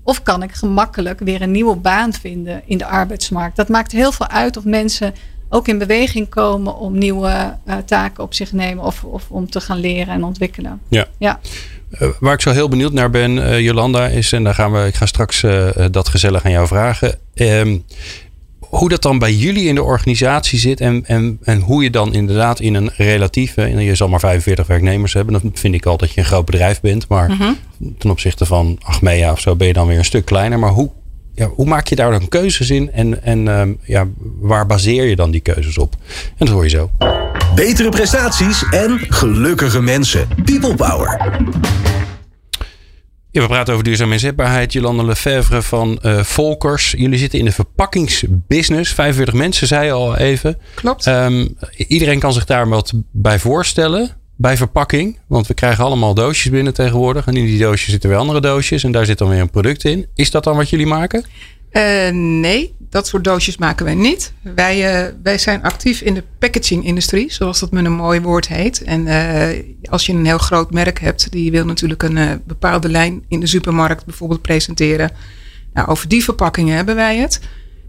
Of 0.03 0.23
kan 0.23 0.43
ik 0.43 0.51
gemakkelijk 0.51 1.19
weer 1.19 1.41
een 1.41 1.51
nieuwe 1.51 1.75
baan 1.75 2.13
vinden 2.13 2.61
in 2.65 2.77
de 2.77 2.85
arbeidsmarkt? 2.85 3.55
Dat 3.55 3.69
maakt 3.69 3.91
heel 3.91 4.11
veel 4.11 4.27
uit 4.27 4.57
of 4.57 4.63
mensen 4.63 5.13
ook 5.53 5.67
in 5.67 5.77
beweging 5.77 6.29
komen 6.29 6.75
om 6.75 6.97
nieuwe 6.97 7.55
uh, 7.67 7.75
taken 7.85 8.23
op 8.23 8.33
zich 8.33 8.51
nemen 8.51 8.83
of, 8.83 9.03
of 9.03 9.25
om 9.29 9.49
te 9.49 9.61
gaan 9.61 9.79
leren 9.79 10.13
en 10.13 10.23
ontwikkelen. 10.23 10.81
Ja. 10.87 11.05
ja. 11.17 11.39
Uh, 12.01 12.09
waar 12.19 12.33
ik 12.33 12.41
zo 12.41 12.51
heel 12.51 12.69
benieuwd 12.69 12.93
naar 12.93 13.09
ben, 13.09 13.37
uh, 13.37 13.59
Jolanda, 13.59 14.07
is, 14.07 14.31
en 14.31 14.43
daar 14.43 14.53
gaan 14.53 14.71
we, 14.71 14.87
ik 14.87 14.95
ga 14.95 15.05
straks 15.05 15.45
dat 15.91 16.07
gezellig 16.07 16.45
aan 16.45 16.51
jou 16.51 16.67
vragen. 16.67 17.19
Ehm, 17.33 17.77
hoe 18.59 18.89
dat 18.89 19.01
dan 19.01 19.19
bij 19.19 19.33
jullie 19.33 19.67
in 19.67 19.75
de 19.75 19.83
organisatie 19.83 20.59
zit 20.59 20.81
en, 20.81 21.05
en, 21.05 21.39
en 21.43 21.59
hoe 21.59 21.83
je 21.83 21.89
dan 21.89 22.13
inderdaad 22.13 22.59
in 22.59 22.73
een 22.73 22.91
relatieve, 22.95 23.83
je 23.83 23.95
zal 23.95 24.09
maar 24.09 24.19
45 24.19 24.67
werknemers 24.67 25.13
hebben, 25.13 25.41
dan 25.41 25.51
vind 25.53 25.75
ik 25.75 25.85
al 25.85 25.97
dat 25.97 26.11
je 26.11 26.19
een 26.19 26.27
groot 26.27 26.45
bedrijf 26.45 26.81
bent, 26.81 27.07
maar 27.07 27.29
mm 27.29 27.37
-hmm. 27.37 27.57
ten 27.97 28.09
opzichte 28.09 28.45
van 28.45 28.77
Achmea 28.81 29.31
of 29.31 29.39
zo 29.39 29.55
ben 29.55 29.67
je 29.67 29.73
dan 29.73 29.87
weer 29.87 29.97
een 29.97 30.05
stuk 30.05 30.25
kleiner. 30.25 30.59
Maar 30.59 30.71
hoe 30.71 30.89
ja, 31.35 31.47
hoe 31.47 31.65
maak 31.65 31.87
je 31.87 31.95
daar 31.95 32.11
dan 32.11 32.27
keuzes 32.27 32.69
in 32.69 32.91
en, 32.91 33.23
en 33.23 33.47
ehm, 33.47 33.73
ja, 33.83 34.07
waar 34.39 34.65
baseer 34.65 35.05
je 35.05 35.15
dan 35.15 35.31
die 35.31 35.41
keuzes 35.41 35.77
op? 35.77 35.95
En 36.37 36.45
dat 36.45 36.49
hoor 36.49 36.63
je 36.63 36.69
zo. 36.69 36.91
Betere 37.55 37.89
prestaties 37.89 38.63
en 38.69 38.99
gelukkige 38.99 39.81
mensen. 39.81 40.27
People 40.45 40.75
Power. 40.75 41.31
Ja, 43.31 43.41
we 43.41 43.47
praten 43.47 43.73
over 43.73 43.85
duurzame 43.85 44.13
inzetbaarheid. 44.13 44.73
Jolande 44.73 45.05
Lefevre 45.05 45.61
van 45.61 45.99
uh, 46.01 46.23
Volkers. 46.23 46.91
Jullie 46.97 47.17
zitten 47.17 47.39
in 47.39 47.45
de 47.45 47.51
verpakkingsbusiness. 47.51 48.93
45 48.93 49.33
mensen, 49.33 49.67
zei 49.67 49.85
je 49.85 49.91
al 49.91 50.17
even. 50.17 50.57
Klopt. 50.75 51.05
Um, 51.05 51.57
iedereen 51.77 52.19
kan 52.19 52.33
zich 52.33 52.45
daar 52.45 52.69
wat 52.69 52.93
bij 53.11 53.39
voorstellen. 53.39 54.09
Bij 54.35 54.57
verpakking. 54.57 55.19
Want 55.27 55.47
we 55.47 55.53
krijgen 55.53 55.83
allemaal 55.83 56.13
doosjes 56.13 56.51
binnen 56.51 56.73
tegenwoordig. 56.73 57.27
En 57.27 57.35
in 57.35 57.45
die 57.45 57.59
doosjes 57.59 57.89
zitten 57.89 58.09
weer 58.09 58.19
andere 58.19 58.41
doosjes. 58.41 58.83
En 58.83 58.91
daar 58.91 59.05
zit 59.05 59.17
dan 59.17 59.29
weer 59.29 59.39
een 59.39 59.49
product 59.49 59.83
in. 59.83 60.07
Is 60.15 60.31
dat 60.31 60.43
dan 60.43 60.55
wat 60.55 60.69
jullie 60.69 60.85
maken? 60.85 61.25
Uh, 61.71 62.09
nee, 62.11 62.75
dat 62.79 63.07
soort 63.07 63.23
doosjes 63.23 63.57
maken 63.57 63.85
wij 63.85 63.95
niet. 63.95 64.33
Wij, 64.55 65.05
uh, 65.05 65.13
wij 65.23 65.37
zijn 65.37 65.63
actief 65.63 66.01
in 66.01 66.13
de 66.13 66.23
packaging-industrie, 66.39 67.31
zoals 67.31 67.59
dat 67.59 67.71
met 67.71 67.85
een 67.85 67.91
mooi 67.91 68.21
woord 68.21 68.47
heet. 68.47 68.83
En 68.83 69.07
uh, 69.07 69.89
als 69.89 70.05
je 70.05 70.13
een 70.13 70.25
heel 70.25 70.37
groot 70.37 70.71
merk 70.71 70.99
hebt, 70.99 71.31
die 71.31 71.51
wil 71.51 71.65
natuurlijk 71.65 72.03
een 72.03 72.41
bepaalde 72.45 72.89
lijn 72.89 73.23
in 73.27 73.39
de 73.39 73.47
supermarkt 73.47 74.05
bijvoorbeeld 74.05 74.41
presenteren. 74.41 75.11
Nou, 75.73 75.87
over 75.87 76.07
die 76.07 76.23
verpakkingen 76.23 76.75
hebben 76.75 76.95
wij 76.95 77.17
het. 77.17 77.39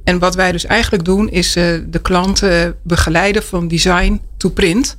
En 0.04 0.18
wat 0.18 0.34
wij 0.34 0.52
dus 0.52 0.66
eigenlijk 0.66 1.04
doen, 1.04 1.30
is 1.30 1.52
de 1.52 2.00
klanten 2.02 2.76
begeleiden 2.82 3.42
van 3.42 3.68
design 3.68 4.20
to 4.36 4.48
print. 4.48 4.96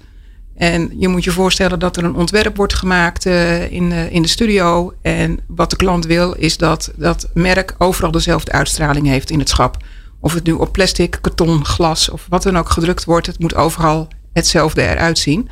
En 0.55 0.91
je 0.97 1.07
moet 1.07 1.23
je 1.23 1.31
voorstellen 1.31 1.79
dat 1.79 1.97
er 1.97 2.03
een 2.03 2.15
ontwerp 2.15 2.55
wordt 2.55 2.73
gemaakt 2.73 3.25
uh, 3.25 3.71
in, 3.71 3.91
uh, 3.91 4.11
in 4.11 4.21
de 4.21 4.27
studio. 4.27 4.93
En 5.01 5.39
wat 5.47 5.69
de 5.69 5.75
klant 5.75 6.05
wil, 6.05 6.33
is 6.33 6.57
dat 6.57 6.91
dat 6.95 7.29
merk 7.33 7.75
overal 7.77 8.11
dezelfde 8.11 8.51
uitstraling 8.51 9.07
heeft 9.07 9.29
in 9.29 9.39
het 9.39 9.49
schap. 9.49 9.77
Of 10.19 10.33
het 10.33 10.43
nu 10.43 10.51
op 10.51 10.71
plastic, 10.71 11.17
karton, 11.21 11.65
glas 11.65 12.09
of 12.09 12.25
wat 12.29 12.43
dan 12.43 12.57
ook 12.57 12.69
gedrukt 12.69 13.05
wordt. 13.05 13.27
Het 13.27 13.39
moet 13.39 13.55
overal 13.55 14.07
hetzelfde 14.33 14.81
eruit 14.81 15.17
zien. 15.17 15.49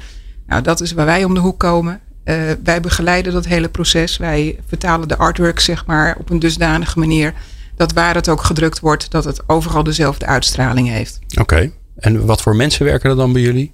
Nou, 0.48 0.62
dat 0.62 0.82
is 0.82 0.92
waar 0.92 1.06
wij 1.06 1.24
om 1.24 1.34
de 1.34 1.40
hoek 1.40 1.60
komen. 1.60 2.00
Uh, 2.26 2.36
wij 2.64 2.82
begeleiden 2.82 3.34
dat 3.34 3.46
hele 3.46 3.70
proces. 3.70 4.18
Wij 4.18 4.60
vertalen 4.68 5.08
de 5.08 5.18
artwork 5.18 5.60
zeg 5.60 5.86
maar 5.86 6.16
op 6.20 6.30
een 6.30 6.40
dusdanige 6.40 7.00
manier 7.00 7.34
dat 7.76 7.94
waar 7.94 8.16
het 8.16 8.30
ook 8.30 8.44
gedrukt 8.44 8.80
wordt, 8.80 9.12
dat 9.12 9.24
het 9.24 9.50
overal 9.50 9.84
dezelfde 9.84 10.26
uitstraling 10.26 10.88
heeft. 10.88 11.20
Oké. 11.40 11.72
En 11.96 12.26
wat 12.26 12.42
voor 12.42 12.56
mensen 12.56 12.86
werken 12.86 13.10
er 13.10 13.16
dan 13.16 13.34
bij 13.34 13.42
jullie? 13.42 13.72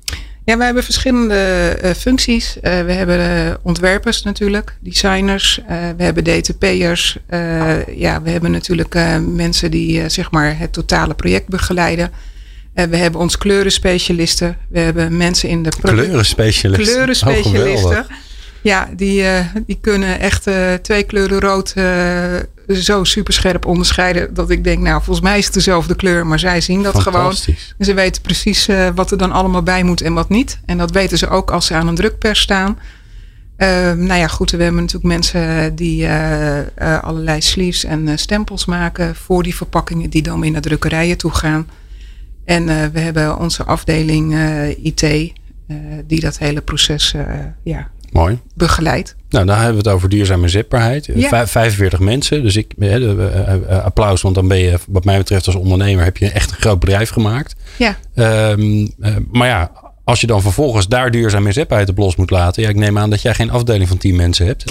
Ja, 0.49 0.57
we 0.57 0.63
hebben 0.63 0.83
verschillende 0.83 1.77
uh, 1.83 1.91
functies. 1.91 2.55
Uh, 2.55 2.61
we 2.61 2.91
hebben 2.91 3.19
uh, 3.19 3.53
ontwerpers 3.61 4.23
natuurlijk, 4.23 4.75
designers. 4.79 5.61
we 5.97 6.03
hebben 6.03 6.23
DTP'ers. 6.23 7.17
ja, 7.95 8.21
we 8.21 8.29
hebben 8.29 8.51
natuurlijk 8.51 8.95
mensen 9.19 9.71
die 9.71 10.09
zeg 10.09 10.31
maar 10.31 10.57
het 10.57 10.73
totale 10.73 11.13
project 11.13 11.47
begeleiden. 11.47 12.11
we 12.73 12.97
hebben 12.97 13.21
ons 13.21 13.37
kleurenspecialisten. 13.37 14.57
We 14.69 14.79
hebben 14.79 15.17
mensen 15.17 15.49
in 15.49 15.63
de... 15.63 15.69
Kleurenspecialisten? 15.81 16.93
Kleurenspecialisten. 16.93 17.97
Oh, 17.99 18.15
ja, 18.61 18.89
die, 18.95 19.23
die 19.65 19.77
kunnen 19.81 20.19
echt 20.19 20.47
twee 20.81 21.03
kleuren 21.03 21.39
rood 21.39 21.73
zo 22.75 23.03
super 23.03 23.33
scherp 23.33 23.65
onderscheiden 23.65 24.33
dat 24.33 24.49
ik 24.49 24.63
denk, 24.63 24.79
nou, 24.79 25.03
volgens 25.03 25.25
mij 25.25 25.38
is 25.38 25.45
het 25.45 25.53
dezelfde 25.53 25.95
kleur, 25.95 26.27
maar 26.27 26.39
zij 26.39 26.61
zien 26.61 26.83
dat 26.83 26.99
gewoon. 26.99 27.35
En 27.77 27.85
ze 27.85 27.93
weten 27.93 28.21
precies 28.21 28.67
uh, 28.67 28.89
wat 28.95 29.11
er 29.11 29.17
dan 29.17 29.31
allemaal 29.31 29.63
bij 29.63 29.83
moet 29.83 30.01
en 30.01 30.13
wat 30.13 30.29
niet. 30.29 30.59
En 30.65 30.77
dat 30.77 30.91
weten 30.91 31.17
ze 31.17 31.29
ook 31.29 31.51
als 31.51 31.65
ze 31.65 31.73
aan 31.73 31.88
een 31.88 31.95
drukpers 31.95 32.39
staan. 32.39 32.79
Uh, 33.57 33.67
nou 33.93 34.19
ja, 34.19 34.27
goed, 34.27 34.51
we 34.51 34.63
hebben 34.63 34.81
natuurlijk 34.81 35.13
mensen 35.13 35.75
die 35.75 36.03
uh, 36.03 36.59
allerlei 37.01 37.41
sleeves 37.41 37.83
en 37.83 38.19
stempels 38.19 38.65
maken 38.65 39.15
voor 39.15 39.43
die 39.43 39.55
verpakkingen 39.55 40.09
die 40.09 40.21
dan 40.21 40.39
weer 40.39 40.51
naar 40.51 40.61
drukkerijen 40.61 41.17
toe 41.17 41.31
gaan. 41.31 41.69
En 42.45 42.65
we 42.65 42.99
hebben 42.99 43.38
onze 43.38 43.63
afdeling 43.63 44.35
IT, 44.81 45.33
die 46.07 46.19
dat 46.19 46.38
hele 46.38 46.61
proces 46.61 47.13
ja, 47.63 47.89
Mooi. 48.11 48.39
begeleid. 48.55 49.15
Nou, 49.29 49.45
dan 49.45 49.55
hebben 49.55 49.73
we 49.83 49.89
het 49.89 49.95
over 49.95 50.09
duurzame 50.09 50.47
zetbaarheid. 50.47 51.09
Ja. 51.13 51.47
45 51.47 51.99
mensen. 51.99 52.43
Dus 52.43 52.55
ik, 52.55 52.73
hè, 52.79 52.99
de, 52.99 53.63
uh, 53.69 53.83
applaus, 53.83 54.21
want 54.21 54.35
dan 54.35 54.47
ben 54.47 54.57
je, 54.57 54.79
wat 54.87 55.05
mij 55.05 55.17
betreft, 55.17 55.45
als 55.45 55.55
ondernemer 55.55 56.03
heb 56.03 56.17
je 56.17 56.29
echt 56.29 56.51
een 56.51 56.57
groot 56.57 56.79
bedrijf 56.79 57.09
gemaakt. 57.09 57.55
Ja. 57.77 57.97
Um, 58.51 58.81
uh, 58.99 59.15
maar 59.31 59.47
ja, 59.47 59.71
als 60.03 60.21
je 60.21 60.27
dan 60.27 60.41
vervolgens 60.41 60.88
daar 60.88 61.12
duurzame 61.12 61.47
inzetbaarheid 61.47 61.89
op 61.89 61.97
los 61.97 62.15
moet 62.15 62.29
laten. 62.29 62.63
Ja, 62.63 62.69
ik 62.69 62.75
neem 62.75 62.97
aan 62.97 63.10
dat 63.10 63.21
jij 63.21 63.34
geen 63.34 63.51
afdeling 63.51 63.88
van 63.88 63.97
10 63.97 64.15
mensen 64.15 64.45
hebt. 64.45 64.65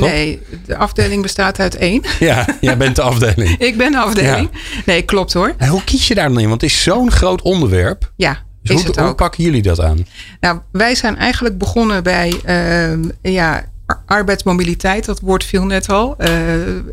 nee, 0.00 0.40
de 0.66 0.76
afdeling 0.76 1.22
bestaat 1.22 1.58
uit 1.58 1.76
één. 1.76 2.02
Ja, 2.20 2.46
jij 2.60 2.76
bent 2.76 2.96
de 2.96 3.02
afdeling. 3.02 3.58
ik 3.68 3.76
ben 3.76 3.92
de 3.92 3.98
afdeling. 3.98 4.48
Ja. 4.52 4.82
Nee, 4.86 5.02
klopt 5.02 5.32
hoor. 5.32 5.54
En 5.58 5.68
hoe 5.68 5.84
kies 5.84 6.08
je 6.08 6.14
daar 6.14 6.28
dan 6.28 6.40
in? 6.40 6.48
Want 6.48 6.60
het 6.60 6.70
is 6.70 6.82
zo'n 6.82 7.10
groot 7.10 7.42
onderwerp. 7.42 8.12
Ja. 8.16 8.38
Dus 8.62 8.84
hoe, 8.84 9.00
hoe, 9.00 9.14
pakken 9.14 9.44
jullie 9.44 9.62
dat 9.62 9.80
aan? 9.80 10.06
Nou, 10.40 10.58
wij 10.72 10.94
zijn 10.94 11.16
eigenlijk 11.16 11.58
begonnen 11.58 12.02
bij 12.02 12.32
uh, 12.46 13.10
ja, 13.22 13.64
arbeidsmobiliteit. 14.06 15.04
Dat 15.04 15.20
woord 15.20 15.44
viel 15.44 15.64
net 15.64 15.88
al. 15.88 16.16
Uh, 16.18 16.28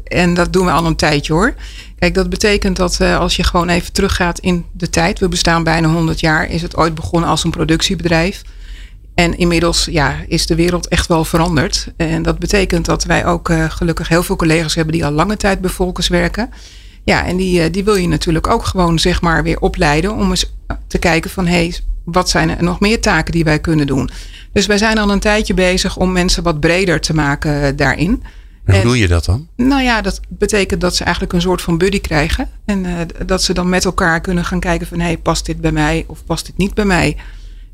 en 0.03 0.33
dat 0.33 0.53
doen 0.53 0.65
we 0.65 0.71
al 0.71 0.85
een 0.85 0.95
tijdje 0.95 1.33
hoor. 1.33 1.53
Kijk, 1.99 2.13
dat 2.13 2.29
betekent 2.29 2.75
dat 2.75 2.97
uh, 3.01 3.19
als 3.19 3.35
je 3.35 3.43
gewoon 3.43 3.69
even 3.69 3.93
teruggaat 3.93 4.39
in 4.39 4.65
de 4.71 4.89
tijd. 4.89 5.19
We 5.19 5.27
bestaan 5.27 5.63
bijna 5.63 5.87
100 5.87 6.19
jaar. 6.19 6.49
Is 6.49 6.61
het 6.61 6.75
ooit 6.75 6.95
begonnen 6.95 7.29
als 7.29 7.43
een 7.43 7.51
productiebedrijf. 7.51 8.41
En 9.15 9.37
inmiddels 9.37 9.85
ja, 9.85 10.15
is 10.27 10.45
de 10.45 10.55
wereld 10.55 10.87
echt 10.87 11.07
wel 11.07 11.25
veranderd. 11.25 11.91
En 11.97 12.21
dat 12.21 12.39
betekent 12.39 12.85
dat 12.85 13.03
wij 13.03 13.25
ook 13.25 13.49
uh, 13.49 13.69
gelukkig 13.69 14.07
heel 14.07 14.23
veel 14.23 14.35
collega's 14.35 14.75
hebben 14.75 14.93
die 14.93 15.05
al 15.05 15.11
lange 15.11 15.37
tijd 15.37 15.61
bij 15.61 15.69
Volkers 15.69 16.07
werken. 16.07 16.49
Ja, 17.03 17.25
en 17.25 17.37
die, 17.37 17.69
die 17.69 17.83
wil 17.83 17.95
je 17.95 18.07
natuurlijk 18.07 18.47
ook 18.47 18.65
gewoon 18.65 18.99
zeg 18.99 19.21
maar 19.21 19.43
weer 19.43 19.59
opleiden 19.59 20.15
om 20.15 20.29
eens 20.29 20.53
te 20.87 20.97
kijken 20.97 21.29
van 21.29 21.45
hé, 21.45 21.51
hey, 21.51 21.75
wat 22.03 22.29
zijn 22.29 22.57
er 22.57 22.63
nog 22.63 22.79
meer 22.79 23.01
taken 23.01 23.31
die 23.31 23.43
wij 23.43 23.59
kunnen 23.59 23.87
doen. 23.87 24.09
Dus 24.51 24.65
wij 24.65 24.77
zijn 24.77 24.97
al 24.97 25.11
een 25.11 25.19
tijdje 25.19 25.53
bezig 25.53 25.97
om 25.97 26.11
mensen 26.11 26.43
wat 26.43 26.59
breder 26.59 27.01
te 27.01 27.13
maken 27.13 27.75
daarin. 27.75 28.23
En 28.65 28.75
hoe 28.75 28.83
doe 28.83 28.97
je 28.97 29.07
dat 29.07 29.25
dan? 29.25 29.47
Nou 29.55 29.81
ja, 29.81 30.01
dat 30.01 30.19
betekent 30.27 30.81
dat 30.81 30.95
ze 30.95 31.03
eigenlijk 31.03 31.33
een 31.33 31.41
soort 31.41 31.61
van 31.61 31.77
buddy 31.77 32.01
krijgen. 32.01 32.49
En 32.65 32.85
uh, 32.85 32.93
dat 33.25 33.43
ze 33.43 33.53
dan 33.53 33.69
met 33.69 33.85
elkaar 33.85 34.21
kunnen 34.21 34.45
gaan 34.45 34.59
kijken 34.59 34.87
van 34.87 34.99
hé, 34.99 35.05
hey, 35.05 35.17
past 35.17 35.45
dit 35.45 35.61
bij 35.61 35.71
mij 35.71 36.03
of 36.07 36.25
past 36.25 36.45
dit 36.45 36.57
niet 36.57 36.73
bij 36.73 36.85
mij? 36.85 37.17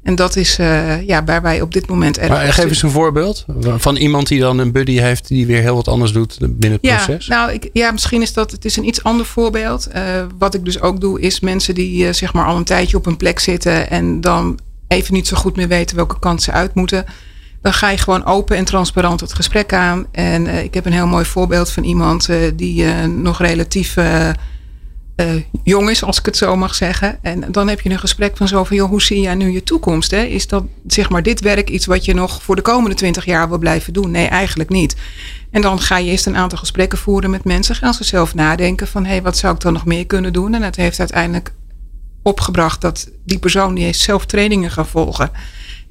En 0.06 0.16
dat 0.16 0.36
is 0.36 0.60
uh, 0.60 1.08
ja, 1.08 1.24
waar 1.24 1.42
wij 1.42 1.62
op 1.62 1.74
dit 1.74 1.88
moment 1.88 2.18
erg. 2.18 2.30
Maar 2.30 2.54
geef 2.54 2.66
eens 2.66 2.82
een 2.82 2.90
voorbeeld 2.90 3.46
van 3.78 3.96
iemand 3.96 4.28
die 4.28 4.40
dan 4.40 4.58
een 4.58 4.72
buddy 4.72 4.98
heeft 5.00 5.28
die 5.28 5.46
weer 5.46 5.62
heel 5.62 5.76
wat 5.76 5.88
anders 5.88 6.12
doet 6.12 6.38
binnen 6.40 6.72
het 6.72 6.80
ja, 6.82 6.96
proces. 6.96 7.28
Nou, 7.28 7.52
ik, 7.52 7.70
ja, 7.74 7.92
misschien 7.92 8.22
is 8.22 8.34
dat 8.34 8.52
het 8.52 8.66
is 8.66 8.78
een 8.78 8.88
iets 8.88 9.04
ander 9.04 9.26
voorbeeld. 9.26 9.88
Uh, 9.96 10.02
wat 10.38 10.54
ik 10.54 10.66
dus 10.66 10.82
ook 10.82 11.02
doe, 11.02 11.22
is 11.22 11.40
mensen 11.40 11.76
die 11.76 12.06
uh, 12.06 12.14
zeg 12.14 12.34
maar 12.34 12.46
al 12.46 12.58
een 12.58 12.64
tijdje 12.64 12.98
op 12.98 13.06
een 13.06 13.18
plek 13.18 13.40
zitten 13.40 13.90
en 13.90 14.22
dan 14.22 14.60
even 14.88 15.14
niet 15.14 15.28
zo 15.28 15.38
goed 15.38 15.56
meer 15.56 15.68
weten 15.68 15.96
welke 15.96 16.20
kant 16.20 16.42
ze 16.42 16.52
uit 16.52 16.74
moeten. 16.74 17.06
Dan 17.62 17.74
ga 17.74 17.90
je 17.90 17.98
gewoon 17.98 18.26
open 18.26 18.58
en 18.58 18.66
transparant 18.66 19.20
het 19.20 19.34
gesprek 19.34 19.74
aan. 19.74 20.06
En 20.12 20.48
ik 20.48 20.74
heb 20.74 20.86
een 20.86 20.94
heel 20.94 21.08
mooi 21.08 21.26
voorbeeld 21.26 21.72
van 21.72 21.84
iemand 21.84 22.30
die 22.56 22.86
nog 23.08 23.40
relatief 23.40 23.96
uh, 25.16 25.42
jong 25.64 25.90
is, 25.90 26.04
als 26.04 26.20
ik 26.20 26.26
het 26.26 26.38
zo 26.38 26.56
mag 26.56 26.76
zeggen. 26.76 27.24
En 27.24 27.52
dan 27.52 27.68
heb 27.68 27.82
je 27.82 27.90
een 27.90 28.00
gesprek 28.00 28.38
van 28.38 28.48
zo 28.48 28.64
van, 28.64 28.76
joh, 28.76 28.90
hoe 28.90 29.02
zie 29.02 29.22
jij 29.22 29.36
nu 29.36 29.52
je 29.52 29.64
toekomst? 29.64 30.12
Hè? 30.12 30.24
Is 30.24 30.48
dat, 30.48 30.64
zeg 30.88 31.10
maar, 31.10 31.24
dit 31.24 31.40
werk 31.40 31.70
iets 31.70 31.86
wat 31.86 32.06
je 32.06 32.14
nog 32.14 32.44
voor 32.44 32.56
de 32.56 32.62
komende 32.62 32.96
twintig 32.96 33.26
jaar 33.26 33.50
wil 33.50 33.58
blijven 33.58 33.94
doen? 33.94 34.12
Nee, 34.12 34.28
eigenlijk 34.28 34.70
niet. 34.70 34.96
En 35.52 35.62
dan 35.62 35.80
ga 35.80 35.98
je 35.98 36.12
eerst 36.12 36.26
een 36.26 36.38
aantal 36.38 36.58
gesprekken 36.58 36.98
voeren 36.98 37.30
met 37.30 37.44
mensen. 37.44 37.76
Gaan 37.76 37.94
ze 37.94 38.04
zelf 38.04 38.34
nadenken 38.34 38.88
van, 38.88 39.04
hé, 39.04 39.12
hey, 39.12 39.22
wat 39.22 39.38
zou 39.38 39.56
ik 39.56 39.62
dan 39.62 39.74
nog 39.74 39.86
meer 39.86 40.06
kunnen 40.06 40.34
doen? 40.34 40.54
En 40.54 40.62
het 40.62 40.76
heeft 40.76 41.00
uiteindelijk 41.00 41.54
opgebracht 42.24 42.82
dat 42.82 43.10
die 43.26 43.40
persoon 43.40 43.76
die 43.76 43.84
heeft 43.84 44.00
zelf 44.00 44.26
trainingen 44.26 44.72
gaan 44.72 44.88
volgen. 44.88 45.32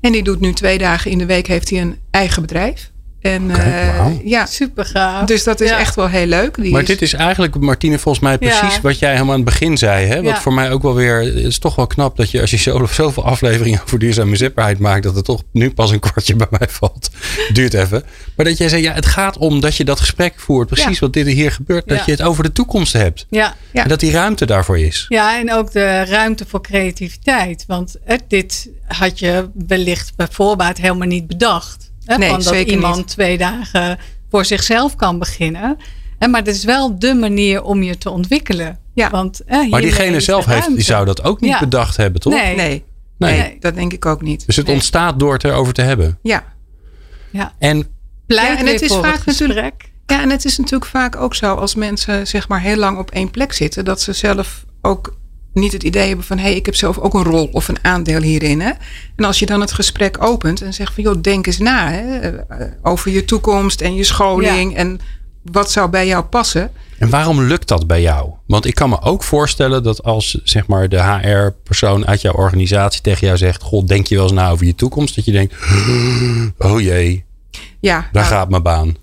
En 0.01 0.13
die 0.13 0.23
doet 0.23 0.41
nu 0.41 0.53
twee 0.53 0.79
dagen 0.79 1.11
in 1.11 1.19
de 1.19 1.27
week, 1.27 1.47
heeft 1.47 1.71
hij 1.71 1.81
een 1.81 1.99
eigen 2.11 2.43
bedrijf. 2.43 2.93
En 3.25 3.51
okay, 3.51 3.89
uh, 3.89 3.99
wow. 3.99 4.27
ja, 4.27 4.47
super 4.47 4.85
gaaf. 4.85 5.27
Dus 5.27 5.45
dat 5.45 5.61
is 5.61 5.69
ja. 5.69 5.79
echt 5.79 5.95
wel 5.95 6.09
heel 6.09 6.27
leuk. 6.27 6.55
Die 6.55 6.73
maar 6.73 6.81
is... 6.81 6.87
dit 6.87 7.03
is 7.03 7.13
eigenlijk, 7.13 7.59
Martine, 7.61 7.99
volgens 7.99 8.25
mij 8.25 8.39
precies 8.39 8.75
Ja. 8.75 8.81
wat 8.83 8.99
jij 8.99 9.13
helemaal 9.13 9.33
aan 9.33 9.41
het 9.41 9.49
begin 9.49 9.77
zei. 9.79 10.07
Hè? 10.07 10.15
Wat 10.23 10.33
Ja. 10.33 10.41
voor 10.41 10.53
mij 10.55 10.71
ook 10.71 10.83
wel 10.83 10.95
weer, 10.95 11.21
het 11.21 11.35
is 11.35 11.59
toch 11.59 11.75
wel 11.75 11.87
knap 11.87 12.17
dat 12.17 12.31
je 12.31 12.41
als 12.41 12.51
je 12.51 12.57
zo, 12.57 12.87
zoveel 12.93 13.25
afleveringen 13.25 13.81
over 13.83 13.99
duurzame 13.99 14.37
zetbaarheid 14.37 14.79
maakt, 14.79 15.03
dat 15.03 15.15
het 15.15 15.25
toch 15.25 15.43
nu 15.53 15.71
pas 15.71 15.91
een 15.91 16.01
kwartje 16.01 16.37
bij 16.45 16.47
mij 16.51 16.69
valt. 16.71 17.11
Duurt 17.53 17.75
even. 17.75 18.03
Maar 18.37 18.47
dat 18.47 18.59
jij 18.59 18.69
zei, 18.69 18.83
ja, 18.83 18.93
het 18.93 19.07
gaat 19.07 19.39
om 19.39 19.61
dat 19.61 19.77
je 19.77 19.85
dat 19.85 20.01
gesprek 20.01 20.35
voert. 20.37 20.67
Precies 20.69 20.93
Ja. 20.99 21.01
wat 21.01 21.13
dit 21.13 21.27
hier 21.27 21.53
gebeurt. 21.53 21.89
Dat 21.89 21.99
Ja. 21.99 22.03
je 22.07 22.13
het 22.13 22.23
over 22.23 22.43
de 22.43 22.53
toekomst 22.53 22.93
hebt. 22.93 23.27
Ja. 23.31 23.55
Ja. 23.73 23.83
En 23.83 23.89
dat 23.89 24.01
die 24.01 24.11
ruimte 24.13 24.47
daarvoor 24.47 24.79
is. 24.79 25.07
ja, 25.09 25.39
en 25.41 25.53
ook 25.53 25.73
de 25.73 26.05
ruimte 26.05 26.45
voor 26.49 26.63
creativiteit. 26.63 27.65
Want 27.67 27.97
eh, 28.05 28.19
dit 28.29 28.69
had 28.87 29.19
je 29.19 29.49
wellicht 29.67 30.13
bij 30.17 30.27
voorbaat 30.31 30.77
helemaal 30.79 31.09
niet 31.09 31.27
bedacht. 31.27 31.93
Hè, 32.05 32.17
Nee, 32.17 32.29
van 32.29 32.43
dat 32.43 32.55
iemand 32.55 32.97
niet. 32.97 33.07
twee 33.09 33.39
dagen 33.39 33.99
voor 34.31 34.45
zichzelf 34.45 34.97
kan 34.97 35.19
beginnen. 35.19 35.77
En 36.19 36.31
maar 36.31 36.41
het 36.41 36.55
is 36.55 36.65
wel 36.65 36.99
de 36.99 37.15
manier 37.15 37.63
om 37.63 37.83
je 37.83 37.99
te 37.99 38.11
ontwikkelen. 38.11 38.79
Ja. 38.95 39.11
Want, 39.11 39.41
eh, 39.45 39.69
Maar 39.71 39.81
diegene 39.81 40.21
zelf 40.21 40.45
heeft, 40.45 40.75
die 40.75 40.85
zou 40.85 41.05
dat 41.05 41.23
ook 41.25 41.41
niet 41.41 41.51
Ja. 41.51 41.59
bedacht 41.59 41.97
hebben, 41.97 42.21
toch? 42.21 42.33
Nee. 42.33 42.57
Nee, 42.57 42.85
Nee. 43.19 43.39
nee, 43.39 43.57
dat 43.61 43.75
denk 43.75 43.93
ik 43.93 44.07
ook 44.07 44.23
niet. 44.23 44.47
Dus 44.47 44.57
het 44.57 44.67
Nee. 44.67 44.75
ontstaat 44.75 45.19
door 45.19 45.33
het 45.33 45.45
erover 45.45 45.73
te 45.73 45.83
hebben. 45.83 46.19
Ja, 46.23 46.45
Ja. 47.31 47.53
En 47.59 47.87
Ja, 48.27 48.59
en 48.59 48.67
het 48.67 48.83
is 48.83 48.93
vaak 48.95 49.15
het 49.17 49.27
natuurlijk-. 49.27 49.93
Ja, 50.07 50.21
en 50.23 50.31
het 50.31 50.45
is 50.45 50.59
natuurlijk 50.59 50.91
vaak 50.91 51.17
ook 51.17 51.35
zo 51.35 51.55
als 51.55 51.75
mensen 51.75 52.27
zeg 52.27 52.49
maar 52.49 52.61
heel 52.61 52.77
lang 52.77 52.99
op 52.99 53.11
één 53.11 53.31
plek 53.31 53.53
zitten, 53.53 53.85
dat 53.85 54.01
ze 54.01 54.13
zelf 54.13 54.65
ook 54.83 55.17
niet 55.55 55.73
het 55.73 55.83
idee 55.83 56.07
hebben 56.07 56.25
van 56.25 56.39
hé, 56.39 56.45
hey, 56.45 56.55
ik 56.55 56.67
heb 56.67 56.75
zelf 56.75 56.99
ook 56.99 57.15
een 57.15 57.25
rol 57.25 57.49
of 57.53 57.69
een 57.69 57.79
aandeel 57.83 58.21
hierin. 58.21 58.61
Hè? 58.61 58.71
En 59.17 59.25
als 59.25 59.39
je 59.39 59.47
dan 59.47 59.61
het 59.61 59.73
gesprek 59.73 60.23
opent 60.23 60.63
en 60.63 60.75
zegt 60.75 60.95
van 60.95 61.03
joh, 61.03 61.21
denk 61.21 61.47
eens 61.47 61.59
na 61.59 61.91
hè, 61.91 62.29
eh, 62.29 62.67
over 62.83 63.11
je 63.11 63.25
toekomst 63.25 63.81
en 63.81 63.95
je 63.95 64.05
scholing 64.05 64.77
en 64.77 65.01
wat 65.43 65.71
zou 65.71 65.91
bij 65.91 66.07
jou 66.07 66.25
passen. 66.25 66.71
En 66.99 67.11
waarom 67.11 67.43
lukt 67.43 67.69
dat 67.69 67.87
bij 67.87 68.01
jou? 68.01 68.31
Want 68.47 68.67
ik 68.67 68.75
kan 68.75 68.89
me 68.89 69.01
ook 69.01 69.23
voorstellen 69.23 69.83
dat 69.83 70.03
als 70.03 70.41
zeg 70.45 70.67
maar 70.67 70.89
de 70.89 71.03
HR-persoon 71.03 72.07
uit 72.07 72.21
jouw 72.21 72.33
organisatie 72.33 73.01
tegen 73.01 73.27
jou 73.27 73.39
zegt: 73.39 73.63
God, 73.63 73.89
denk 73.89 74.07
je 74.07 74.15
wel 74.15 74.25
eens 74.25 74.33
na 74.33 74.51
over 74.51 74.67
je 74.67 74.75
toekomst? 74.75 75.15
Dat 75.15 75.25
je 75.25 75.33
denkt: 75.33 75.55
Oh 76.59 76.81
jee, 76.81 77.25
ja, 77.81 78.01
daar 78.01 78.09
nou, 78.13 78.27
gaat 78.27 78.49
mijn 78.51 78.63
baan. 78.63 78.97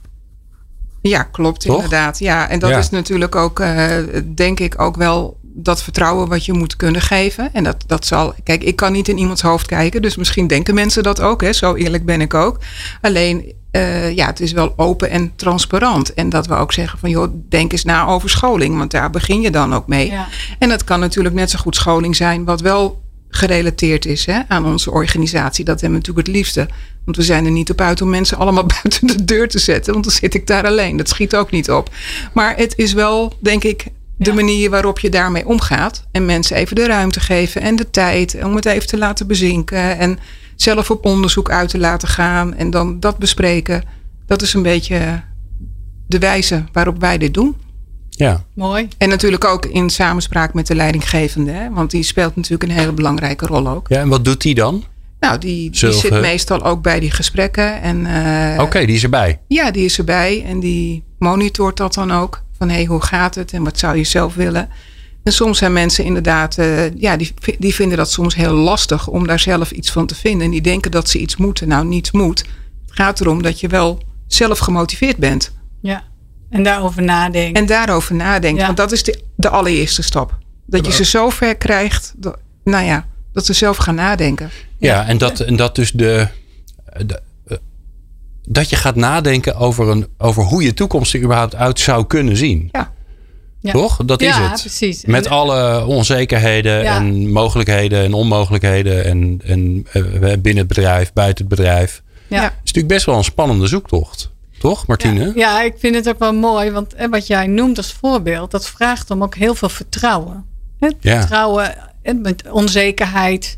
Ja, 1.02 1.24
klopt 1.24 1.66
inderdaad. 1.66 2.20
Ja, 2.20 2.50
en 2.50 2.60
dat 2.60 2.78
is 2.78 2.90
natuurlijk 2.90 3.36
ook, 3.36 3.60
uh, 3.60 3.98
denk 4.36 4.60
ik, 4.60 4.82
ook 4.82 4.96
wel 4.96 5.40
dat 5.54 5.84
vertrouwen 5.84 6.28
wat 6.28 6.46
je 6.46 6.54
moet 6.54 6.76
kunnen 6.76 7.02
geven. 7.02 7.54
En 7.54 7.64
dat, 7.64 7.84
dat 7.88 8.06
zal. 8.06 8.34
Kijk, 8.44 8.64
ik 8.64 8.76
kan 8.76 8.92
niet 8.92 9.08
in 9.08 9.18
iemands 9.18 9.42
hoofd 9.42 9.66
kijken. 9.66 10.02
Dus 10.02 10.16
misschien 10.16 10.48
denken 10.48 10.74
mensen 10.74 11.04
dat 11.04 11.22
ook. 11.22 11.42
Hè? 11.42 11.54
Zo 11.54 11.76
eerlijk 11.76 12.06
ben 12.06 12.22
ik 12.22 12.34
ook. 12.34 12.60
Alleen, 13.02 13.54
uh, 13.72 14.16
ja, 14.16 14.26
het 14.26 14.40
is 14.40 14.52
wel 14.52 14.74
open 14.76 15.10
en 15.10 15.32
transparant. 15.36 16.14
En 16.14 16.30
dat 16.30 16.48
we 16.48 16.56
ook 16.56 16.74
zeggen 16.74 17.00
van 17.00 17.10
joh, 17.10 17.34
denk 17.50 17.72
eens 17.72 17.84
na 17.84 18.08
over 18.08 18.30
scholing. 18.30 18.78
Want 18.78 18.92
daar 18.92 19.10
begin 19.10 19.42
je 19.42 19.52
dan 19.52 19.74
ook 19.74 19.88
mee. 19.88 20.10
Ja. 20.10 20.28
En 20.60 20.70
dat 20.70 20.84
kan 20.84 21.00
natuurlijk 21.00 21.36
net 21.36 21.50
zo 21.50 21.60
goed 21.60 21.76
scholing 21.76 22.16
zijn, 22.16 22.46
wat 22.46 22.62
wel 22.62 23.02
gerelateerd 23.30 24.06
is 24.06 24.26
hè, 24.26 24.40
aan 24.48 24.66
onze 24.66 24.92
organisatie. 24.92 25.66
Dat 25.66 25.82
hebben 25.82 26.00
we 26.00 26.08
natuurlijk 26.08 26.28
het 26.28 26.36
liefste. 26.36 26.68
Want 27.06 27.18
we 27.18 27.24
zijn 27.24 27.46
er 27.46 27.52
niet 27.52 27.72
op 27.72 27.82
uit 27.82 28.02
om 28.02 28.10
mensen 28.10 28.38
allemaal 28.38 28.66
buiten 28.82 29.08
de 29.08 29.24
deur 29.24 29.48
te 29.48 29.60
zetten. 29.60 29.94
Want 29.94 30.06
dan 30.06 30.14
zit 30.14 30.34
ik 30.34 30.48
daar 30.48 30.66
alleen. 30.66 30.98
Dat 30.98 31.10
schiet 31.10 31.36
ook 31.36 31.52
niet 31.52 31.72
op. 31.72 31.90
Maar 32.34 32.56
het 32.56 32.74
is 32.78 32.94
wel, 32.94 33.34
denk 33.40 33.64
ik, 33.64 33.86
de 34.26 34.34
manier 34.34 34.70
waarop 34.70 35.00
je 35.00 35.10
daarmee 35.10 35.48
omgaat. 35.48 36.06
En 36.12 36.26
mensen 36.26 36.56
even 36.56 36.76
de 36.76 36.86
ruimte 36.86 37.20
geven 37.20 37.62
en 37.62 37.76
de 37.76 37.90
tijd 37.90 38.38
om 38.44 38.56
het 38.56 38.66
even 38.66 38.88
te 38.88 38.98
laten 38.98 39.28
bezinken. 39.28 39.98
En 39.98 40.20
zelf 40.56 40.92
op 40.92 41.06
onderzoek 41.06 41.50
uit 41.50 41.70
te 41.70 41.78
laten 41.78 42.08
gaan 42.08 42.54
en 42.54 42.70
dan 42.70 43.00
dat 43.00 43.18
bespreken. 43.18 43.84
Dat 44.26 44.42
is 44.42 44.54
een 44.54 44.62
beetje 44.62 45.22
de 46.08 46.20
wijze 46.20 46.64
waarop 46.72 47.00
wij 47.00 47.18
dit 47.18 47.34
doen. 47.34 47.56
Ja. 48.10 48.44
Mooi. 48.54 48.88
En 48.98 49.10
natuurlijk 49.10 49.46
ook 49.46 49.66
in 49.66 49.90
samenspraak 49.90 50.54
met 50.54 50.68
de 50.68 50.76
leidinggevende. 50.76 51.52
Hè? 51.52 51.70
Want 51.70 51.92
die 51.92 52.04
speelt 52.04 52.36
natuurlijk 52.36 52.64
een 52.64 52.78
hele 52.78 52.92
belangrijke 52.92 53.46
rol 53.46 53.68
ook. 53.68 53.88
Ja, 53.88 54.00
en 54.00 54.10
wat 54.10 54.26
doet 54.26 54.42
die 54.42 54.56
dan? 54.56 54.84
Nou, 55.20 55.38
die, 55.38 55.70
die 55.70 55.92
zit 55.92 56.22
meestal 56.22 56.64
ook 56.64 56.82
bij 56.82 57.00
die 57.00 57.12
gesprekken. 57.12 57.82
En, 57.82 58.06
uh, 58.06 58.64
Oké, 58.64 58.86
die 58.86 58.96
is 58.96 59.04
erbij. 59.04 59.40
Ja, 59.48 59.72
die 59.72 59.86
is 59.86 59.98
erbij. 59.98 60.44
En 60.46 60.60
die 60.60 61.04
monitort 61.18 61.78
dat 61.78 61.94
dan 61.94 62.12
ook. 62.12 62.44
Van 62.62 62.70
hé, 62.70 62.76
hey, 62.76 62.86
hoe 62.86 63.02
gaat 63.02 63.36
het 63.36 63.54
en 63.54 63.64
wat 63.64 63.80
zou 63.80 63.98
je 63.98 64.04
zelf 64.04 64.36
willen? 64.36 64.70
En 65.24 65.32
soms 65.32 65.58
zijn 65.58 65.74
mensen 65.74 66.04
inderdaad, 66.04 66.58
uh, 66.58 66.96
ja, 66.96 67.18
die, 67.18 67.34
die 67.60 67.76
vinden 67.76 67.98
dat 67.98 68.12
soms 68.12 68.36
heel 68.36 68.54
lastig 68.54 69.08
om 69.08 69.28
daar 69.28 69.40
zelf 69.40 69.72
iets 69.72 69.92
van 69.92 70.06
te 70.06 70.16
vinden. 70.16 70.46
En 70.46 70.52
die 70.52 70.62
denken 70.62 70.92
dat 70.92 71.10
ze 71.10 71.18
iets 71.18 71.36
moeten. 71.36 71.68
Nou, 71.68 71.86
niets 71.86 72.12
moet. 72.12 72.40
Het 72.40 72.96
gaat 72.96 73.22
erom 73.22 73.42
dat 73.42 73.60
je 73.60 73.68
wel 73.68 74.02
zelf 74.28 74.60
gemotiveerd 74.60 75.18
bent. 75.18 75.52
Ja, 75.82 76.04
en 76.50 76.64
daarover 76.64 77.02
nadenken. 77.02 77.62
En 77.62 77.68
daarover 77.68 78.16
nadenken. 78.16 78.66
Want 78.66 78.78
dat 78.78 78.92
is 78.92 79.04
de, 79.04 79.24
de 79.36 79.50
allereerste 79.50 80.02
stap. 80.02 80.38
Dat 80.66 80.86
je 80.86 80.92
ze 80.92 81.04
zover 81.04 81.58
krijgt, 81.58 82.14
dat, 82.18 82.38
nou 82.64 82.86
ja, 82.86 83.08
dat 83.34 83.46
ze 83.46 83.54
zelf 83.54 83.78
gaan 83.78 83.96
nadenken. 83.96 84.50
Ja, 84.78 85.08
en, 85.08 85.18
dat, 85.18 85.40
en 85.40 85.56
dat 85.56 85.76
dus 85.76 85.92
de, 85.92 86.28
de 87.06 87.16
eh, 87.16 87.22
dat 88.48 88.70
je 88.70 88.76
gaat 88.76 88.96
nadenken 88.96 89.56
over, 89.56 89.90
een, 89.90 90.08
over 90.18 90.44
hoe 90.44 90.64
je 90.64 90.74
toekomst 90.74 91.14
er 91.14 91.22
überhaupt 91.22 91.56
uit 91.56 91.80
zou 91.80 92.06
kunnen 92.06 92.38
zien. 92.38 92.70
Ja. 92.72 92.94
Ja. 93.60 93.72
Toch? 93.72 94.00
Dat 94.06 94.22
is 94.22 94.28
ja, 94.28 94.50
het. 94.50 94.60
Precies. 94.60 95.06
Met 95.06 95.28
alle 95.28 95.86
onzekerheden 95.86 96.84
en 96.84 97.32
mogelijkheden 97.32 98.04
en 98.04 98.14
onmogelijkheden. 98.14 99.06
En, 99.06 99.42
en 99.46 99.88
uh, 99.94 100.04
binnen 100.22 100.58
het 100.58 100.68
bedrijf, 100.68 101.14
buiten 101.14 101.46
het 101.46 101.56
bedrijf. 101.56 102.02
Ja. 102.28 102.44
Het 102.44 102.52
is 102.52 102.58
natuurlijk 102.58 102.94
best 102.94 103.06
wel 103.06 103.18
een 103.18 103.24
spannende 103.24 103.68
zoektocht. 103.68 104.32
Toch, 104.60 104.88
Martine? 104.88 105.32
Ja, 105.36 105.62
ik 105.62 105.74
vind 105.78 105.96
het 105.96 106.10
ook 106.10 106.20
wel 106.20 106.34
mooi. 106.34 106.72
Want 106.72 106.96
wat 107.10 107.28
jij 107.28 107.48
noemt 107.48 107.78
als 107.78 107.92
voorbeeld, 107.92 108.52
dat 108.52 108.70
vraagt 108.70 109.12
om 109.12 109.24
ook 109.24 109.36
heel 109.36 109.56
veel 109.56 109.70
vertrouwen. 109.70 110.46
Het 110.80 110.96
vertrouwen 111.00 111.76
met 112.22 112.44
onzekerheid 112.52 113.58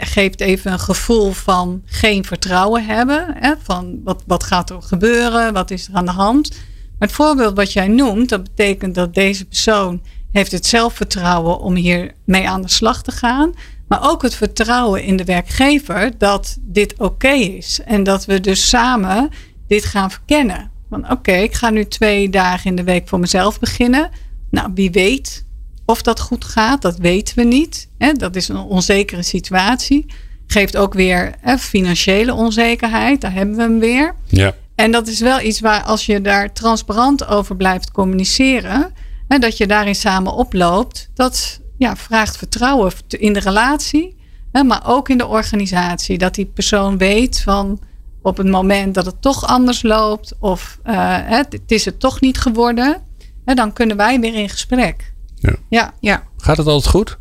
geeft 0.00 0.40
even 0.40 0.72
een 0.72 0.80
gevoel 0.80 1.32
van 1.32 1.82
geen 1.84 2.24
vertrouwen 2.24 2.86
hebben. 2.86 3.36
Van 3.62 4.00
wat, 4.04 4.22
wat 4.26 4.44
gaat 4.44 4.70
er 4.70 4.82
gebeuren? 4.82 5.52
Wat 5.52 5.70
is 5.70 5.88
er 5.88 5.94
aan 5.94 6.04
de 6.04 6.10
hand? 6.10 6.50
Maar 6.98 7.08
het 7.08 7.16
voorbeeld 7.16 7.56
wat 7.56 7.72
jij 7.72 7.88
noemt, 7.88 8.28
dat 8.28 8.42
betekent 8.42 8.94
dat 8.94 9.14
deze 9.14 9.44
persoon 9.44 10.02
heeft 10.32 10.52
het 10.52 10.66
zelfvertrouwen 10.66 11.58
om 11.58 11.74
hier 11.74 12.12
mee 12.24 12.48
aan 12.48 12.62
de 12.62 12.70
slag 12.70 13.02
te 13.02 13.10
gaan. 13.10 13.52
Maar 13.88 14.10
ook 14.10 14.22
het 14.22 14.34
vertrouwen 14.34 15.02
in 15.02 15.16
de 15.16 15.24
werkgever 15.24 16.18
dat 16.18 16.56
dit 16.60 16.94
oké 16.98 17.32
is. 17.32 17.80
En 17.84 18.02
dat 18.02 18.24
we 18.24 18.40
dus 18.40 18.68
samen 18.68 19.30
dit 19.66 19.84
gaan 19.84 20.10
verkennen. 20.10 20.70
Van 20.90 21.10
oké, 21.10 21.32
ik 21.32 21.54
ga 21.54 21.70
nu 21.70 21.84
twee 21.84 22.30
dagen 22.30 22.70
in 22.70 22.76
de 22.76 22.84
week 22.84 23.08
voor 23.08 23.18
mezelf 23.18 23.58
beginnen. 23.58 24.10
Nou, 24.50 24.70
wie 24.74 24.90
weet 24.90 25.46
of 25.86 26.02
dat 26.02 26.20
goed 26.20 26.44
gaat, 26.44 26.82
dat 26.82 26.98
weten 26.98 27.36
we 27.36 27.44
niet. 27.44 27.88
Dat 28.12 28.36
is 28.36 28.48
een 28.48 28.58
onzekere 28.58 29.22
situatie. 29.22 30.06
Geeft 30.46 30.76
ook 30.76 30.94
weer 30.94 31.34
financiële 31.58 32.34
onzekerheid, 32.34 33.20
daar 33.20 33.32
hebben 33.32 33.56
we 33.56 33.62
hem 33.62 33.78
weer. 33.78 34.14
Ja. 34.26 34.54
En 34.74 34.90
dat 34.90 35.06
is 35.06 35.20
wel 35.20 35.40
iets 35.40 35.60
waar 35.60 35.82
als 35.82 36.06
je 36.06 36.20
daar 36.20 36.52
transparant 36.52 37.26
over 37.26 37.56
blijft 37.56 37.90
communiceren, 37.90 38.92
hè, 39.28 39.38
dat 39.38 39.56
je 39.56 39.66
daarin 39.66 39.94
samen 39.94 40.32
oploopt, 40.32 41.10
dat 41.14 41.60
ja, 41.78 41.96
vraagt 41.96 42.36
vertrouwen 42.36 42.92
in 43.08 43.32
de 43.32 43.40
relatie, 43.40 44.16
hè, 44.52 44.62
maar 44.62 44.82
ook 44.86 45.08
in 45.08 45.18
de 45.18 45.26
organisatie. 45.26 46.18
Dat 46.18 46.34
die 46.34 46.46
persoon 46.46 46.98
weet 46.98 47.40
van 47.40 47.80
op 48.22 48.36
het 48.36 48.48
moment 48.48 48.94
dat 48.94 49.06
het 49.06 49.22
toch 49.22 49.46
anders 49.46 49.82
loopt 49.82 50.34
of 50.38 50.78
uh, 50.86 51.16
het 51.22 51.60
is 51.66 51.84
het 51.84 52.00
toch 52.00 52.20
niet 52.20 52.38
geworden, 52.38 53.02
hè, 53.44 53.54
dan 53.54 53.72
kunnen 53.72 53.96
wij 53.96 54.20
weer 54.20 54.34
in 54.34 54.48
gesprek. 54.48 55.12
Ja. 55.44 55.56
ja. 55.68 55.94
Ja. 56.00 56.22
Gaat 56.36 56.56
het 56.56 56.66
altijd 56.66 56.90
goed, 56.90 57.18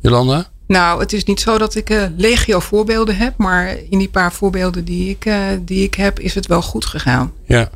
Jolanda? 0.00 0.50
Nou, 0.66 1.00
het 1.00 1.12
is 1.12 1.24
niet 1.24 1.40
zo 1.40 1.58
dat 1.58 1.74
ik 1.74 1.90
uh, 1.90 2.04
legio 2.16 2.60
voorbeelden 2.60 3.16
heb, 3.16 3.34
maar 3.36 3.76
in 3.88 3.98
die 3.98 4.08
paar 4.08 4.32
voorbeelden 4.32 4.84
die 4.84 5.10
ik, 5.10 5.24
uh, 5.24 5.44
die 5.60 5.84
ik 5.84 5.94
heb, 5.94 6.20
is 6.20 6.34
het 6.34 6.46
wel 6.46 6.62
goed 6.62 6.84
gegaan. 6.84 7.32
Ja. 7.44 7.70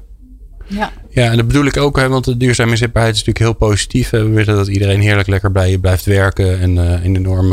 Ja. 0.67 0.93
ja, 1.11 1.31
en 1.31 1.37
dat 1.37 1.47
bedoel 1.47 1.65
ik 1.65 1.77
ook, 1.77 1.97
hè, 1.97 2.09
want 2.09 2.25
de 2.25 2.37
duurzame 2.37 2.71
inzetbaarheid 2.71 3.15
is 3.15 3.25
natuurlijk 3.25 3.59
heel 3.59 3.69
positief. 3.69 4.11
We 4.11 4.29
willen 4.29 4.57
dat 4.57 4.67
iedereen 4.67 5.01
heerlijk 5.01 5.29
lekker 5.29 5.53
bij 5.53 5.71
je 5.71 5.79
blijft 5.79 6.05
werken 6.05 6.61
en 6.61 6.77
uh, 6.77 7.05
in 7.05 7.13
de 7.13 7.21
norm 7.21 7.53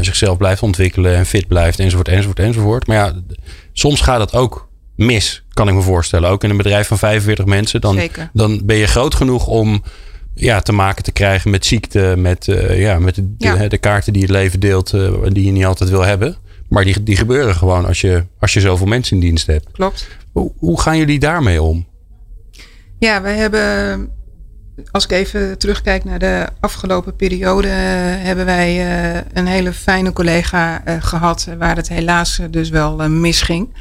zichzelf 0.00 0.36
blijft 0.36 0.62
ontwikkelen 0.62 1.16
en 1.16 1.26
fit 1.26 1.48
blijft, 1.48 1.78
enzovoort, 1.78 2.08
enzovoort, 2.08 2.38
enzovoort. 2.38 2.86
Maar 2.86 2.96
ja, 2.96 3.12
soms 3.72 4.00
gaat 4.00 4.20
het 4.20 4.34
ook 4.34 4.68
mis, 4.96 5.44
kan 5.52 5.68
ik 5.68 5.74
me 5.74 5.82
voorstellen. 5.82 6.30
Ook 6.30 6.44
in 6.44 6.50
een 6.50 6.56
bedrijf 6.56 6.86
van 6.86 6.98
45 6.98 7.44
mensen, 7.44 7.80
dan, 7.80 8.00
dan 8.32 8.60
ben 8.64 8.76
je 8.76 8.86
groot 8.86 9.14
genoeg 9.14 9.46
om 9.46 9.82
ja, 10.38 10.60
te 10.60 10.72
maken 10.72 11.04
te 11.04 11.12
krijgen 11.12 11.50
met 11.50 11.66
ziekte, 11.66 12.14
met, 12.18 12.46
uh, 12.46 12.80
ja, 12.80 12.98
met 12.98 13.14
de, 13.14 13.36
de, 13.36 13.68
de, 13.68 13.78
kaarten 13.78 14.12
die 14.12 14.22
het 14.22 14.30
leven 14.30 14.60
deelt, 14.60 14.92
uh, 14.92 15.12
die 15.28 15.44
je 15.44 15.50
niet 15.50 15.64
altijd 15.64 15.90
wil 15.90 16.04
hebben. 16.04 16.36
Maar 16.68 16.84
die, 16.84 17.02
die 17.02 17.16
gebeuren 17.16 17.54
gewoon 17.54 17.86
als 17.86 18.00
je, 18.00 18.24
als 18.38 18.52
je 18.52 18.60
zoveel 18.60 18.86
mensen 18.86 19.16
in 19.16 19.22
dienst 19.22 19.46
hebt. 19.46 19.70
Klopt. 19.72 20.08
Hoe, 20.32 20.52
hoe 20.58 20.80
gaan 20.80 20.98
jullie 20.98 21.18
daarmee 21.18 21.62
om? 21.62 21.86
Ja, 22.98 23.22
wij 23.22 23.36
hebben, 23.36 24.08
als 24.90 25.04
ik 25.04 25.10
even 25.10 25.58
terugkijk 25.58 26.04
naar 26.04 26.18
de 26.18 26.46
afgelopen 26.60 27.16
periode, 27.16 27.68
hebben 27.68 28.44
wij 28.44 28.86
een 29.32 29.46
hele 29.46 29.72
fijne 29.72 30.12
collega 30.12 30.82
gehad 31.00 31.48
waar 31.58 31.76
het 31.76 31.88
helaas 31.88 32.40
dus 32.50 32.68
wel 32.68 33.08
misging. 33.08 33.76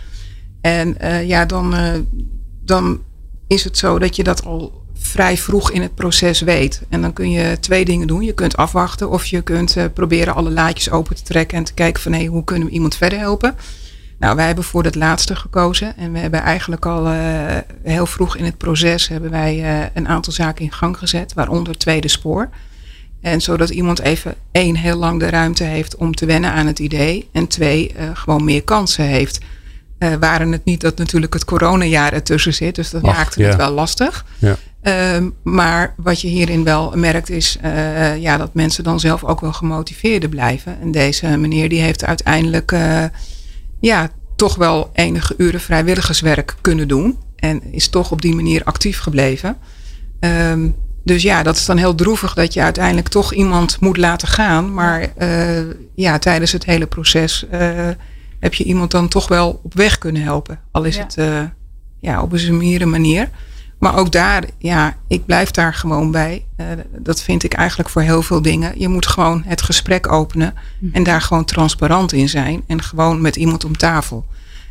En 0.61 0.97
ja, 1.27 1.45
dan, 1.45 1.75
dan 2.63 3.01
is 3.47 3.63
het 3.63 3.77
zo 3.77 3.99
dat 3.99 4.15
je 4.15 4.23
dat 4.23 4.45
al 4.45 4.84
vrij 4.97 5.37
vroeg 5.37 5.71
in 5.71 5.81
het 5.81 5.95
proces 5.95 6.41
weet. 6.41 6.81
En 6.89 7.01
dan 7.01 7.13
kun 7.13 7.31
je 7.31 7.59
twee 7.59 7.85
dingen 7.85 8.07
doen. 8.07 8.21
Je 8.21 8.33
kunt 8.33 8.57
afwachten 8.57 9.09
of 9.09 9.25
je 9.25 9.41
kunt 9.41 9.75
uh, 9.75 9.83
proberen 9.93 10.35
alle 10.35 10.51
laadjes 10.51 10.91
open 10.91 11.15
te 11.15 11.23
trekken 11.23 11.57
en 11.57 11.63
te 11.63 11.73
kijken 11.73 12.01
van 12.01 12.11
hé, 12.11 12.17
hey, 12.17 12.27
hoe 12.27 12.43
kunnen 12.43 12.67
we 12.67 12.73
iemand 12.73 12.95
verder 12.95 13.19
helpen. 13.19 13.55
Nou, 14.19 14.35
wij 14.35 14.45
hebben 14.45 14.63
voor 14.63 14.83
dat 14.83 14.95
laatste 14.95 15.35
gekozen 15.35 15.97
en 15.97 16.11
we 16.11 16.19
hebben 16.19 16.41
eigenlijk 16.41 16.85
al 16.85 17.11
uh, 17.11 17.17
heel 17.83 18.05
vroeg 18.05 18.37
in 18.37 18.45
het 18.45 18.57
proces 18.57 19.07
hebben 19.07 19.31
wij 19.31 19.59
uh, 19.59 19.85
een 19.93 20.07
aantal 20.07 20.33
zaken 20.33 20.65
in 20.65 20.71
gang 20.71 20.97
gezet, 20.97 21.33
waaronder 21.33 21.71
het 21.71 21.79
tweede 21.79 22.07
spoor. 22.07 22.49
En 23.21 23.41
zodat 23.41 23.69
iemand 23.69 23.99
even 23.99 24.35
één 24.51 24.75
heel 24.75 24.97
lang 24.97 25.19
de 25.19 25.29
ruimte 25.29 25.63
heeft 25.63 25.95
om 25.95 26.15
te 26.15 26.25
wennen 26.25 26.51
aan 26.51 26.67
het 26.67 26.79
idee 26.79 27.29
en 27.31 27.47
twee 27.47 27.95
gewoon 28.13 28.43
meer 28.43 28.63
kansen 28.63 29.05
heeft. 29.05 29.39
waren 30.19 30.51
het 30.51 30.65
niet 30.65 30.81
dat 30.81 30.97
natuurlijk 30.97 31.33
het 31.33 31.45
coronajaar 31.45 32.13
ertussen 32.13 32.53
zit, 32.53 32.75
dus 32.75 32.89
dat 32.89 33.03
Ach, 33.03 33.15
maakte 33.15 33.41
ja. 33.41 33.47
het 33.47 33.57
wel 33.57 33.71
lastig. 33.71 34.25
Ja. 34.37 34.57
Uh, 34.87 35.17
maar 35.43 35.93
wat 35.97 36.21
je 36.21 36.27
hierin 36.27 36.63
wel 36.63 36.91
merkt 36.95 37.29
is 37.29 37.57
uh, 37.63 38.17
ja, 38.17 38.37
dat 38.37 38.53
mensen 38.53 38.83
dan 38.83 38.99
zelf 38.99 39.23
ook 39.23 39.39
wel 39.39 39.53
gemotiveerder 39.53 40.29
blijven. 40.29 40.81
En 40.81 40.91
deze 40.91 41.27
meneer 41.27 41.69
die 41.69 41.81
heeft 41.81 42.05
uiteindelijk 42.05 42.71
uh, 42.71 43.03
ja, 43.79 44.09
toch 44.35 44.55
wel 44.55 44.89
enige 44.93 45.33
uren 45.37 45.59
vrijwilligerswerk 45.59 46.55
kunnen 46.61 46.87
doen. 46.87 47.17
en 47.35 47.73
is 47.73 47.87
toch 47.87 48.11
op 48.11 48.21
die 48.21 48.35
manier 48.35 48.63
actief 48.63 48.99
gebleven. 48.99 49.57
Ehm, 50.19 50.69
dus 51.03 51.21
ja, 51.21 51.43
dat 51.43 51.55
is 51.55 51.65
dan 51.65 51.77
heel 51.77 51.95
droevig 51.95 52.33
dat 52.33 52.53
je 52.53 52.61
uiteindelijk 52.61 53.07
toch 53.07 53.33
iemand 53.33 53.79
moet 53.79 53.97
laten 53.97 54.27
gaan. 54.27 54.73
Maar 54.73 55.11
uh, 55.17 55.59
ja, 55.95 56.19
tijdens 56.19 56.51
het 56.51 56.65
hele 56.65 56.85
proces 56.85 57.45
heb 58.39 58.53
je 58.53 58.63
iemand 58.63 58.91
dan 58.91 59.07
toch 59.07 59.27
wel 59.27 59.59
op 59.63 59.73
weg 59.73 59.97
kunnen 59.97 60.21
helpen. 60.21 60.59
Al 60.71 60.83
is 60.83 60.97
het 60.97 61.17
ja, 61.99 62.21
op 62.21 62.31
een 62.31 62.39
summiere 62.39 62.85
manier. 62.85 63.29
Maar 63.79 63.97
ook 63.97 64.11
daar, 64.11 64.43
ja, 64.57 64.95
ik 65.07 65.25
blijf 65.25 65.51
daar 65.51 65.73
gewoon 65.73 66.11
bij. 66.11 66.45
dat 66.97 67.21
vind 67.21 67.43
ik 67.43 67.53
eigenlijk 67.53 67.89
voor 67.89 68.01
heel 68.01 68.21
veel 68.21 68.41
dingen. 68.41 68.79
Je 68.79 68.87
moet 68.87 69.07
gewoon 69.07 69.43
het 69.45 69.61
gesprek 69.61 70.11
openen 70.11 70.53
en 70.91 71.03
daar 71.03 71.21
gewoon 71.21 71.45
transparant 71.45 72.13
in 72.13 72.29
zijn. 72.29 72.63
En 72.67 72.81
gewoon 72.81 73.21
met 73.21 73.35
iemand 73.35 73.65
om 73.65 73.77
tafel. 73.77 74.25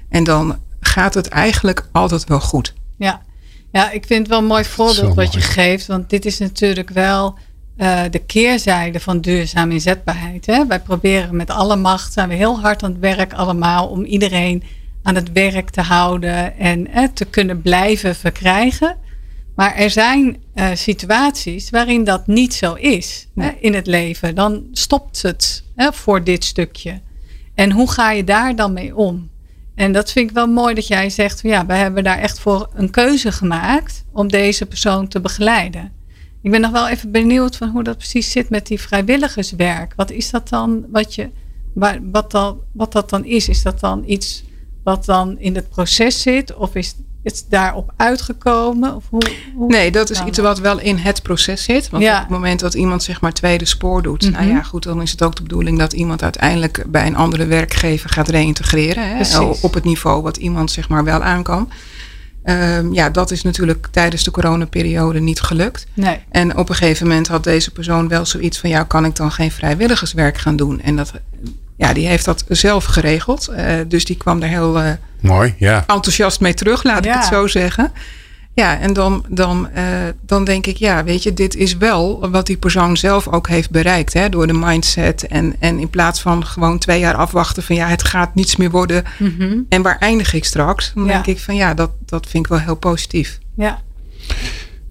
En 0.08 0.24
dan 0.24 0.58
gaat 0.80 1.14
het 1.14 1.28
eigenlijk 1.28 1.88
altijd 1.92 2.24
wel 2.24 2.40
goed. 2.40 2.74
Ja, 2.96 3.22
ja, 3.72 3.90
ik 3.90 4.06
vind 4.06 4.20
het 4.20 4.28
wel 4.28 4.38
een 4.38 4.44
mooi 4.44 4.64
voorbeeld 4.64 5.14
wat 5.14 5.32
je 5.32 5.40
geeft. 5.40 5.86
Want 5.86 6.10
dit 6.10 6.24
is 6.24 6.38
natuurlijk 6.38 6.90
wel 6.90 7.38
uh, 7.78 8.00
de 8.10 8.18
keerzijde 8.18 9.00
van 9.00 9.20
duurzame 9.20 9.72
inzetbaarheid. 9.72 10.46
Hè? 10.46 10.66
Wij 10.66 10.80
proberen 10.80 11.36
met 11.36 11.50
alle 11.50 11.76
macht, 11.76 12.12
zijn 12.12 12.28
we 12.28 12.34
heel 12.34 12.60
hard 12.60 12.82
aan 12.82 12.90
het 12.90 13.00
werk 13.00 13.32
allemaal 13.32 13.88
om 13.88 14.04
iedereen 14.04 14.62
aan 15.04 15.14
het 15.14 15.32
werk 15.32 15.70
te 15.70 15.80
houden 15.80 16.58
en 16.58 16.90
eh, 16.90 17.04
te 17.14 17.24
kunnen 17.24 17.62
blijven 17.62 18.14
verkrijgen. 18.14 18.96
Maar 19.54 19.74
er 19.74 19.90
zijn 19.90 20.36
uh, 20.54 20.68
situaties 20.74 21.70
waarin 21.70 22.04
dat 22.04 22.26
niet 22.26 22.54
zo 22.54 22.74
is 22.74 23.28
hè, 23.34 23.50
in 23.58 23.74
het 23.74 23.86
leven. 23.86 24.34
Dan 24.34 24.66
stopt 24.72 25.22
het 25.22 25.64
hè, 25.74 25.92
voor 25.92 26.24
dit 26.24 26.44
stukje. 26.44 27.00
En 27.54 27.70
hoe 27.72 27.90
ga 27.90 28.10
je 28.10 28.24
daar 28.24 28.56
dan 28.56 28.72
mee 28.72 28.96
om? 28.96 29.30
En 29.74 29.92
dat 29.92 30.12
vind 30.12 30.28
ik 30.28 30.34
wel 30.34 30.46
mooi 30.46 30.74
dat 30.74 30.86
jij 30.86 31.10
zegt, 31.10 31.40
ja, 31.42 31.66
we 31.66 31.72
hebben 31.72 32.04
daar 32.04 32.18
echt 32.18 32.40
voor 32.40 32.70
een 32.74 32.90
keuze 32.90 33.32
gemaakt 33.32 34.04
om 34.12 34.28
deze 34.28 34.66
persoon 34.66 35.08
te 35.08 35.20
begeleiden. 35.20 35.92
Ik 36.42 36.50
ben 36.50 36.60
nog 36.60 36.70
wel 36.70 36.88
even 36.88 37.10
benieuwd 37.10 37.56
van 37.56 37.68
hoe 37.68 37.82
dat 37.82 37.96
precies 37.96 38.30
zit 38.30 38.50
met 38.50 38.66
die 38.66 38.80
vrijwilligerswerk. 38.80 39.92
Wat 39.96 40.10
is 40.10 40.30
dat 40.30 40.48
dan, 40.48 40.86
wat, 40.90 41.14
je, 41.14 41.30
wat, 42.02 42.30
dan, 42.30 42.60
wat 42.72 42.92
dat 42.92 43.10
dan 43.10 43.24
is? 43.24 43.48
Is 43.48 43.62
dat 43.62 43.80
dan 43.80 44.04
iets 44.06 44.44
wat 44.84 45.04
dan 45.04 45.38
in 45.38 45.54
het 45.54 45.68
proces 45.68 46.22
zit? 46.22 46.54
Of 46.54 46.74
is 46.74 46.94
het 47.22 47.46
daarop 47.48 47.92
uitgekomen? 47.96 48.94
Of 48.94 49.04
hoe, 49.10 49.22
hoe 49.54 49.68
nee, 49.68 49.90
dat 49.90 50.10
is 50.10 50.22
iets 50.24 50.38
wat 50.38 50.58
wel 50.58 50.80
in 50.80 50.96
het 50.96 51.22
proces 51.22 51.62
zit. 51.62 51.90
Want 51.90 52.04
op 52.04 52.10
het 52.10 52.28
moment 52.28 52.60
dat 52.60 52.74
iemand 52.74 53.02
zeg 53.02 53.20
maar 53.20 53.32
tweede 53.32 53.64
spoor 53.64 54.02
doet, 54.02 54.30
nou 54.30 54.44
mhm. 54.44 54.54
ja, 54.54 54.62
goed, 54.62 54.82
dan 54.82 55.02
is 55.02 55.10
het 55.10 55.22
ook 55.22 55.36
de 55.36 55.42
bedoeling 55.42 55.78
dat 55.78 55.92
iemand 55.92 56.22
uiteindelijk 56.22 56.84
bij 56.86 57.06
een 57.06 57.16
andere 57.16 57.46
werkgever 57.46 58.10
gaat 58.10 58.28
reïntegreren. 58.28 59.16
Hè, 59.16 59.40
op 59.60 59.74
het 59.74 59.84
niveau 59.84 60.22
wat 60.22 60.36
iemand 60.36 60.70
zeg 60.70 60.88
maar 60.88 61.04
wel 61.04 61.22
aan 61.22 61.42
kan. 61.42 61.70
Um, 62.44 62.92
ja, 62.92 63.10
dat 63.10 63.30
is 63.30 63.42
natuurlijk 63.42 63.86
tijdens 63.90 64.24
de 64.24 64.30
coronaperiode 64.30 65.20
niet 65.20 65.40
gelukt. 65.40 65.86
Nee. 65.94 66.18
En 66.28 66.56
op 66.56 66.68
een 66.68 66.74
gegeven 66.74 67.06
moment 67.06 67.28
had 67.28 67.44
deze 67.44 67.70
persoon 67.70 68.08
wel 68.08 68.26
zoiets 68.26 68.58
van: 68.58 68.70
ja, 68.70 68.82
kan 68.82 69.04
ik 69.04 69.16
dan 69.16 69.32
geen 69.32 69.50
vrijwilligerswerk 69.50 70.38
gaan 70.38 70.56
doen? 70.56 70.80
En 70.80 70.96
dat, 70.96 71.12
ja, 71.76 71.92
die 71.92 72.06
heeft 72.06 72.24
dat 72.24 72.44
zelf 72.48 72.84
geregeld. 72.84 73.48
Uh, 73.50 73.74
dus 73.88 74.04
die 74.04 74.16
kwam 74.16 74.42
er 74.42 74.48
heel. 74.48 74.82
Uh, 74.82 74.90
Mooi, 75.20 75.54
ja. 75.58 75.84
enthousiast 75.86 76.40
mee 76.40 76.54
terug, 76.54 76.82
laat 76.82 77.04
ik 77.04 77.12
het 77.12 77.24
zo 77.24 77.46
zeggen. 77.46 77.92
Ja, 78.54 78.80
en 78.80 78.92
dan, 78.92 79.24
dan, 79.28 79.68
uh, 79.76 79.82
dan 80.22 80.44
denk 80.44 80.66
ik, 80.66 80.76
ja, 80.76 81.04
weet 81.04 81.22
je, 81.22 81.32
dit 81.32 81.56
is 81.56 81.76
wel 81.76 82.30
wat 82.30 82.46
die 82.46 82.56
persoon 82.56 82.96
zelf 82.96 83.28
ook 83.28 83.48
heeft 83.48 83.70
bereikt. 83.70 84.12
Hè, 84.12 84.28
door 84.28 84.46
de 84.46 84.52
mindset. 84.52 85.26
En, 85.26 85.56
en 85.58 85.78
in 85.78 85.90
plaats 85.90 86.20
van 86.20 86.46
gewoon 86.46 86.78
twee 86.78 86.98
jaar 86.98 87.14
afwachten 87.14 87.62
van 87.62 87.76
ja, 87.76 87.88
het 87.88 88.02
gaat 88.02 88.34
niets 88.34 88.56
meer 88.56 88.70
worden. 88.70 89.04
Mm 89.18 89.34
-hmm. 89.38 89.66
En 89.68 89.82
waar 89.82 89.98
eindig 89.98 90.32
ik 90.32 90.44
straks? 90.44 90.92
Dan 90.94 91.04
ja. 91.04 91.12
denk 91.12 91.26
ik 91.26 91.38
van 91.38 91.54
ja, 91.54 91.74
dat, 91.74 91.90
dat 92.06 92.26
vind 92.26 92.44
ik 92.44 92.50
wel 92.50 92.60
heel 92.60 92.76
positief. 92.76 93.38
Ja. 93.56 93.82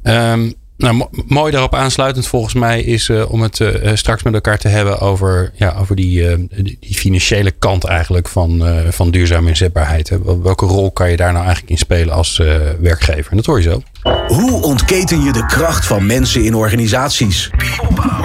Um, 0.03 0.53
nou, 0.77 1.05
mooi 1.27 1.51
daarop 1.51 1.75
aansluitend 1.75 2.27
volgens 2.27 2.53
mij 2.53 2.81
is 2.81 3.09
uh, 3.09 3.31
om 3.31 3.41
het 3.41 3.59
uh, 3.59 3.91
straks 3.93 4.23
met 4.23 4.33
elkaar 4.33 4.57
te 4.57 4.67
hebben 4.67 4.99
over, 4.99 5.51
ja, 5.55 5.75
over 5.79 5.95
die, 5.95 6.47
die 6.63 6.95
financiële 6.95 7.51
kant 7.51 7.83
eigenlijk 7.83 8.27
van, 8.27 8.63
van 8.89 9.11
duurzame 9.11 9.49
inzetbaarheid. 9.49 10.11
Welke 10.41 10.65
rol 10.65 10.91
kan 10.91 11.09
je 11.09 11.17
daar 11.17 11.31
nou 11.31 11.43
eigenlijk 11.43 11.73
in 11.73 11.77
spelen 11.77 12.13
als 12.13 12.37
werkgever? 12.79 13.31
En 13.31 13.37
dat 13.37 13.45
hoor 13.45 13.61
je 13.61 13.69
zo. 13.69 13.81
Hoe 14.27 14.61
ontketen 14.61 15.23
je 15.23 15.31
de 15.31 15.45
kracht 15.45 15.85
van 15.85 16.05
mensen 16.05 16.43
in 16.43 16.55
organisaties? 16.55 17.49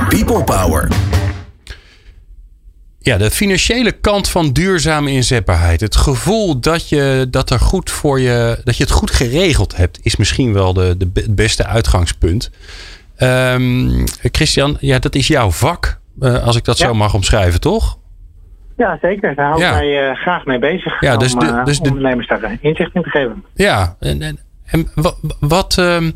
People 0.09 0.45
Power. 0.45 0.89
Ja, 3.01 3.17
de 3.17 3.31
financiële 3.31 3.93
kant 3.93 4.29
van 4.29 4.53
duurzame 4.53 5.11
inzetbaarheid. 5.11 5.81
Het 5.81 5.97
gevoel 5.97 6.61
dat 6.61 6.89
je, 6.89 7.27
dat 7.31 7.51
er 7.51 7.61
goed 7.61 7.91
voor 7.91 8.21
je, 8.21 8.61
dat 8.65 8.77
je 8.77 8.83
het 8.83 8.93
goed 8.93 9.11
geregeld 9.11 9.77
hebt, 9.77 9.99
is 10.03 10.17
misschien 10.17 10.53
wel 10.53 10.73
de, 10.73 10.97
de, 10.97 11.11
het 11.15 11.35
beste 11.35 11.67
uitgangspunt. 11.67 12.51
Um, 13.19 14.05
Christian, 14.33 14.77
ja, 14.81 14.99
dat 14.99 15.15
is 15.15 15.27
jouw 15.27 15.51
vak, 15.51 16.01
uh, 16.21 16.45
als 16.45 16.57
ik 16.57 16.65
dat 16.65 16.79
ja. 16.79 16.87
zo 16.87 16.95
mag 16.95 17.15
omschrijven, 17.15 17.61
toch? 17.61 17.99
Ja, 18.77 18.99
zeker. 19.03 19.35
Daar 19.35 19.47
hou 19.47 19.59
ik 19.59 19.67
ja. 19.67 19.73
mij 19.73 20.11
uh, 20.11 20.17
graag 20.17 20.45
mee 20.45 20.59
bezig. 20.59 21.01
Ja, 21.01 21.17
dus 21.17 21.33
om 21.33 21.39
de, 21.39 21.61
dus 21.65 21.81
de, 21.81 21.89
ondernemers 21.89 22.29
daar 22.29 22.59
inzicht 22.61 22.95
in 22.95 23.03
te 23.03 23.11
geven. 23.11 23.45
Ja, 23.55 23.97
en, 24.01 24.23
en, 24.23 24.39
en 24.65 24.89
wat. 24.95 25.19
wat 25.41 25.77
um, 25.77 26.13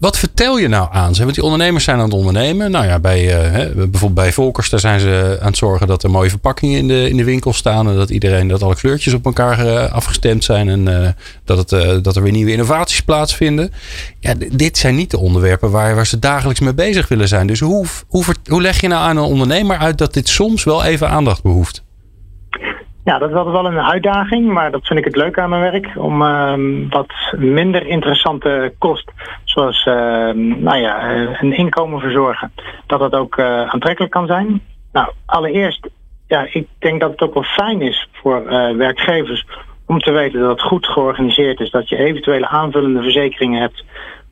wat 0.00 0.18
vertel 0.18 0.58
je 0.58 0.68
nou 0.68 0.88
aan 0.92 1.14
ze? 1.14 1.22
Want 1.22 1.34
die 1.34 1.44
ondernemers 1.44 1.84
zijn 1.84 1.96
aan 1.98 2.04
het 2.04 2.12
ondernemen. 2.12 2.70
Nou 2.70 2.86
ja, 2.86 2.98
bij, 2.98 3.24
uh, 3.24 3.74
bijvoorbeeld 3.74 4.14
bij 4.14 4.32
Volkers, 4.32 4.70
daar 4.70 4.80
zijn 4.80 5.00
ze 5.00 5.38
aan 5.40 5.46
het 5.46 5.56
zorgen 5.56 5.86
dat 5.86 6.02
er 6.02 6.10
mooie 6.10 6.30
verpakkingen 6.30 6.78
in 6.78 6.88
de, 6.88 7.08
in 7.08 7.16
de 7.16 7.24
winkel 7.24 7.52
staan. 7.52 7.88
En 7.88 7.96
dat 7.96 8.10
iedereen, 8.10 8.48
dat 8.48 8.62
alle 8.62 8.74
kleurtjes 8.74 9.14
op 9.14 9.24
elkaar 9.24 9.66
uh, 9.66 9.92
afgestemd 9.92 10.44
zijn. 10.44 10.68
En 10.68 10.86
uh, 10.86 11.08
dat, 11.44 11.70
het, 11.70 12.04
dat 12.04 12.16
er 12.16 12.22
weer 12.22 12.32
nieuwe 12.32 12.52
innovaties 12.52 13.02
plaatsvinden. 13.02 13.72
Ja, 14.18 14.34
dit 14.52 14.78
zijn 14.78 14.94
niet 14.94 15.10
de 15.10 15.18
onderwerpen 15.18 15.70
waar, 15.70 15.94
waar 15.94 16.06
ze 16.06 16.18
dagelijks 16.18 16.60
mee 16.60 16.74
bezig 16.74 17.08
willen 17.08 17.28
zijn. 17.28 17.46
Dus 17.46 17.60
hoe, 17.60 17.86
hoe, 18.08 18.24
hoe 18.44 18.62
leg 18.62 18.80
je 18.80 18.88
nou 18.88 19.02
aan 19.02 19.16
een 19.16 19.22
ondernemer 19.22 19.78
uit 19.78 19.98
dat 19.98 20.14
dit 20.14 20.28
soms 20.28 20.64
wel 20.64 20.84
even 20.84 21.08
aandacht 21.08 21.42
behoeft? 21.42 21.82
Ja, 23.04 23.18
dat 23.18 23.28
is 23.28 23.34
wel 23.34 23.66
een 23.66 23.80
uitdaging, 23.80 24.52
maar 24.52 24.70
dat 24.70 24.86
vind 24.86 24.98
ik 24.98 25.04
het 25.04 25.16
leuk 25.16 25.38
aan 25.38 25.50
mijn 25.50 25.72
werk. 25.72 25.90
Om 25.96 26.22
uh, 26.22 26.54
wat 26.90 27.12
minder 27.36 27.86
interessante 27.86 28.74
kost, 28.78 29.10
zoals 29.44 29.86
uh, 29.86 29.94
nou 30.34 30.76
ja, 30.76 31.10
een 31.40 31.56
inkomen 31.56 32.00
verzorgen, 32.00 32.52
dat 32.86 33.00
dat 33.00 33.12
ook 33.12 33.36
uh, 33.36 33.62
aantrekkelijk 33.68 34.12
kan 34.12 34.26
zijn. 34.26 34.62
Nou, 34.92 35.12
allereerst, 35.26 35.88
ja, 36.26 36.46
ik 36.52 36.66
denk 36.78 37.00
dat 37.00 37.10
het 37.10 37.20
ook 37.20 37.34
wel 37.34 37.42
fijn 37.42 37.82
is 37.82 38.08
voor 38.12 38.42
uh, 38.42 38.76
werkgevers 38.76 39.46
om 39.86 39.98
te 39.98 40.12
weten 40.12 40.40
dat 40.40 40.50
het 40.50 40.62
goed 40.62 40.86
georganiseerd 40.86 41.60
is. 41.60 41.70
Dat 41.70 41.88
je 41.88 41.96
eventuele 41.96 42.48
aanvullende 42.48 43.02
verzekeringen 43.02 43.60
hebt 43.60 43.84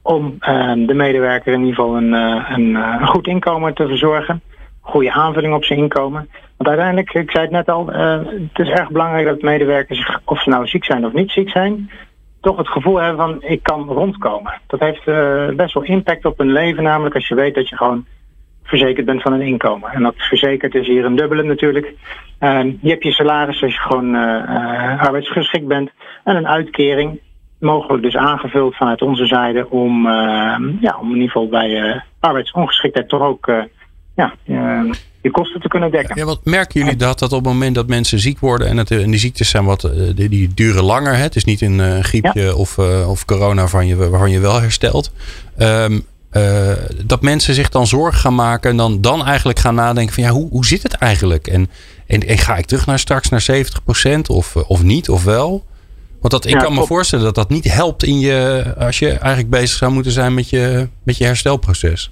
om 0.02 0.36
ehm, 0.38 0.86
de 0.86 0.94
medewerker 0.94 1.52
in 1.52 1.60
ieder 1.60 1.74
geval 1.74 1.96
een, 1.96 2.12
een, 2.12 2.74
een 2.74 3.06
goed 3.06 3.26
inkomen 3.26 3.74
te 3.74 3.86
verzorgen. 3.86 4.42
Goede 4.80 5.12
aanvulling 5.12 5.54
op 5.54 5.64
zijn 5.64 5.78
inkomen. 5.78 6.28
Want 6.58 6.70
uiteindelijk, 6.70 7.14
ik 7.14 7.30
zei 7.30 7.44
het 7.44 7.52
net 7.52 7.68
al, 7.68 7.92
uh, 7.92 8.18
het 8.54 8.66
is 8.66 8.68
erg 8.68 8.90
belangrijk 8.90 9.26
dat 9.26 9.42
medewerkers, 9.42 10.18
of 10.24 10.42
ze 10.42 10.48
nou 10.48 10.66
ziek 10.66 10.84
zijn 10.84 11.06
of 11.06 11.12
niet 11.12 11.30
ziek 11.30 11.50
zijn, 11.50 11.90
toch 12.40 12.56
het 12.56 12.68
gevoel 12.68 12.96
hebben 12.96 13.16
van 13.26 13.42
ik 13.42 13.62
kan 13.62 13.88
rondkomen. 13.88 14.60
Dat 14.66 14.80
heeft 14.80 15.06
uh, 15.06 15.48
best 15.48 15.74
wel 15.74 15.82
impact 15.82 16.24
op 16.24 16.38
hun 16.38 16.52
leven, 16.52 16.82
namelijk 16.82 17.14
als 17.14 17.28
je 17.28 17.34
weet 17.34 17.54
dat 17.54 17.68
je 17.68 17.76
gewoon 17.76 18.06
verzekerd 18.62 19.06
bent 19.06 19.22
van 19.22 19.32
een 19.32 19.40
inkomen. 19.40 19.90
En 19.90 20.02
dat 20.02 20.14
verzekerd 20.16 20.74
is 20.74 20.86
hier 20.86 21.04
een 21.04 21.16
dubbele 21.16 21.42
natuurlijk. 21.42 21.94
Je 22.80 22.90
hebt 22.90 23.02
je 23.02 23.12
salaris 23.12 23.62
als 23.62 23.74
je 23.74 23.80
gewoon 23.80 24.14
arbeidsgeschikt 24.98 25.66
bent 25.66 25.90
en 26.24 26.36
een 26.36 26.48
uitkering, 26.48 27.20
mogelijk 27.60 28.02
dus 28.02 28.16
aangevuld 28.16 28.76
vanuit 28.76 29.02
onze 29.02 29.26
zijde 29.26 29.70
om, 29.70 30.08
ja, 30.80 30.96
om 31.00 31.08
in 31.08 31.14
ieder 31.14 31.30
geval 31.30 31.48
bij 31.48 32.02
arbeidsongeschiktheid 32.20 33.08
toch 33.08 33.22
ook 33.22 33.52
ja, 34.18 34.34
je 35.20 35.30
kosten 35.30 35.60
te 35.60 35.68
kunnen 35.68 35.90
dekken. 35.90 36.16
Ja, 36.16 36.24
wat 36.24 36.44
merken 36.44 36.80
jullie 36.80 36.96
dat, 36.96 37.18
dat 37.18 37.32
op 37.32 37.44
het 37.44 37.52
moment 37.52 37.74
dat 37.74 37.86
mensen 37.86 38.18
ziek 38.18 38.38
worden 38.38 38.68
en, 38.68 38.76
het, 38.76 38.90
en 38.90 39.10
die 39.10 39.20
ziektes 39.20 39.50
zijn 39.50 39.64
wat, 39.64 39.90
die, 40.14 40.28
die 40.28 40.54
duren 40.54 40.84
langer. 40.84 41.14
Hè? 41.14 41.22
Het 41.22 41.36
is 41.36 41.44
niet 41.44 41.60
een 41.60 41.78
uh, 41.78 41.98
griepje 41.98 42.42
ja. 42.42 42.52
of, 42.52 42.76
uh, 42.76 43.10
of 43.10 43.24
corona 43.24 43.60
waarvan 43.60 43.86
je, 43.86 43.96
waarvan 43.96 44.30
je 44.30 44.40
wel 44.40 44.60
herstelt. 44.60 45.12
Um, 45.58 46.04
uh, 46.32 46.72
dat 47.04 47.22
mensen 47.22 47.54
zich 47.54 47.68
dan 47.68 47.86
zorgen 47.86 48.20
gaan 48.20 48.34
maken 48.34 48.70
en 48.70 48.76
dan, 48.76 49.00
dan 49.00 49.26
eigenlijk 49.26 49.58
gaan 49.58 49.74
nadenken 49.74 50.14
van 50.14 50.22
ja, 50.22 50.30
hoe, 50.30 50.48
hoe 50.50 50.66
zit 50.66 50.82
het 50.82 50.94
eigenlijk? 50.94 51.46
En, 51.46 51.70
en, 52.06 52.26
en 52.26 52.38
ga 52.38 52.56
ik 52.56 52.66
terug 52.66 52.86
naar 52.86 52.98
straks 52.98 53.28
naar 53.28 53.46
70% 54.06 54.20
of, 54.26 54.56
of 54.56 54.82
niet 54.82 55.08
of 55.08 55.24
wel? 55.24 55.64
Want 56.20 56.32
dat, 56.32 56.44
ik 56.44 56.52
ja, 56.52 56.58
kan 56.58 56.74
me 56.74 56.86
voorstellen 56.86 57.24
dat 57.24 57.34
dat 57.34 57.48
niet 57.48 57.72
helpt 57.72 58.04
in 58.04 58.18
je, 58.18 58.64
als 58.78 58.98
je 58.98 59.10
eigenlijk 59.10 59.50
bezig 59.50 59.76
zou 59.76 59.92
moeten 59.92 60.12
zijn 60.12 60.34
met 60.34 60.50
je, 60.50 60.88
met 61.02 61.16
je 61.16 61.24
herstelproces. 61.24 62.10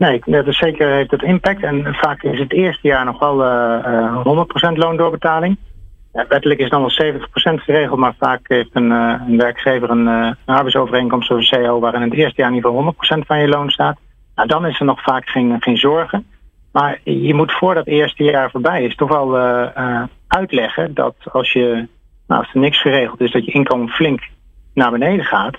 Nee, 0.00 0.22
zeker 0.46 0.88
heeft 0.88 1.10
het 1.10 1.22
impact. 1.22 1.62
En 1.62 1.94
vaak 1.94 2.22
is 2.22 2.38
het 2.38 2.52
eerste 2.52 2.88
jaar 2.88 3.04
nog 3.04 3.18
wel 3.18 3.44
uh, 3.44 3.78
uh, 4.24 4.46
100% 4.72 4.72
loondoorbetaling. 4.72 5.56
Ja, 6.12 6.26
wettelijk 6.28 6.60
is 6.60 6.70
dan 6.70 6.80
wel 6.80 7.14
70% 7.14 7.22
geregeld, 7.54 7.98
maar 7.98 8.14
vaak 8.18 8.40
heeft 8.42 8.70
een, 8.72 8.90
uh, 8.90 9.14
een 9.26 9.36
werkgever 9.36 9.90
een, 9.90 10.06
een 10.06 10.36
arbeidsovereenkomst 10.44 11.30
of 11.30 11.36
een 11.36 11.64
CO 11.64 11.80
waarin 11.80 12.02
het 12.02 12.12
eerste 12.12 12.40
jaar 12.40 12.50
in 12.50 12.56
ieder 12.56 12.70
geval 12.70 12.94
100% 13.22 13.26
van 13.26 13.40
je 13.40 13.48
loon 13.48 13.70
staat. 13.70 13.98
Nou, 14.34 14.48
dan 14.48 14.66
is 14.66 14.80
er 14.80 14.86
nog 14.86 15.02
vaak 15.02 15.28
geen, 15.28 15.56
geen 15.60 15.76
zorgen. 15.78 16.26
Maar 16.72 17.00
je 17.04 17.34
moet 17.34 17.52
voor 17.52 17.74
dat 17.74 17.86
eerste 17.86 18.24
jaar 18.24 18.50
voorbij 18.50 18.84
is 18.84 18.94
toch 18.94 19.08
wel 19.08 19.36
uitleggen 20.28 20.94
dat 20.94 21.14
als 21.32 21.52
je, 21.52 21.88
nou, 22.26 22.40
als 22.40 22.54
er 22.54 22.60
niks 22.60 22.80
geregeld 22.80 23.20
is, 23.20 23.32
dat 23.32 23.44
je 23.44 23.52
inkomen 23.52 23.88
flink 23.88 24.20
naar 24.74 24.90
beneden 24.90 25.24
gaat. 25.24 25.56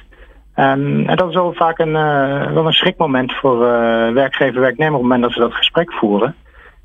En 0.53 1.05
dat 1.15 1.29
is 1.29 1.35
wel 1.35 1.53
vaak 1.53 1.79
een, 1.79 1.95
uh, 1.95 2.51
wel 2.51 2.65
een 2.65 2.73
schrikmoment 2.73 3.33
voor 3.33 3.55
uh, 3.55 4.11
werkgever 4.11 4.61
werknemer 4.61 4.93
op 4.93 4.99
het 4.99 5.09
moment 5.09 5.21
dat 5.21 5.31
ze 5.31 5.39
dat 5.39 5.53
gesprek 5.53 5.93
voeren. 5.93 6.35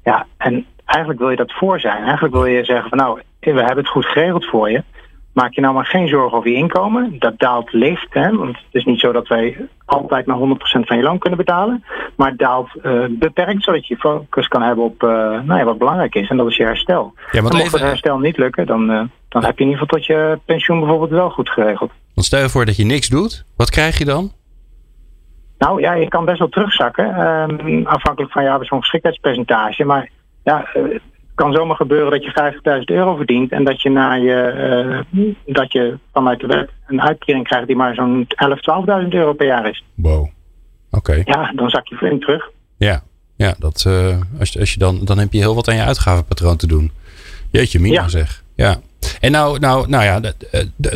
Ja, 0.04 0.26
en 0.36 0.66
eigenlijk 0.84 1.20
wil 1.20 1.30
je 1.30 1.36
dat 1.36 1.52
voor 1.52 1.80
zijn. 1.80 2.02
Eigenlijk 2.02 2.34
wil 2.34 2.46
je 2.46 2.64
zeggen 2.64 2.88
van 2.88 2.98
nou, 2.98 3.20
we 3.40 3.50
hebben 3.50 3.76
het 3.76 3.88
goed 3.88 4.06
geregeld 4.06 4.44
voor 4.44 4.70
je. 4.70 4.82
Maak 5.32 5.54
je 5.54 5.60
nou 5.60 5.74
maar 5.74 5.86
geen 5.86 6.08
zorgen 6.08 6.38
over 6.38 6.50
je 6.50 6.56
inkomen. 6.56 7.16
Dat 7.18 7.38
daalt 7.38 7.72
licht. 7.72 8.14
Hè? 8.14 8.36
Want 8.36 8.56
het 8.56 8.74
is 8.74 8.84
niet 8.84 9.00
zo 9.00 9.12
dat 9.12 9.28
wij 9.28 9.68
altijd 9.84 10.26
maar 10.26 10.38
100% 10.38 10.40
van 10.60 10.96
je 10.96 11.02
loon 11.02 11.18
kunnen 11.18 11.38
betalen. 11.38 11.84
Maar 12.16 12.28
het 12.28 12.38
daalt 12.38 12.70
uh, 12.82 13.04
beperkt, 13.10 13.64
zodat 13.64 13.86
je 13.86 13.96
focus 13.96 14.48
kan 14.48 14.62
hebben 14.62 14.84
op 14.84 15.02
uh, 15.02 15.10
nou 15.10 15.58
ja, 15.58 15.64
wat 15.64 15.78
belangrijk 15.78 16.14
is. 16.14 16.28
En 16.28 16.36
dat 16.36 16.46
is 16.46 16.56
je 16.56 16.64
herstel. 16.64 17.14
Ja, 17.30 17.40
want 17.40 17.54
mocht 17.54 17.72
het 17.72 17.80
herstel 17.80 18.18
niet 18.18 18.36
lukken, 18.36 18.66
dan, 18.66 18.90
uh, 18.90 19.02
dan 19.28 19.44
heb 19.44 19.58
je 19.58 19.64
in 19.64 19.70
ieder 19.70 19.82
geval 19.82 19.98
tot 19.98 20.06
je 20.06 20.38
pensioen 20.44 20.78
bijvoorbeeld 20.78 21.10
wel 21.10 21.30
goed 21.30 21.50
geregeld. 21.50 21.92
Want 22.16 22.26
stel 22.26 22.42
je 22.42 22.48
voor 22.48 22.66
dat 22.66 22.76
je 22.76 22.84
niks 22.84 23.08
doet. 23.08 23.44
Wat 23.56 23.70
krijg 23.70 23.98
je 23.98 24.04
dan? 24.04 24.32
Nou 25.58 25.80
ja, 25.80 25.92
je 25.92 26.08
kan 26.08 26.24
best 26.24 26.38
wel 26.38 26.48
terugzakken. 26.48 27.20
Um, 27.20 27.86
afhankelijk 27.86 28.32
van 28.32 28.42
je 28.42 28.50
arbeidsongeschiktheidspercentage. 28.50 29.84
Maar 29.84 30.10
ja, 30.44 30.68
kan 31.34 31.52
zomaar 31.52 31.76
gebeuren 31.76 32.10
dat 32.10 32.24
je 32.24 32.78
50.000 32.78 32.84
euro 32.84 33.16
verdient 33.16 33.52
en 33.52 33.64
dat 33.64 33.82
je, 33.82 33.90
na 33.90 34.14
je, 34.14 35.04
uh, 35.14 35.24
dat 35.54 35.72
je 35.72 35.98
vanuit 36.12 36.40
de 36.40 36.46
wet 36.46 36.70
een 36.86 37.02
uitkering 37.02 37.44
krijgt 37.44 37.66
die 37.66 37.76
maar 37.76 37.94
zo'n 37.94 38.26
11.000, 38.26 39.02
12.000 39.02 39.08
euro 39.08 39.32
per 39.32 39.46
jaar 39.46 39.68
is. 39.68 39.84
Wow. 39.94 40.28
Oké. 40.90 41.22
Ja, 41.24 41.52
dan 41.54 41.70
zak 41.70 41.86
je 41.86 41.96
flink 41.96 42.22
terug. 42.22 42.50
Ja, 42.76 43.02
ja 43.36 43.54
dat, 43.58 43.84
uh, 43.88 44.16
als, 44.38 44.58
als 44.58 44.72
je 44.72 44.78
dan, 44.78 45.00
dan 45.04 45.18
heb 45.18 45.32
je 45.32 45.38
heel 45.38 45.54
wat 45.54 45.68
aan 45.68 45.76
je 45.76 45.82
uitgavenpatroon 45.82 46.56
te 46.56 46.66
doen. 46.66 46.90
Jeetje, 47.50 47.80
Mina 47.80 48.00
ja. 48.00 48.08
zeg. 48.08 48.42
Ja. 48.54 48.76
En 49.20 49.30
nou, 49.30 49.58
nou, 49.58 49.88
nou 49.88 50.04
ja, 50.04 50.20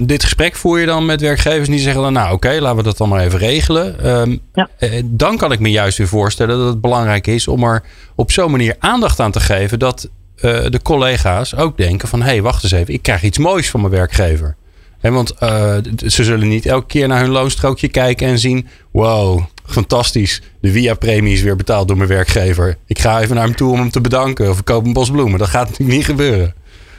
dit 0.02 0.22
gesprek 0.22 0.56
voer 0.56 0.80
je 0.80 0.86
dan 0.86 1.06
met 1.06 1.20
werkgevers 1.20 1.68
die 1.68 1.78
zeggen 1.78 2.02
dan, 2.02 2.12
nou 2.12 2.32
oké, 2.32 2.58
laten 2.60 2.76
we 2.76 2.82
dat 2.82 2.96
dan 2.96 3.08
maar 3.08 3.24
even 3.24 3.38
regelen. 3.38 4.08
Um, 4.08 4.40
ja. 4.54 4.68
Dan 5.04 5.36
kan 5.36 5.52
ik 5.52 5.60
me 5.60 5.70
juist 5.70 5.98
weer 5.98 6.08
voorstellen 6.08 6.58
dat 6.58 6.66
het 6.66 6.80
belangrijk 6.80 7.26
is 7.26 7.48
om 7.48 7.64
er 7.64 7.82
op 8.14 8.32
zo'n 8.32 8.50
manier 8.50 8.76
aandacht 8.78 9.20
aan 9.20 9.30
te 9.30 9.40
geven 9.40 9.78
dat 9.78 10.08
uh, 10.36 10.60
de 10.68 10.82
collega's 10.82 11.56
ook 11.56 11.76
denken 11.76 12.08
van... 12.08 12.20
hé, 12.20 12.26
hey, 12.26 12.42
wacht 12.42 12.62
eens 12.62 12.72
even, 12.72 12.94
ik 12.94 13.02
krijg 13.02 13.22
iets 13.22 13.38
moois 13.38 13.70
van 13.70 13.80
mijn 13.80 13.92
werkgever. 13.92 14.56
He, 15.00 15.10
want 15.10 15.34
uh, 15.42 15.76
ze 16.06 16.24
zullen 16.24 16.48
niet 16.48 16.66
elke 16.66 16.86
keer 16.86 17.08
naar 17.08 17.20
hun 17.20 17.30
loonstrookje 17.30 17.88
kijken 17.88 18.26
en 18.26 18.38
zien... 18.38 18.66
wow, 18.90 19.42
fantastisch, 19.66 20.42
de 20.60 20.70
via-premie 20.70 21.32
is 21.32 21.42
weer 21.42 21.56
betaald 21.56 21.88
door 21.88 21.96
mijn 21.96 22.08
werkgever. 22.08 22.76
Ik 22.86 22.98
ga 22.98 23.20
even 23.20 23.34
naar 23.34 23.44
hem 23.44 23.56
toe 23.56 23.72
om 23.72 23.78
hem 23.78 23.90
te 23.90 24.00
bedanken 24.00 24.50
of 24.50 24.58
ik 24.58 24.64
koop 24.64 24.84
een 24.84 24.92
bos 24.92 25.10
bloemen. 25.10 25.38
Dat 25.38 25.48
gaat 25.48 25.68
natuurlijk 25.68 25.96
niet 25.96 26.06
gebeuren. 26.06 26.54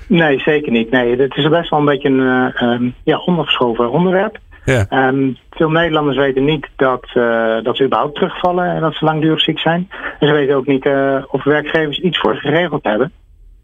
Nee, 0.08 0.40
zeker 0.40 0.72
niet. 0.72 0.92
Nee, 0.92 1.16
het 1.16 1.36
is 1.36 1.50
best 1.50 1.70
wel 1.70 1.80
een 1.80 1.86
beetje 1.86 2.10
een 2.10 2.70
um, 2.70 2.94
ja, 3.04 3.18
ondergeschoven 3.18 3.92
onderwerp. 3.92 4.38
Ja. 4.66 5.08
Um, 5.08 5.38
veel 5.52 5.70
Nederlanders 5.70 6.18
weten 6.18 6.46
niet 6.46 6.68
dat, 6.76 7.06
uh, 7.14 7.64
dat 7.64 7.78
ze 7.78 7.84
überhaupt 7.84 8.16
terugvallen 8.16 8.66
en 8.66 8.82
dat 8.82 8.94
ze 8.94 9.06
langdurig 9.06 9.42
ziek 9.42 9.60
zijn. 9.60 9.90
En 10.20 10.28
ze 10.28 10.34
weten 10.34 10.56
ook 10.56 10.66
niet 10.66 10.86
uh, 10.86 11.24
of 11.28 11.44
werkgevers 11.44 12.00
iets 12.00 12.20
voor 12.20 12.36
geregeld 12.36 12.84
hebben. 12.84 13.12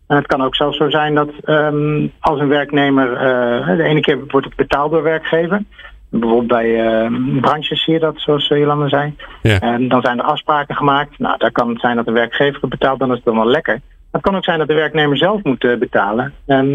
En 0.07 0.15
het 0.15 0.27
kan 0.27 0.43
ook 0.43 0.55
zelfs 0.55 0.77
zo 0.77 0.89
zijn 0.89 1.15
dat 1.15 1.29
um, 1.45 2.11
als 2.19 2.39
een 2.39 2.47
werknemer, 2.47 3.11
uh, 3.11 3.77
de 3.77 3.83
ene 3.83 3.99
keer 3.99 4.19
wordt 4.27 4.45
het 4.45 4.55
betaald 4.55 4.91
door 4.91 5.03
werkgever. 5.03 5.61
Bijvoorbeeld 6.09 6.47
bij 6.47 7.09
branches 7.41 7.83
zie 7.83 7.93
je 7.93 7.99
dat, 7.99 8.13
zoals 8.17 8.47
Jolanda 8.47 8.87
zei. 8.87 9.15
Ja. 9.41 9.59
En 9.59 9.87
dan 9.87 10.01
zijn 10.01 10.19
er 10.19 10.25
afspraken 10.25 10.75
gemaakt. 10.75 11.19
Nou, 11.19 11.37
daar 11.37 11.51
kan 11.51 11.69
het 11.69 11.79
zijn 11.79 11.95
dat 11.95 12.05
de 12.05 12.11
werkgever 12.11 12.61
het 12.61 12.69
betaalt, 12.69 12.99
dan 12.99 13.09
is 13.09 13.15
het 13.15 13.25
dan 13.25 13.35
wel 13.35 13.47
lekker. 13.47 13.81
Het 14.17 14.25
kan 14.25 14.35
ook 14.35 14.43
zijn 14.43 14.59
dat 14.59 14.67
de 14.67 14.73
werknemer 14.73 15.17
zelf 15.17 15.43
moet 15.43 15.63
uh, 15.63 15.77
betalen. 15.77 16.33
En 16.45 16.67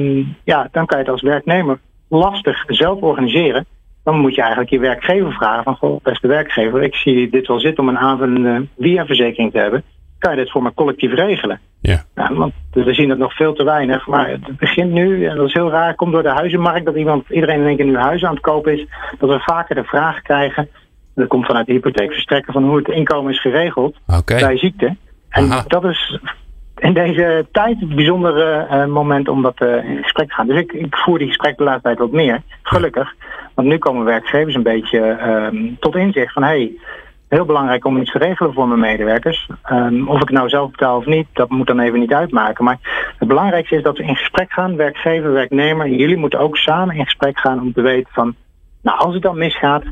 ja, 0.44 0.68
dan 0.72 0.87
kan 0.87 0.98
je 0.98 1.05
het 1.05 1.12
als 1.12 1.22
werknemer 1.22 1.78
lastig 2.09 2.64
zelf 2.66 3.00
organiseren. 3.00 3.66
Dan 4.05 4.18
moet 4.18 4.35
je 4.35 4.40
eigenlijk 4.40 4.70
je 4.70 4.78
werkgever 4.78 5.33
vragen 5.33 5.64
van, 5.64 5.76
goh, 5.76 6.02
beste 6.02 6.26
werkgever, 6.26 6.83
ik 6.83 6.94
zie 6.94 7.31
dit 7.31 7.46
wel 7.46 7.61
zitten 7.61 7.83
om 7.83 7.88
een 7.88 7.98
aanvullende 7.98 8.66
via-verzekering 8.78 9.52
te 9.52 9.59
hebben 9.59 9.85
kan 10.22 10.37
je 10.37 10.42
dit 10.42 10.50
voor 10.50 10.62
me 10.62 10.74
collectief 10.74 11.12
regelen. 11.12 11.61
Ja. 11.81 12.05
Nou, 12.14 12.35
want 12.35 12.52
we 12.70 12.94
zien 12.94 13.11
het 13.11 13.18
nog 13.18 13.35
veel 13.35 13.55
te 13.55 13.64
weinig. 13.64 14.07
Maar 14.07 14.28
het 14.28 14.57
begint 14.57 14.92
nu, 14.92 15.26
en 15.26 15.37
dat 15.37 15.46
is 15.46 15.52
heel 15.52 15.70
raar, 15.70 15.94
komt 15.94 16.12
door 16.12 16.22
de 16.22 16.28
huizenmarkt 16.28 16.85
dat 16.85 16.96
iemand, 16.96 17.24
iedereen 17.31 17.61
in 17.61 17.66
één 17.66 17.76
keer 17.76 17.87
nu 17.87 17.96
huizen 17.96 18.28
aan 18.28 18.35
het 18.35 18.42
kopen 18.42 18.72
is. 18.72 18.87
Dat 19.18 19.31
we 19.31 19.38
vaker 19.38 19.74
de 19.74 19.85
vraag 19.85 20.22
krijgen. 20.22 20.68
Dat 21.14 21.28
komt 21.28 21.46
vanuit 21.46 21.66
de 21.66 21.72
hypotheekverstrekker 21.72 22.52
van 22.52 22.64
hoe 22.64 22.76
het 22.76 22.88
inkomen 22.88 23.33
is 23.33 23.40
geregeld 23.40 23.96
bij 24.24 24.59
ziekte. 24.59 24.96
En 25.28 25.64
dat 25.66 25.85
is 25.85 26.18
in 26.83 26.92
deze 26.92 27.47
tijd 27.53 27.83
een 27.83 27.95
bijzonder 27.95 28.66
uh, 28.71 28.87
moment 28.87 29.29
om 29.29 29.42
dat 29.42 29.61
uh, 29.62 29.85
in 29.85 30.03
gesprek 30.03 30.29
te 30.29 30.35
gaan. 30.35 30.47
Dus 30.47 30.59
ik, 30.59 30.73
ik 30.73 30.97
voer 30.97 31.18
die 31.18 31.29
gesprek 31.29 31.57
de 31.57 31.64
laatste 31.64 31.83
tijd 31.83 31.99
wat 31.99 32.11
meer. 32.12 32.42
Gelukkig. 32.62 33.14
Want 33.55 33.68
nu 33.68 33.79
komen 33.79 34.05
werkgevers 34.05 34.55
een 34.55 34.62
beetje 34.62 34.99
uh, 35.01 35.73
tot 35.81 35.97
inzicht 35.97 36.33
van 36.33 36.42
hey, 36.42 36.73
heel 37.29 37.45
belangrijk 37.45 37.85
om 37.85 37.97
iets 37.97 38.12
te 38.12 38.18
regelen 38.18 38.53
voor 38.53 38.68
mijn 38.68 38.81
medewerkers. 38.81 39.49
Um, 39.71 40.09
of 40.09 40.23
ik 40.23 40.31
nou 40.31 40.49
zelf 40.49 40.71
betaal 40.71 40.97
of 40.97 41.07
niet, 41.07 41.27
dat 41.33 41.51
moet 41.51 41.66
dan 41.66 41.81
even 41.81 41.99
niet 41.99 42.14
uitmaken. 42.14 42.64
Maar 42.64 42.79
het 43.18 43.29
belangrijkste 43.29 43.77
is 43.77 43.83
dat 43.83 43.97
we 43.97 44.05
in 44.05 44.16
gesprek 44.16 44.53
gaan, 44.53 44.77
werkgever, 44.77 45.33
werknemer. 45.33 45.88
Jullie 45.88 46.16
moeten 46.16 46.38
ook 46.38 46.57
samen 46.57 46.97
in 46.97 47.05
gesprek 47.05 47.38
gaan 47.38 47.61
om 47.61 47.73
te 47.73 47.81
weten 47.81 48.12
van, 48.12 48.35
nou 48.83 48.99
als 48.99 49.14
het 49.14 49.23
dan 49.23 49.38
misgaat, 49.38 49.83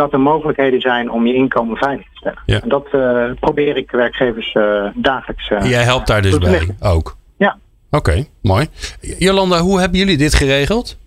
dat 0.00 0.12
er 0.12 0.20
mogelijkheden 0.20 0.80
zijn 0.80 1.10
om 1.10 1.26
je 1.26 1.34
inkomen 1.34 1.76
veilig 1.76 2.04
te 2.04 2.16
stellen. 2.16 2.38
Ja. 2.46 2.60
En 2.60 2.68
dat 2.68 2.86
uh, 2.94 3.24
probeer 3.40 3.76
ik 3.76 3.90
werkgevers 3.90 4.54
uh, 4.54 4.84
dagelijks. 4.94 5.50
Uh, 5.50 5.70
Jij 5.70 5.82
helpt 5.82 6.06
daar 6.06 6.22
dus 6.22 6.38
bij 6.38 6.68
ook? 6.80 7.16
Ja. 7.38 7.56
Oké, 7.90 8.24
mooi. 8.42 8.66
Jolanda, 9.00 9.60
hoe 9.60 9.80
hebben 9.80 9.98
jullie 9.98 10.16
dit 10.16 10.34
geregeld? 10.34 10.98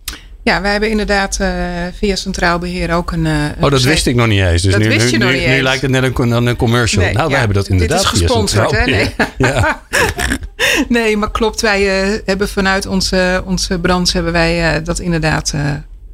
Ja, 0.44 0.62
wij 0.62 0.72
hebben 0.72 0.90
inderdaad 0.90 1.38
uh, 1.42 1.48
via 1.94 2.16
Centraal 2.16 2.60
Beheer 2.60 2.94
ook 2.94 3.12
een. 3.12 3.26
Uh, 3.26 3.34
oh, 3.62 3.72
dat 3.72 3.82
wist 3.82 4.08
ik 4.08 4.16
nog 4.16 4.28
niet 4.28 4.42
eens. 4.42 4.62
Dus 4.62 4.72
dat 4.72 4.82
nu, 4.82 4.88
wist 4.88 5.10
je 5.10 5.18
nu, 5.18 5.24
nog 5.24 5.34
niet 5.34 5.48
nu, 5.48 5.56
nu 5.56 5.62
lijkt 5.62 5.82
het 5.82 5.92
net 5.92 6.20
een, 6.20 6.32
een 6.48 6.56
commercial. 6.56 7.04
Nee, 7.04 7.14
nou, 7.14 7.30
wij 7.30 7.38
hebben 7.38 7.58
dat 7.58 7.68
inderdaad. 7.68 7.98
Dit 8.04 8.14
is 8.14 8.20
gesponsord, 8.20 8.72
hè? 8.72 8.86
Nee. 8.86 9.16
Ja. 9.38 9.82
nee, 10.90 11.18
maar 11.18 11.32
klopt. 11.32 11.62
Wij 11.62 12.12
uh, 12.12 12.20
hebben 12.26 12.50
vanuit 12.50 12.86
onze, 12.86 13.44
onze 13.46 13.80
branche 13.80 14.12
hebben 14.14 14.34
wij 14.34 14.82
dat 14.84 15.00
inderdaad 15.00 15.54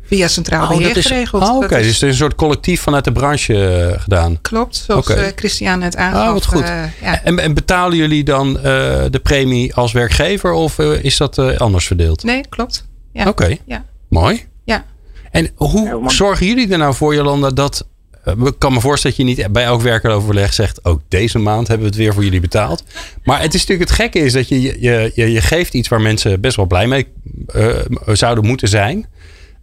via 0.09 0.27
Centraal 0.27 0.63
oh, 0.63 0.77
Beheer 0.77 0.97
is, 0.97 1.05
geregeld. 1.05 1.43
Oh, 1.43 1.55
Oké, 1.55 1.65
okay. 1.65 1.81
dus 1.81 1.93
het 1.93 1.95
is 1.95 2.09
een 2.09 2.13
soort 2.13 2.35
collectief 2.35 2.81
vanuit 2.81 3.03
de 3.03 3.11
branche 3.11 3.95
gedaan. 3.99 4.41
Klopt, 4.41 4.75
zoals 4.75 5.09
okay. 5.09 5.31
Christian 5.35 5.79
net 5.79 5.95
aangaf. 5.95 6.27
Oh, 6.27 6.33
wat 6.33 6.45
goed. 6.45 6.67
Ja. 7.01 7.23
En, 7.23 7.39
en, 7.39 7.53
betalen 7.53 7.97
jullie 7.97 8.23
dan 8.23 8.53
de 8.53 9.19
premie 9.23 9.75
als 9.75 9.91
werkgever 9.91 10.51
of 10.51 10.79
is 10.79 11.17
dat 11.17 11.57
anders 11.57 11.87
verdeeld? 11.87 12.23
Nee, 12.23 12.43
klopt. 12.49 12.87
Ja. 13.13 13.27
Oké. 13.27 13.57
Ja. 13.65 13.85
Mooi. 14.09 14.45
Ja. 14.63 14.85
En 15.31 15.49
hoe 15.55 16.03
zorgen 16.07 16.45
jullie 16.45 16.71
er 16.71 16.77
nou 16.77 16.93
voor, 16.93 17.15
Jolanda, 17.15 17.49
dat... 17.49 17.87
Eh, 18.23 18.33
ik 18.45 18.55
kan 18.57 18.73
me 18.73 18.79
voorstellen 18.79 19.17
dat 19.17 19.27
je 19.27 19.33
niet 19.33 19.51
bij 19.51 19.63
elk 19.63 19.81
werkeroverleg 19.81 20.53
zegt... 20.53 20.85
ook 20.85 21.01
deze 21.07 21.39
maand 21.39 21.67
hebben 21.67 21.85
we 21.85 21.91
het 21.91 22.01
weer 22.01 22.13
voor 22.13 22.23
jullie 22.23 22.39
betaald. 22.39 22.83
Maar 23.23 23.41
het 23.41 23.53
is 23.53 23.59
natuurlijk 23.59 23.89
het 23.89 23.99
gekke 23.99 24.19
is 24.19 24.33
dat 24.33 24.47
je, 24.47 24.61
je, 24.61 25.11
je, 25.13 25.31
je 25.31 25.41
geeft 25.41 25.73
iets 25.73 25.87
waar 25.87 26.01
mensen 26.01 26.41
best 26.41 26.55
wel 26.55 26.65
blij 26.65 26.87
mee 26.87 27.07
uh, 27.55 27.75
zouden 28.05 28.45
moeten 28.45 28.67
zijn. 28.67 29.07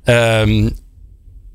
Um, 0.09 0.71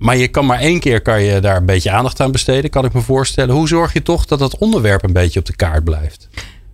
maar 0.02 0.18
je 0.18 0.28
kan 0.28 0.46
maar 0.46 0.60
één 0.60 0.80
keer 0.80 1.02
kan 1.02 1.24
je 1.24 1.40
daar 1.40 1.58
een 1.58 1.66
beetje 1.66 1.92
aandacht 1.92 2.20
aan 2.20 2.32
besteden, 2.32 2.70
kan 2.70 2.86
ik 2.86 2.94
me 2.94 3.02
voorstellen. 3.02 3.56
Hoe 3.56 3.68
zorg 3.68 3.94
je 3.94 4.02
toch 4.02 4.26
dat 4.26 4.40
dat 4.40 4.58
onderwerp 4.58 5.04
een 5.04 5.14
beetje 5.14 5.40
op 5.40 5.46
de 5.46 5.56
kaart 5.56 5.84
blijft? 5.84 6.28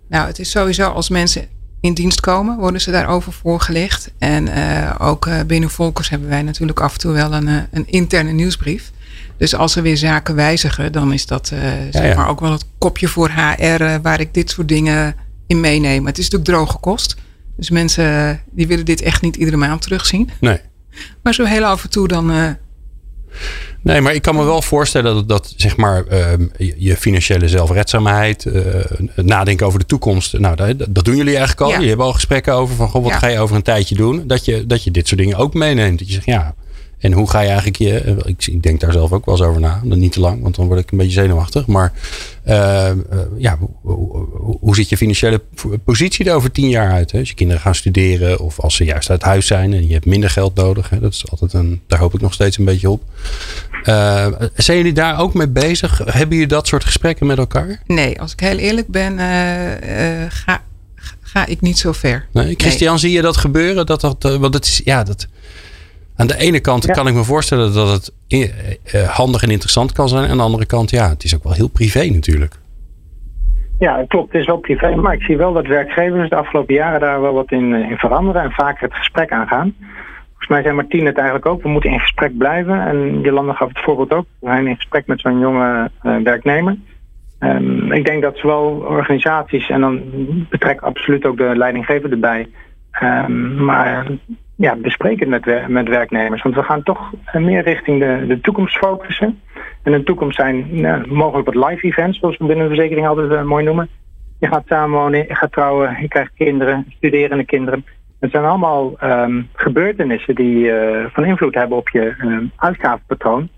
Nou, 0.08 0.26
het 0.26 0.38
is 0.38 0.50
sowieso 0.50 0.90
als 0.90 1.08
mensen 1.08 1.46
in 1.80 1.94
dienst 1.94 2.20
komen, 2.20 2.58
worden 2.58 2.80
ze 2.80 2.90
daarover 2.90 3.32
voorgelegd. 3.32 4.10
En 4.18 4.46
uh, 4.46 4.94
ook 4.98 5.26
uh, 5.26 5.40
binnen 5.46 5.70
Volkers 5.70 6.08
hebben 6.08 6.28
wij 6.28 6.42
natuurlijk 6.42 6.80
af 6.80 6.92
en 6.92 6.98
toe 6.98 7.12
wel 7.12 7.32
een, 7.32 7.48
uh, 7.48 7.56
een 7.70 7.86
interne 7.86 8.32
nieuwsbrief. 8.32 8.92
Dus 9.36 9.54
als 9.54 9.76
er 9.76 9.82
weer 9.82 9.96
zaken 9.96 10.34
wijzigen, 10.34 10.92
dan 10.92 11.12
is 11.12 11.26
dat 11.26 11.46
zeg 11.90 12.04
ja, 12.04 12.14
maar 12.14 12.28
ook 12.28 12.40
wel 12.40 12.52
het 12.52 12.64
kopje 12.78 13.08
voor 13.08 13.30
HR 13.30 13.84
waar 14.02 14.20
ik 14.20 14.34
dit 14.34 14.50
soort 14.50 14.68
dingen 14.68 15.14
in 15.46 15.60
meeneem. 15.60 16.06
Het 16.06 16.18
is 16.18 16.30
natuurlijk 16.30 16.50
droge 16.50 16.78
kost. 16.78 17.16
Dus 17.56 17.70
mensen 17.70 18.40
die 18.50 18.66
willen 18.66 18.84
dit 18.84 19.02
echt 19.02 19.22
niet 19.22 19.36
iedere 19.36 19.56
maand 19.56 19.82
terugzien. 19.82 20.30
Nee. 20.40 20.60
Maar 21.22 21.34
zo 21.34 21.44
heel 21.44 21.64
af 21.64 21.82
en 21.82 21.90
toe 21.90 22.08
dan 22.08 22.56
Nee, 23.82 24.00
maar 24.00 24.14
ik 24.14 24.22
kan 24.22 24.34
me 24.34 24.44
wel 24.44 24.62
voorstellen 24.62 25.14
dat, 25.14 25.28
dat 25.28 25.54
zeg 25.56 25.76
maar, 25.76 26.04
uh, 26.12 26.32
je 26.78 26.96
financiële 26.96 27.48
zelfredzaamheid, 27.48 28.44
uh, 28.44 28.64
nadenken 29.16 29.66
over 29.66 29.78
de 29.78 29.86
toekomst, 29.86 30.38
nou, 30.38 30.56
dat, 30.56 30.86
dat 30.88 31.04
doen 31.04 31.16
jullie 31.16 31.36
eigenlijk 31.36 31.60
al. 31.60 31.70
Ja. 31.70 31.78
Je 31.78 31.88
hebt 31.88 32.00
al 32.00 32.12
gesprekken 32.12 32.54
over 32.54 32.74
van, 32.74 32.88
goh, 32.88 33.02
wat 33.02 33.12
ja. 33.12 33.18
ga 33.18 33.26
je 33.26 33.38
over 33.38 33.56
een 33.56 33.62
tijdje 33.62 33.94
doen? 33.94 34.26
Dat 34.26 34.44
je, 34.44 34.66
dat 34.66 34.84
je 34.84 34.90
dit 34.90 35.08
soort 35.08 35.20
dingen 35.20 35.36
ook 35.36 35.54
meeneemt. 35.54 35.98
Dat 35.98 36.08
je 36.08 36.14
zegt, 36.14 36.26
ja, 36.26 36.54
en 36.98 37.12
hoe 37.12 37.30
ga 37.30 37.40
je 37.40 37.46
eigenlijk 37.46 37.76
je. 37.76 37.98
Eh, 37.98 38.16
ik, 38.24 38.46
ik, 38.46 38.62
denk 38.62 38.80
daar 38.80 38.92
zelf 38.92 39.12
ook 39.12 39.26
wel 39.26 39.34
eens 39.34 39.44
over 39.46 39.60
na. 39.60 39.80
Dan 39.84 39.98
niet 39.98 40.12
te 40.12 40.20
lang, 40.20 40.42
want 40.42 40.54
dan 40.54 40.66
word 40.66 40.80
ik 40.80 40.90
een 40.90 40.98
beetje 40.98 41.12
zenuwachtig. 41.12 41.66
Maar 41.66 41.92
uh, 42.46 42.54
uh, 42.54 43.18
ja, 43.36 43.58
hoe, 43.80 44.26
hoe, 44.60 44.74
ziet 44.74 44.88
je 44.88 44.96
financiële 44.96 45.40
positie 45.84 46.24
er 46.24 46.34
over 46.34 46.50
tien 46.50 46.68
jaar 46.68 46.90
uit? 46.90 47.12
Hè? 47.12 47.18
Als 47.18 47.28
je 47.28 47.34
kinderen 47.34 47.62
gaan 47.62 47.74
studeren 47.74 48.38
of 48.38 48.60
als 48.60 48.74
ze 48.74 48.84
juist 48.84 49.10
uit 49.10 49.22
huis 49.22 49.46
zijn 49.46 49.72
en 49.72 49.86
je 49.86 49.92
hebt 49.92 50.06
minder 50.06 50.30
geld 50.30 50.54
nodig. 50.54 50.90
Hè? 50.90 51.00
Dat 51.00 51.12
is 51.12 51.30
altijd 51.30 51.52
een. 51.52 51.80
Daar 51.86 51.98
hoop 51.98 52.14
ik 52.14 52.20
nog 52.20 52.34
steeds 52.34 52.58
een 52.58 52.64
beetje 52.64 52.90
op. 52.90 53.02
Uh, 53.84 54.26
zijn 54.54 54.76
jullie 54.76 54.92
daar 54.92 55.20
ook 55.20 55.34
mee 55.34 55.48
bezig? 55.48 55.98
Hebben 55.98 56.36
jullie 56.36 56.46
dat 56.46 56.66
soort 56.66 56.84
gesprekken 56.84 57.26
met 57.26 57.38
elkaar? 57.38 57.82
Nee, 57.86 58.20
als 58.20 58.32
ik 58.32 58.40
heel 58.40 58.56
eerlijk 58.56 58.88
ben, 58.88 59.18
ga, 60.30 60.62
ga 61.20 61.46
ik 61.46 61.60
niet 61.60 61.78
zo 61.78 61.92
ver. 61.92 62.26
Nee, 62.32 62.54
Christian, 62.56 62.90
nee. 62.90 63.00
zie 63.00 63.12
je 63.12 63.22
dat 63.22 63.36
gebeuren? 63.36 63.86
Dat 63.86 64.00
dat, 64.00 64.22
want 64.22 64.54
het 64.54 64.64
is, 64.64 64.80
ja, 64.84 65.04
dat, 65.04 65.28
Aan 66.20 66.26
de 66.26 66.36
ene 66.36 66.60
kant 66.60 66.90
kan 66.90 67.06
ik 67.06 67.14
me 67.14 67.24
voorstellen 67.24 67.74
dat 67.74 67.88
het 67.88 68.12
handig 69.06 69.42
en 69.42 69.50
interessant 69.50 69.92
kan 69.92 70.08
zijn. 70.08 70.30
Aan 70.30 70.36
de 70.36 70.42
andere 70.42 70.66
kant, 70.66 70.90
ja, 70.90 71.08
het 71.08 71.24
is 71.24 71.34
ook 71.34 71.42
wel 71.42 71.52
heel 71.52 71.68
privé 71.68 72.04
natuurlijk. 72.04 72.54
Ja, 73.78 74.04
klopt. 74.08 74.32
Het 74.32 74.40
is 74.40 74.46
wel 74.46 74.56
privé. 74.56 74.94
Maar 74.94 75.14
ik 75.14 75.22
zie 75.22 75.36
wel 75.36 75.52
dat 75.52 75.66
werkgevers 75.66 76.28
de 76.28 76.36
afgelopen 76.36 76.74
jaren 76.74 77.00
daar 77.00 77.20
wel 77.20 77.32
wat 77.32 77.50
in, 77.50 77.74
in 77.74 77.96
veranderen. 77.96 78.42
En 78.42 78.50
vaker 78.50 78.82
het 78.82 78.94
gesprek 78.94 79.32
aangaan. 79.32 79.74
Volgens 80.26 80.48
mij 80.48 80.62
zei 80.62 80.74
Martien 80.74 81.06
het 81.06 81.16
eigenlijk 81.16 81.46
ook. 81.46 81.62
We 81.62 81.68
moeten 81.68 81.90
in 81.90 82.00
gesprek 82.00 82.38
blijven. 82.38 82.86
En 82.86 83.20
Jolanda 83.20 83.52
gaf 83.52 83.68
het 83.68 83.82
voorbeeld 83.82 84.12
ook. 84.12 84.26
We 84.40 84.46
zijn 84.46 84.66
in 84.66 84.76
gesprek 84.76 85.06
met 85.06 85.20
zo'n 85.20 85.38
jonge 85.38 85.90
uh, 86.02 86.16
werknemer. 86.22 86.76
Um, 87.40 87.92
ik 87.92 88.04
denk 88.04 88.22
dat 88.22 88.36
zowel 88.38 88.64
organisaties, 88.88 89.68
en 89.68 89.80
dan 89.80 90.02
betrek 90.50 90.80
absoluut 90.80 91.24
ook 91.26 91.36
de 91.36 91.52
leidinggever 91.56 92.10
erbij, 92.10 92.48
um, 93.02 93.64
maar 93.64 94.06
ja, 94.58 94.76
bespreken 94.76 95.28
met, 95.28 95.68
met 95.68 95.88
werknemers. 95.88 96.42
Want 96.42 96.54
we 96.54 96.62
gaan 96.62 96.82
toch 96.82 97.12
meer 97.32 97.62
richting 97.62 98.00
de, 98.00 98.26
de 98.26 98.40
toekomst 98.40 98.76
focussen. 98.76 99.40
En 99.82 99.92
de 99.92 100.02
toekomst 100.02 100.36
zijn 100.36 100.80
nou, 100.80 101.14
mogelijk 101.14 101.54
wat 101.54 101.68
live 101.70 101.86
events, 101.86 102.18
zoals 102.18 102.36
we 102.36 102.44
binnen 102.44 102.68
de 102.68 102.74
verzekering 102.74 103.06
altijd 103.06 103.30
uh, 103.30 103.42
mooi 103.42 103.64
noemen. 103.64 103.88
Je 104.38 104.46
gaat 104.46 104.66
samenwonen, 104.66 105.24
je 105.28 105.34
gaat 105.34 105.52
trouwen, 105.52 105.96
je 106.00 106.08
krijgt 106.08 106.32
kinderen, 106.34 106.86
studerende 106.96 107.44
kinderen. 107.44 107.84
Het 108.20 108.30
zijn 108.30 108.44
allemaal 108.44 108.96
um, 109.02 109.48
gebeurtenissen 109.54 110.34
die 110.34 110.72
van 111.12 111.24
invloed 111.24 111.54
hebben 111.54 111.76
op 111.76 111.88
je 111.88 112.14
uitgavenpatroon. 112.56 113.48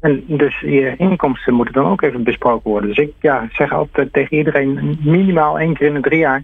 En 0.00 0.24
dus 0.26 0.60
je 0.60 0.94
inkomsten 0.96 1.54
moeten 1.54 1.74
dan 1.74 1.90
ook 1.90 2.02
even 2.02 2.22
besproken 2.22 2.70
worden. 2.70 2.88
Dus 2.88 2.98
ik 2.98 3.12
ja, 3.20 3.48
zeg 3.52 3.72
altijd 3.72 4.12
tegen 4.12 4.36
iedereen 4.36 4.98
minimaal 5.02 5.58
één 5.58 5.74
keer 5.74 5.86
in 5.86 5.94
de 5.94 6.00
drie 6.00 6.18
jaar 6.18 6.42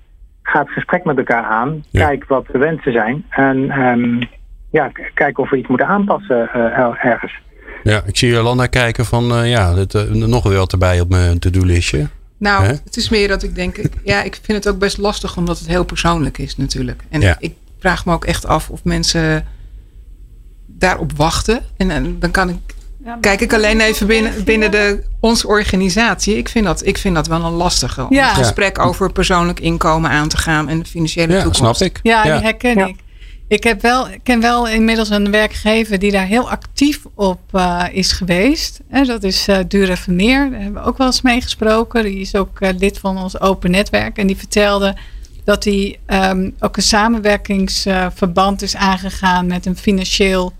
ga 0.50 0.60
het 0.60 0.70
gesprek 0.70 1.04
met 1.04 1.18
elkaar 1.18 1.44
aan. 1.44 1.84
Kijk 1.92 2.24
wat 2.24 2.46
de 2.52 2.58
wensen 2.58 2.92
zijn. 2.92 3.24
En 3.28 3.80
um, 3.80 4.28
ja, 4.70 4.90
kijk 5.14 5.38
of 5.38 5.50
we 5.50 5.56
iets 5.56 5.68
moeten 5.68 5.86
aanpassen 5.86 6.50
uh, 6.56 7.04
ergens. 7.04 7.40
Ja, 7.82 8.02
ik 8.06 8.16
zie 8.16 8.30
Jolanda 8.30 8.66
kijken 8.66 9.04
van 9.04 9.32
uh, 9.32 9.50
ja, 9.50 9.74
het, 9.74 9.94
uh, 9.94 10.10
nog 10.10 10.42
wel 10.42 10.66
erbij 10.66 11.00
op 11.00 11.08
mijn 11.08 11.38
to-do-listje. 11.38 12.08
Nou, 12.38 12.64
He? 12.64 12.72
het 12.84 12.96
is 12.96 13.08
meer 13.08 13.28
dat 13.28 13.42
ik 13.42 13.54
denk, 13.54 13.76
ja, 14.04 14.22
ik 14.22 14.38
vind 14.42 14.64
het 14.64 14.74
ook 14.74 14.78
best 14.78 14.98
lastig 14.98 15.36
omdat 15.36 15.58
het 15.58 15.68
heel 15.68 15.84
persoonlijk 15.84 16.38
is 16.38 16.56
natuurlijk. 16.56 17.02
En 17.08 17.20
ja. 17.20 17.36
ik 17.38 17.54
vraag 17.78 18.06
me 18.06 18.12
ook 18.12 18.24
echt 18.24 18.46
af 18.46 18.70
of 18.70 18.84
mensen 18.84 19.46
daarop 20.66 21.12
wachten. 21.16 21.60
En, 21.76 21.90
en 21.90 22.18
dan 22.18 22.30
kan 22.30 22.48
ik 22.48 22.74
Kijk 23.20 23.40
ik 23.40 23.52
alleen 23.52 23.80
even 23.80 24.06
binnen, 24.06 24.44
binnen 24.44 24.70
de, 24.70 25.02
onze 25.20 25.46
organisatie. 25.46 26.36
Ik 26.36 26.48
vind, 26.48 26.64
dat, 26.64 26.86
ik 26.86 26.98
vind 26.98 27.14
dat 27.14 27.26
wel 27.26 27.44
een 27.44 27.52
lastige. 27.52 28.02
Om 28.02 28.14
ja. 28.14 28.28
een 28.28 28.34
gesprek 28.34 28.78
over 28.78 29.12
persoonlijk 29.12 29.60
inkomen 29.60 30.10
aan 30.10 30.28
te 30.28 30.36
gaan 30.36 30.68
en 30.68 30.78
de 30.78 30.84
financiële 30.84 31.32
ja, 31.32 31.42
toekomst. 31.42 31.76
snap 31.76 31.88
ik. 31.88 31.98
Ja, 32.02 32.22
die 32.22 32.32
herken 32.32 32.78
ik. 32.78 32.96
Ik 33.48 33.64
heb 33.64 33.82
wel, 33.82 34.08
ken 34.22 34.40
wel 34.40 34.68
inmiddels 34.68 35.10
een 35.10 35.30
werkgever 35.30 35.98
die 35.98 36.10
daar 36.10 36.26
heel 36.26 36.50
actief 36.50 37.00
op 37.14 37.40
uh, 37.52 37.84
is 37.92 38.12
geweest. 38.12 38.80
En 38.88 39.04
dat 39.04 39.22
is 39.22 39.48
uh, 39.48 39.58
Dure 39.68 39.96
Vermeer. 39.96 40.50
Daar 40.50 40.60
hebben 40.60 40.82
we 40.82 40.88
ook 40.88 40.98
wel 40.98 41.06
eens 41.06 41.22
mee 41.22 41.40
gesproken. 41.40 42.02
Die 42.02 42.20
is 42.20 42.34
ook 42.34 42.60
uh, 42.60 42.68
lid 42.78 42.98
van 42.98 43.18
ons 43.18 43.40
open 43.40 43.70
netwerk. 43.70 44.16
En 44.16 44.26
die 44.26 44.36
vertelde 44.36 44.96
dat 45.44 45.64
hij 45.64 45.98
um, 46.06 46.54
ook 46.58 46.76
een 46.76 46.82
samenwerkingsverband 46.82 48.62
is 48.62 48.76
aangegaan 48.76 49.46
met 49.46 49.66
een 49.66 49.76
financieel 49.76 50.52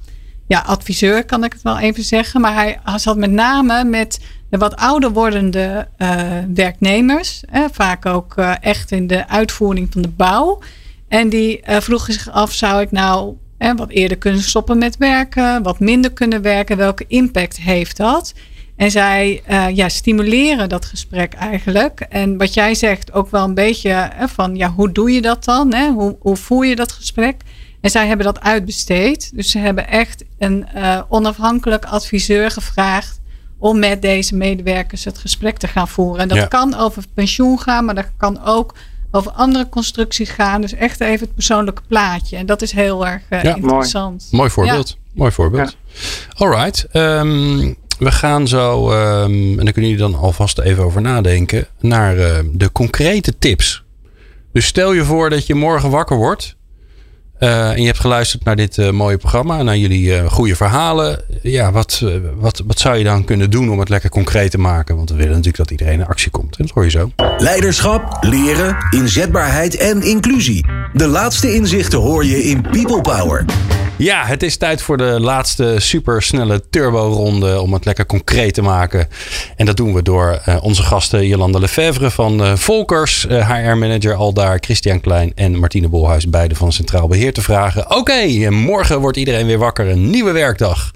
ja, 0.51 0.62
adviseur, 0.66 1.24
kan 1.24 1.44
ik 1.44 1.53
het 1.53 1.62
wel 1.62 1.78
even 1.78 2.05
zeggen. 2.05 2.40
Maar 2.40 2.55
hij 2.55 2.78
zat 2.96 3.16
met 3.16 3.30
name 3.30 3.84
met 3.84 4.20
de 4.48 4.59
wat 4.59 4.76
ouder 4.76 5.11
wordende 5.11 5.88
uh, 5.98 6.20
werknemers. 6.55 7.42
Vaak 7.72 8.07
ook 8.07 8.34
uh, 8.38 8.55
echt 8.61 8.90
in 8.90 9.07
de 9.07 9.28
uitvoering 9.28 9.88
van 9.92 10.03
de 10.03 10.09
bouw. 10.09 10.59
En 11.09 11.28
die 11.28 11.61
uh, 11.68 11.76
vroegen 11.80 12.12
zich 12.12 12.30
af, 12.30 12.53
zou 12.53 12.80
ik 12.80 12.90
nou 12.90 13.36
wat 13.76 13.88
eerder 13.88 14.18
kunnen 14.18 14.40
stoppen 14.40 14.78
met 14.78 14.96
werken? 14.96 15.62
Wat 15.62 15.80
minder 15.80 16.12
kunnen 16.12 16.42
werken? 16.42 16.76
Welke 16.76 17.05
impact 17.09 17.57
heeft 17.57 17.96
dat? 17.96 18.34
En 18.76 18.90
zij 18.90 19.42
ja, 19.72 19.88
stimuleren 19.88 20.68
dat 20.68 20.84
gesprek 20.84 21.32
eigenlijk. 21.32 22.01
En 22.01 22.38
wat 22.38 22.55
jij 22.55 22.74
zegt 22.74 23.12
ook 23.12 23.30
wel 23.30 23.44
een 23.44 23.55
beetje 23.55 24.11
van, 24.18 24.57
ja, 24.57 24.70
hoe 24.70 24.92
doe 24.92 25.11
je 25.11 25.20
dat 25.20 25.44
dan? 25.44 25.74
Hè? 25.74 25.90
Hoe, 25.90 26.16
hoe 26.20 26.36
voer 26.36 26.66
je 26.66 26.76
dat 26.76 26.92
gesprek? 26.92 27.36
En 27.81 27.91
zij 27.91 28.07
hebben 28.07 28.26
dat 28.26 28.41
uitbesteed. 28.41 29.31
Dus 29.35 29.51
ze 29.51 29.59
hebben 29.59 29.89
echt 29.89 30.24
een 30.39 30.66
uh, 30.76 31.01
onafhankelijk 31.09 31.85
adviseur 31.85 32.51
gevraagd 32.51 33.20
om 33.59 33.78
met 33.78 34.03
deze 34.03 34.37
medewerkers 34.37 35.05
het 35.05 35.18
gesprek 35.18 35.57
te 35.57 35.68
gaan 35.68 35.89
voeren. 35.89 36.20
En 36.20 36.28
dat 36.28 36.39
ja. 36.39 36.47
kan 36.47 36.74
over 36.74 37.03
pensioen 37.14 37.59
gaan, 37.59 37.85
maar 37.85 37.95
dat 37.95 38.11
kan 38.16 38.45
ook 38.45 38.74
over 39.11 39.31
andere 39.31 39.68
constructies 39.68 40.31
gaan. 40.31 40.61
Dus 40.61 40.72
echt 40.72 41.01
even 41.01 41.26
het 41.26 41.35
persoonlijke 41.35 41.83
plaatje. 41.89 42.37
En 42.37 42.47
dat 42.47 42.62
is 42.62 42.72
heel 42.72 43.07
erg 43.07 43.22
uh, 43.31 43.43
ja, 43.43 43.55
interessant. 43.55 44.28
Mooi, 44.31 44.37
mooi 44.37 44.51
voorbeeld. 44.51 44.89
Ja. 44.89 44.97
Mooi 45.14 45.31
voorbeeld. 45.33 45.76
Alright. 46.35 46.87
Um, 46.93 47.76
we 47.99 48.12
gaan 48.12 48.49
zo, 48.49 48.91
um, 48.91 49.59
en 49.59 49.64
daar 49.64 49.72
kunnen 49.72 49.91
jullie 49.91 49.97
dan 49.97 50.14
alvast 50.14 50.59
even 50.59 50.85
over 50.85 51.01
nadenken, 51.01 51.66
naar 51.81 52.16
uh, 52.16 52.39
de 52.53 52.72
concrete 52.72 53.39
tips. 53.39 53.85
Dus 54.53 54.66
stel 54.66 54.93
je 54.93 55.05
voor 55.05 55.31
dat 55.31 55.47
je 55.47 55.55
morgen 55.55 55.91
wakker 55.91 56.16
wordt 56.16 56.57
uh, 57.41 57.70
en 57.70 57.80
je 57.80 57.86
hebt 57.86 58.01
geluisterd 58.01 58.45
naar 58.45 58.57
dit 58.57 58.76
uh, 58.76 58.91
mooie 58.91 59.16
programma, 59.16 59.62
naar 59.62 59.76
jullie 59.76 60.07
uh, 60.07 60.30
goede 60.30 60.57
verhalen. 60.57 61.22
Ja, 61.43 61.72
wat, 61.72 62.05
wat, 62.34 62.62
wat 62.66 62.78
zou 62.78 62.97
je 62.97 63.05
dan 63.05 63.24
kunnen 63.24 63.51
doen 63.51 63.70
om 63.70 63.78
het 63.78 63.88
lekker 63.88 64.11
concreet 64.11 64.51
te 64.51 64.59
maken? 64.59 64.97
Want 64.97 65.11
we 65.11 65.16
willen 65.16 65.30
natuurlijk 65.30 65.57
dat 65.57 65.70
iedereen 65.70 66.01
in 66.01 66.07
actie 66.07 66.30
komt. 66.30 66.57
En 66.57 66.64
dat 66.64 66.74
hoor 66.74 66.84
je 66.84 66.91
zo. 66.91 67.11
Leiderschap, 67.38 68.16
leren, 68.20 68.76
inzetbaarheid 68.91 69.76
en 69.76 70.03
inclusie. 70.03 70.66
De 70.93 71.07
laatste 71.07 71.55
inzichten 71.55 71.99
hoor 71.99 72.24
je 72.24 72.43
in 72.43 72.62
People 72.62 73.01
Power. 73.01 73.45
Ja, 74.01 74.26
het 74.26 74.42
is 74.42 74.57
tijd 74.57 74.82
voor 74.82 74.96
de 74.96 75.20
laatste 75.20 75.74
supersnelle 75.78 76.62
turbo-ronde 76.70 77.61
om 77.61 77.72
het 77.72 77.84
lekker 77.84 78.07
concreet 78.07 78.55
te 78.55 78.62
maken. 78.62 79.09
En 79.57 79.66
dat 79.66 79.76
doen 79.76 79.94
we 79.94 80.03
door 80.03 80.42
uh, 80.48 80.57
onze 80.62 80.82
gasten 80.82 81.26
Jolanda 81.26 81.59
Lefevre 81.59 82.11
van 82.11 82.40
uh, 82.40 82.57
Volkers, 82.57 83.22
HR-manager 83.28 84.14
Aldaar, 84.14 84.59
Christian 84.61 85.01
Klein 85.01 85.32
en 85.34 85.59
Martine 85.59 85.88
Bolhuis, 85.88 86.28
beide 86.28 86.55
van 86.55 86.72
Centraal 86.72 87.09
Beheer, 87.09 87.32
te 87.32 87.42
vragen. 87.42 87.96
Oké, 87.96 88.51
morgen 88.51 89.01
wordt 89.01 89.16
iedereen 89.16 89.46
weer 89.46 89.59
wakker, 89.59 89.88
een 89.88 90.11
nieuwe 90.11 90.32
werkdag. 90.32 90.90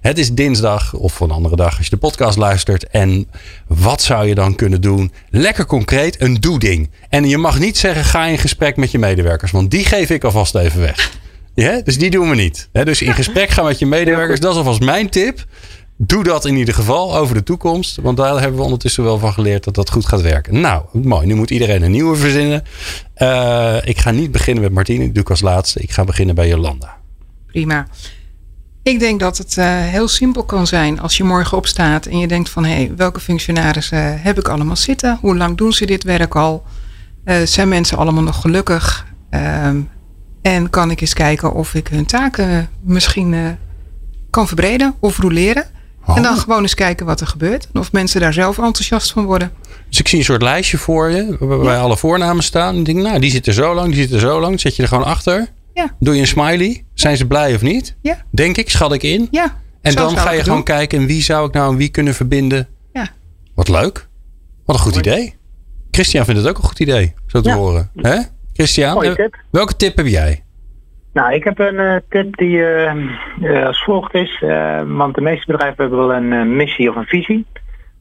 Het 0.00 0.18
is 0.18 0.32
dinsdag 0.32 0.94
of 0.94 1.20
een 1.20 1.30
andere 1.30 1.56
dag 1.56 1.76
als 1.76 1.84
je 1.84 1.90
de 1.90 1.96
podcast 1.96 2.38
luistert. 2.38 2.86
En 2.86 3.28
wat 3.66 4.02
zou 4.02 4.26
je 4.26 4.34
dan 4.34 4.54
kunnen 4.54 4.80
doen? 4.80 5.12
Lekker 5.30 5.66
concreet, 5.66 6.20
een 6.20 6.34
doe-ding. 6.34 6.90
En 7.08 7.28
je 7.28 7.38
mag 7.38 7.58
niet 7.58 7.78
zeggen, 7.78 8.04
ga 8.04 8.24
in 8.24 8.38
gesprek 8.38 8.76
met 8.76 8.90
je 8.90 8.98
medewerkers, 8.98 9.50
want 9.50 9.70
die 9.70 9.84
geef 9.84 10.10
ik 10.10 10.24
alvast 10.24 10.54
even 10.54 10.80
weg. 10.80 11.26
Ja, 11.62 11.80
dus 11.80 11.98
die 11.98 12.10
doen 12.10 12.28
we 12.28 12.34
niet. 12.34 12.68
dus 12.72 13.02
in 13.02 13.14
gesprek 13.22 13.50
gaan 13.50 13.64
met 13.64 13.78
je 13.78 13.86
medewerkers. 13.86 14.40
Dat 14.40 14.52
is 14.52 14.58
alvast 14.58 14.80
mijn 14.80 15.08
tip. 15.08 15.44
Doe 15.96 16.24
dat 16.24 16.44
in 16.44 16.56
ieder 16.56 16.74
geval 16.74 17.16
over 17.16 17.34
de 17.34 17.42
toekomst. 17.42 17.96
Want 18.02 18.16
daar 18.16 18.40
hebben 18.40 18.58
we 18.58 18.64
ondertussen 18.64 19.04
wel 19.04 19.18
van 19.18 19.32
geleerd 19.32 19.64
dat 19.64 19.74
dat 19.74 19.90
goed 19.90 20.06
gaat 20.06 20.20
werken. 20.20 20.60
Nou, 20.60 20.82
mooi. 20.92 21.26
Nu 21.26 21.34
moet 21.34 21.50
iedereen 21.50 21.82
een 21.82 21.90
nieuwe 21.90 22.16
verzinnen. 22.16 22.62
Uh, 23.16 23.76
ik 23.84 23.98
ga 23.98 24.10
niet 24.10 24.32
beginnen 24.32 24.62
met 24.62 24.72
Martine. 24.72 25.04
Dat 25.04 25.14
doe 25.14 25.22
ik 25.22 25.30
als 25.30 25.40
laatste. 25.40 25.80
Ik 25.80 25.90
ga 25.90 26.04
beginnen 26.04 26.34
bij 26.34 26.48
Jolanda. 26.48 26.96
Prima. 27.46 27.86
Ik 28.82 28.98
denk 28.98 29.20
dat 29.20 29.38
het 29.38 29.56
uh, 29.56 29.64
heel 29.68 30.08
simpel 30.08 30.44
kan 30.44 30.66
zijn 30.66 31.00
als 31.00 31.16
je 31.16 31.24
morgen 31.24 31.56
opstaat 31.56 32.06
en 32.06 32.18
je 32.18 32.28
denkt 32.28 32.50
van 32.50 32.64
hé, 32.64 32.74
hey, 32.74 32.92
welke 32.96 33.20
functionarissen 33.20 34.20
heb 34.20 34.38
ik 34.38 34.48
allemaal 34.48 34.76
zitten? 34.76 35.18
Hoe 35.20 35.36
lang 35.36 35.56
doen 35.56 35.72
ze 35.72 35.86
dit 35.86 36.04
werk 36.04 36.36
al? 36.36 36.64
Uh, 37.24 37.36
zijn 37.44 37.68
mensen 37.68 37.98
allemaal 37.98 38.22
nog 38.22 38.40
gelukkig? 38.40 39.06
Ehm, 39.30 39.80
en 40.54 40.70
kan 40.70 40.90
ik 40.90 41.00
eens 41.00 41.14
kijken 41.14 41.52
of 41.52 41.74
ik 41.74 41.88
hun 41.88 42.06
taken 42.06 42.68
misschien 42.82 43.32
uh, 43.32 43.48
kan 44.30 44.46
verbreden 44.46 44.94
of 45.00 45.18
roleren. 45.18 45.64
Oh. 46.06 46.16
En 46.16 46.22
dan 46.22 46.36
gewoon 46.36 46.62
eens 46.62 46.74
kijken 46.74 47.06
wat 47.06 47.20
er 47.20 47.26
gebeurt. 47.26 47.68
En 47.72 47.80
of 47.80 47.92
mensen 47.92 48.20
daar 48.20 48.32
zelf 48.32 48.58
enthousiast 48.58 49.12
van 49.12 49.24
worden. 49.24 49.52
Dus 49.88 49.98
ik 49.98 50.08
zie 50.08 50.18
een 50.18 50.24
soort 50.24 50.42
lijstje 50.42 50.78
voor 50.78 51.10
je. 51.10 51.36
Waarbij 51.38 51.74
ja. 51.74 51.80
alle 51.80 51.96
voornamen 51.96 52.42
staan. 52.42 52.74
En 52.74 52.78
ik 52.78 52.84
denk, 52.84 52.98
nou, 52.98 53.18
die 53.18 53.30
zitten 53.30 53.52
zo 53.52 53.74
lang, 53.74 53.88
die 53.88 54.00
zitten 54.00 54.20
zo 54.20 54.40
lang. 54.40 54.60
Zet 54.60 54.76
je 54.76 54.82
er 54.82 54.88
gewoon 54.88 55.04
achter. 55.04 55.48
Ja. 55.74 55.96
Doe 56.00 56.14
je 56.14 56.20
een 56.20 56.26
smiley. 56.26 56.84
Zijn 56.94 57.16
ze 57.16 57.26
blij 57.26 57.54
of 57.54 57.62
niet? 57.62 57.96
Ja. 58.02 58.24
Denk 58.30 58.56
ik, 58.56 58.70
schat 58.70 58.92
ik 58.92 59.02
in. 59.02 59.28
Ja. 59.30 59.60
En 59.82 59.94
dan 59.94 60.18
ga 60.18 60.30
je 60.30 60.42
gewoon 60.42 60.54
doen. 60.54 60.64
kijken. 60.64 60.98
En 60.98 61.06
wie 61.06 61.22
zou 61.22 61.46
ik 61.46 61.54
nou 61.54 61.72
en 61.72 61.76
wie 61.76 61.88
kunnen 61.88 62.14
verbinden? 62.14 62.68
Ja. 62.92 63.08
Wat 63.54 63.68
leuk. 63.68 64.08
Wat 64.64 64.76
een 64.76 64.82
goed 64.82 64.96
idee. 64.96 65.34
Christian 65.90 66.24
vindt 66.24 66.40
het 66.40 66.50
ook 66.50 66.58
een 66.58 66.68
goed 66.68 66.80
idee. 66.80 67.14
Zo 67.26 67.40
te 67.40 67.48
ja. 67.48 67.56
horen. 67.56 67.90
Hè? 67.96 68.20
Christian, 68.58 69.00
tip. 69.00 69.36
welke 69.50 69.76
tip 69.76 69.96
heb 69.96 70.06
jij? 70.06 70.42
Nou, 71.12 71.34
ik 71.34 71.44
heb 71.44 71.58
een 71.58 71.74
uh, 71.74 71.96
tip 72.08 72.36
die 72.36 72.56
uh, 72.56 72.94
uh, 73.40 73.66
als 73.66 73.82
volgt 73.84 74.14
is. 74.14 74.38
want 74.86 75.14
de 75.14 75.20
meeste 75.20 75.52
bedrijven 75.52 75.82
hebben 75.82 75.98
wel 75.98 76.14
een 76.14 76.56
missie 76.56 76.90
of 76.90 76.96
een 76.96 77.06
visie. 77.06 77.46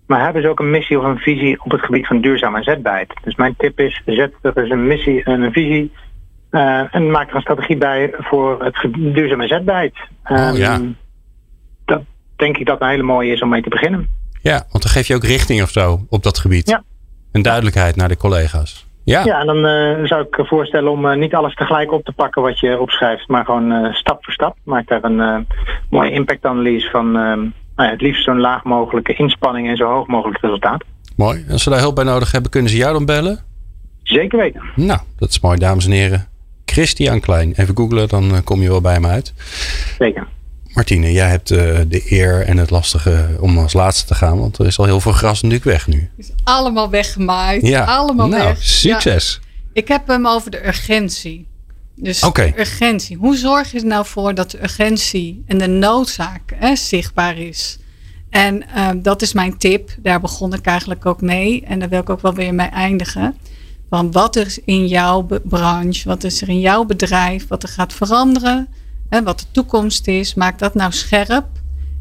Maar 0.07 0.23
hebben 0.23 0.41
ze 0.41 0.49
ook 0.49 0.59
een 0.59 0.69
missie 0.69 0.99
of 0.99 1.03
een 1.03 1.17
visie 1.17 1.63
op 1.63 1.71
het 1.71 1.81
gebied 1.81 2.07
van 2.07 2.21
duurzaam 2.21 2.55
inzetbaarheid. 2.55 3.13
Dus 3.23 3.35
mijn 3.35 3.55
tip 3.57 3.79
is, 3.79 4.01
zet 4.05 4.33
er 4.41 4.57
eens 4.57 4.69
een 4.69 4.87
missie 4.87 5.23
en 5.23 5.41
een 5.41 5.51
visie. 5.51 5.91
en 6.91 7.11
maak 7.11 7.29
er 7.29 7.35
een 7.35 7.41
strategie 7.41 7.77
bij 7.77 8.13
voor 8.17 8.63
het 8.63 8.87
duurzaam 8.97 9.41
inzetbaarheid. 9.41 9.95
Oh, 10.23 10.51
ja. 10.53 10.81
Dat 11.85 12.01
denk 12.35 12.57
ik 12.57 12.65
dat 12.65 12.81
een 12.81 12.89
hele 12.89 13.03
mooie 13.03 13.31
is 13.31 13.41
om 13.41 13.49
mee 13.49 13.61
te 13.61 13.69
beginnen. 13.69 14.07
Ja, 14.41 14.65
want 14.71 14.83
dan 14.83 14.91
geef 14.91 15.07
je 15.07 15.15
ook 15.15 15.23
richting 15.23 15.61
of 15.61 15.69
zo 15.69 16.05
op 16.09 16.23
dat 16.23 16.39
gebied. 16.39 16.69
Ja. 16.69 16.83
En 17.31 17.41
duidelijkheid 17.41 17.95
naar 17.95 18.07
de 18.07 18.17
collega's. 18.17 18.86
Ja, 19.07 19.23
ja 19.23 19.39
en 19.39 19.45
dan 19.45 20.07
zou 20.07 20.25
ik 20.29 20.45
voorstellen 20.47 20.91
om 20.91 21.19
niet 21.19 21.35
alles 21.35 21.53
tegelijk 21.53 21.91
op 21.91 22.05
te 22.05 22.11
pakken 22.11 22.41
wat 22.41 22.59
je 22.59 22.79
opschrijft, 22.79 23.27
maar 23.27 23.45
gewoon 23.45 23.93
stap 23.93 24.23
voor 24.23 24.33
stap. 24.33 24.57
Maak 24.63 24.87
daar 24.87 25.03
een 25.03 25.47
mooie 25.89 26.11
impactanalyse 26.11 26.89
van 26.89 27.11
nou 27.11 27.89
ja, 27.89 27.89
het 27.89 28.01
liefst 28.01 28.23
zo'n 28.23 28.39
laag 28.39 28.63
mogelijke 28.63 29.13
inspanning 29.13 29.67
en 29.67 29.77
zo 29.77 29.89
hoog 29.89 30.07
mogelijk 30.07 30.41
resultaat. 30.41 30.83
Mooi. 31.15 31.45
Als 31.51 31.63
ze 31.63 31.69
daar 31.69 31.79
hulp 31.79 31.95
bij 31.95 32.03
nodig 32.03 32.31
hebben, 32.31 32.51
kunnen 32.51 32.71
ze 32.71 32.77
jou 32.77 32.93
dan 32.93 33.05
bellen? 33.05 33.39
Zeker 34.03 34.39
weten. 34.39 34.61
Nou, 34.75 34.99
dat 35.17 35.29
is 35.29 35.39
mooi, 35.39 35.57
dames 35.57 35.85
en 35.85 35.91
heren. 35.91 36.27
Christian 36.65 37.19
Klein. 37.19 37.53
Even 37.55 37.77
googlen, 37.77 38.07
dan 38.07 38.31
eh, 38.31 38.37
kom 38.43 38.61
je 38.61 38.69
wel 38.69 38.81
bij 38.81 38.99
me 38.99 39.07
uit. 39.07 39.33
Zeker. 39.97 40.27
Martine, 40.77 41.11
jij 41.11 41.29
hebt 41.29 41.51
uh, 41.51 41.79
de 41.87 42.11
eer 42.11 42.45
en 42.45 42.57
het 42.57 42.69
lastige 42.69 43.37
om 43.39 43.57
als 43.57 43.73
laatste 43.73 44.05
te 44.05 44.15
gaan. 44.15 44.39
Want 44.39 44.57
er 44.57 44.65
is 44.65 44.79
al 44.79 44.85
heel 44.85 44.99
veel 44.99 45.11
gras 45.11 45.41
natuurlijk 45.41 45.69
weg 45.69 45.87
nu. 45.87 46.09
Is 46.17 46.29
allemaal 46.43 46.89
weggemaaid. 46.89 47.67
Ja. 47.67 47.83
Allemaal 47.83 48.27
nou, 48.27 48.43
weg. 48.43 48.63
succes. 48.63 49.39
Ik 49.73 49.87
heb 49.87 50.07
hem 50.07 50.27
over 50.27 50.51
de 50.51 50.67
urgentie. 50.67 51.47
Dus 51.95 52.23
okay. 52.23 52.53
urgentie. 52.57 53.17
Hoe 53.17 53.35
zorg 53.35 53.71
je 53.71 53.79
er 53.79 53.85
nou 53.85 54.05
voor 54.05 54.35
dat 54.35 54.51
de 54.51 54.63
urgentie 54.63 55.43
en 55.47 55.57
de 55.57 55.67
noodzaak 55.67 56.53
hè, 56.55 56.75
zichtbaar 56.75 57.37
is? 57.37 57.79
En 58.29 58.63
uh, 58.75 58.89
dat 58.95 59.21
is 59.21 59.33
mijn 59.33 59.57
tip. 59.57 59.95
Daar 59.99 60.19
begon 60.19 60.53
ik 60.53 60.65
eigenlijk 60.65 61.05
ook 61.05 61.21
mee. 61.21 61.63
En 61.65 61.79
daar 61.79 61.89
wil 61.89 61.99
ik 61.99 62.09
ook 62.09 62.21
wel 62.21 62.33
weer 62.33 62.53
mee 62.53 62.67
eindigen. 62.67 63.35
Van 63.89 64.11
wat 64.11 64.35
is 64.35 64.59
in 64.65 64.87
jouw 64.87 65.27
branche, 65.43 66.07
wat 66.07 66.23
is 66.23 66.41
er 66.41 66.49
in 66.49 66.59
jouw 66.59 66.85
bedrijf, 66.85 67.47
wat 67.47 67.63
er 67.63 67.69
gaat 67.69 67.93
veranderen, 67.93 68.67
hè, 69.09 69.23
wat 69.23 69.39
de 69.39 69.45
toekomst 69.51 70.07
is. 70.07 70.33
Maak 70.33 70.59
dat 70.59 70.73
nou 70.73 70.91
scherp. 70.91 71.45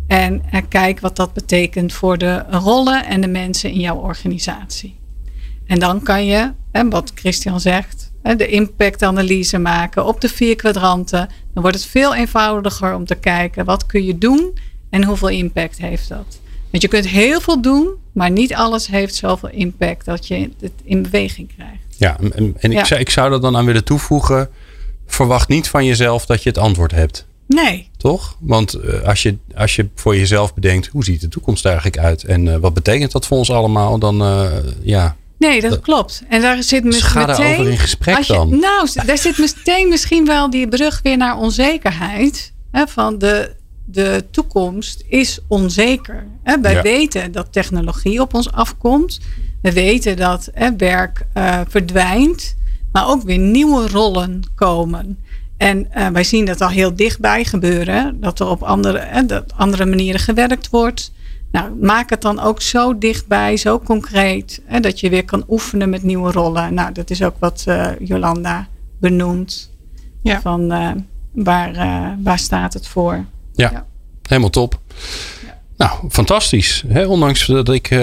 En, 0.07 0.43
en 0.51 0.69
kijk 0.69 1.01
wat 1.01 1.17
dat 1.17 1.33
betekent 1.33 1.93
voor 1.93 2.19
de 2.19 2.45
rollen 2.51 3.07
en 3.07 3.21
de 3.21 3.29
mensen 3.29 3.71
in 3.71 3.81
jouw 3.81 3.97
organisatie. 3.97 4.99
En 5.67 5.79
dan 5.79 6.03
kan 6.03 6.27
je, 6.27 6.53
hè, 6.73 6.89
wat 6.89 7.13
Christian 7.15 7.61
zegt, 7.61 8.13
de 8.35 8.47
impactanalyse 8.47 9.59
maken 9.59 10.07
op 10.07 10.21
de 10.21 10.29
vier 10.29 10.57
kwadranten. 10.57 11.29
Dan 11.53 11.63
wordt 11.63 11.77
het 11.77 11.87
veel 11.87 12.15
eenvoudiger 12.15 12.95
om 12.95 13.05
te 13.05 13.15
kijken 13.15 13.65
wat 13.65 13.87
kun 13.87 14.05
je 14.05 14.19
doen 14.19 14.59
en 14.91 15.05
hoeveel 15.05 15.29
impact 15.29 15.79
heeft 15.79 16.09
dat? 16.09 16.41
Want 16.71 16.83
je 16.83 16.89
kunt 16.89 17.09
heel 17.09 17.41
veel 17.41 17.61
doen, 17.61 17.89
maar 18.13 18.31
niet 18.31 18.55
alles 18.55 18.87
heeft 18.87 19.15
zoveel 19.15 19.49
impact 19.49 20.05
dat 20.05 20.27
je 20.27 20.51
het 20.61 20.73
in 20.85 21.03
beweging 21.03 21.55
krijgt. 21.55 21.83
Ja, 21.97 22.19
en, 22.21 22.57
en 22.59 22.73
ik, 22.73 22.85
Zou, 22.85 23.01
ik 23.01 23.11
zou 23.11 23.33
er 23.33 23.41
dan 23.41 23.57
aan 23.57 23.65
willen 23.65 23.85
toevoegen. 23.85 24.49
Verwacht 25.07 25.49
niet 25.49 25.69
van 25.69 25.85
jezelf 25.85 26.27
dat 26.27 26.43
je 26.43 26.49
het 26.49 26.59
antwoord 26.59 26.93
hebt. 26.93 27.27
Nee. 27.47 27.91
Toch? 27.97 28.37
Want 28.41 28.77
uh, 28.85 29.03
als, 29.03 29.23
je, 29.23 29.37
als 29.55 29.77
je 29.77 29.89
voor 29.95 30.17
jezelf 30.17 30.55
bedenkt, 30.55 30.87
hoe 30.87 31.05
ziet 31.05 31.21
de 31.21 31.29
toekomst 31.29 31.65
eigenlijk 31.65 31.99
uit? 31.99 32.25
En 32.25 32.47
uh, 32.47 32.57
wat 32.57 32.75
betekent 32.75 33.13
dat 33.13 33.27
voor 33.27 33.39
ons 33.39 33.51
allemaal? 33.51 33.99
Dan 33.99 34.23
uh, 34.23 34.47
ja. 34.83 35.17
Nee, 35.39 35.61
dat, 35.61 35.81
klopt. 35.81 36.23
En 36.29 36.41
daar 36.41 36.63
zit 36.63 36.83
dus 36.83 37.03
ga 37.03 37.27
meteen. 37.27 37.37
daarover 37.37 37.71
in 37.71 37.79
gesprek 37.79 38.19
je, 38.19 38.33
dan. 38.33 38.49
Nou, 38.49 38.89
daar 39.07 39.19
zit 39.19 39.39
meteen 39.39 39.89
misschien 39.89 40.27
wel 40.27 40.51
die 40.51 40.69
brug 40.69 41.01
weer 41.03 41.17
naar 41.17 41.39
onzekerheid. 41.39 42.53
Hè, 42.71 42.87
van 42.87 43.19
de, 43.19 43.55
de 43.85 44.25
toekomst 44.31 45.05
is 45.09 45.39
onzeker. 45.49 46.27
Wij 46.63 46.83
weten 46.83 47.33
dat 47.33 47.53
technologie 47.53 48.21
op 48.21 48.35
ons 48.35 48.53
afkomt. 48.53 49.21
We 49.63 49.73
weten 49.73 50.17
dat 50.17 50.51
werk 50.77 51.27
uh, 51.35 51.61
verdwijnt, 51.69 52.57
maar 52.97 53.09
ook 53.09 53.23
weer 53.23 53.39
nieuwe 53.39 53.89
rollen 53.89 54.43
komen. 54.55 55.19
En 55.57 55.89
uh, 55.97 56.09
wij 56.09 56.25
zien 56.25 56.45
dat 56.45 56.61
al 56.61 56.69
heel 56.69 56.97
dichtbij 56.97 57.45
gebeuren, 57.45 58.21
dat 58.21 58.41
er 58.41 58.47
op 58.47 58.63
andere, 58.63 59.27
dat 59.27 59.53
andere 59.57 59.87
manieren 59.87 60.21
gewerkt 60.21 60.71
wordt. 60.71 61.13
Nou, 61.53 61.75
maak 61.81 62.11
het 62.11 62.23
dan 62.23 62.41
ook 62.41 62.63
zo 62.63 62.99
dichtbij, 62.99 63.57
zo 63.57 63.79
concreet, 63.79 64.63
hè, 64.65 64.81
dat 64.81 65.01
je 65.01 65.11
weer 65.11 65.25
kan 65.25 65.45
oefenen 65.49 65.91
met 65.91 66.03
nieuwe 66.03 66.33
rollen. 66.33 66.75
Nou, 66.75 66.93
dat 66.93 67.11
is 67.11 67.23
ook 67.23 67.35
wat 67.39 67.65
uh, 67.69 67.89
Jolanda 67.99 68.69
benoemt. 69.01 69.71
Ja. 70.23 70.41
Van 70.41 70.69
waar, 71.33 71.75
waar 72.23 72.39
staat 72.39 72.73
het 72.73 72.87
voor? 72.87 73.25
Ja, 73.53 73.87
helemaal 74.23 74.51
top. 74.51 74.81
Nou, 75.77 75.91
fantastisch. 76.11 76.85
ondanks 77.07 77.47
dat 77.47 77.69
ik 77.69 77.91
uh, 77.91 77.99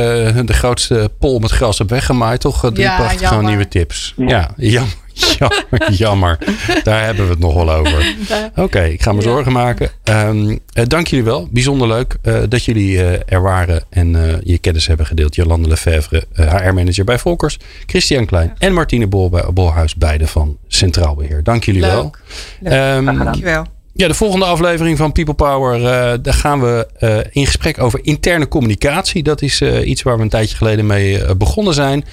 de 0.46 0.54
grootste 0.54 1.12
pol 1.20 1.40
met 1.40 1.52
gras 1.52 1.78
heb 1.78 1.90
weggemaaid, 1.90 2.42
toch 2.42 2.66
uh, 2.66 2.72
drie 2.72 2.86
ja, 2.86 2.96
prachtige 2.96 3.42
nieuwe 3.42 3.68
tips. 3.68 4.14
Ja, 4.18 4.54
ja 4.58 4.84
jammer, 5.40 5.92
jammer. 5.92 6.38
Daar 6.84 7.06
hebben 7.06 7.26
we 7.26 7.32
het 7.32 7.40
nog 7.40 7.54
wel 7.54 7.72
over. 7.72 8.16
Oké, 8.56 8.84
ik 8.84 9.02
ga 9.02 9.12
me 9.12 9.22
zorgen 9.22 9.52
maken. 9.52 9.90
Um, 10.04 10.60
dank 10.74 11.08
jullie 11.08 11.26
wel. 11.26 11.48
Bijzonder 11.52 11.88
leuk 11.88 12.16
dat 12.50 12.66
jullie 12.66 13.02
er 13.16 13.42
waren 13.42 13.84
en 13.90 14.40
je 14.44 14.58
kennis 14.58 14.88
hebben 14.88 15.06
gedeeld. 15.06 15.36
Jolande 15.36 15.68
Lefevre, 15.68 16.24
HR-manager 16.34 17.04
bij 17.04 17.20
Volkers. 17.20 17.58
Christian 17.86 18.26
Klein 18.26 18.54
en 18.58 18.74
Martine 18.74 19.08
Bol 19.08 19.30
bij 19.30 19.44
Bolhuis, 19.54 19.96
beide 19.96 20.28
van 20.28 20.58
Centraal 20.68 21.16
Beheer. 21.16 21.44
Dank 21.44 21.64
jullie 21.64 21.82
wel. 21.82 22.14
Leuk. 22.60 22.74
Um, 22.74 23.06
dank 23.06 23.36
je 23.36 23.44
wel. 23.44 23.73
Ja, 23.96 24.08
de 24.08 24.14
volgende 24.14 24.46
aflevering 24.46 24.98
van 24.98 25.12
People 25.12 25.34
Power, 25.34 25.80
uh, 25.80 26.14
daar 26.22 26.34
gaan 26.34 26.62
we 26.62 26.88
uh, 27.00 27.18
in 27.32 27.46
gesprek 27.46 27.82
over 27.82 28.00
interne 28.04 28.48
communicatie. 28.48 29.24
Dat 29.24 29.42
is 29.42 29.62
uh, 29.62 29.88
iets 29.88 30.02
waar 30.02 30.18
we 30.18 30.24
een 30.24 30.30
tijdje 30.30 30.56
geleden 30.56 30.86
mee 30.86 31.36
begonnen 31.36 31.74
zijn. 31.74 32.06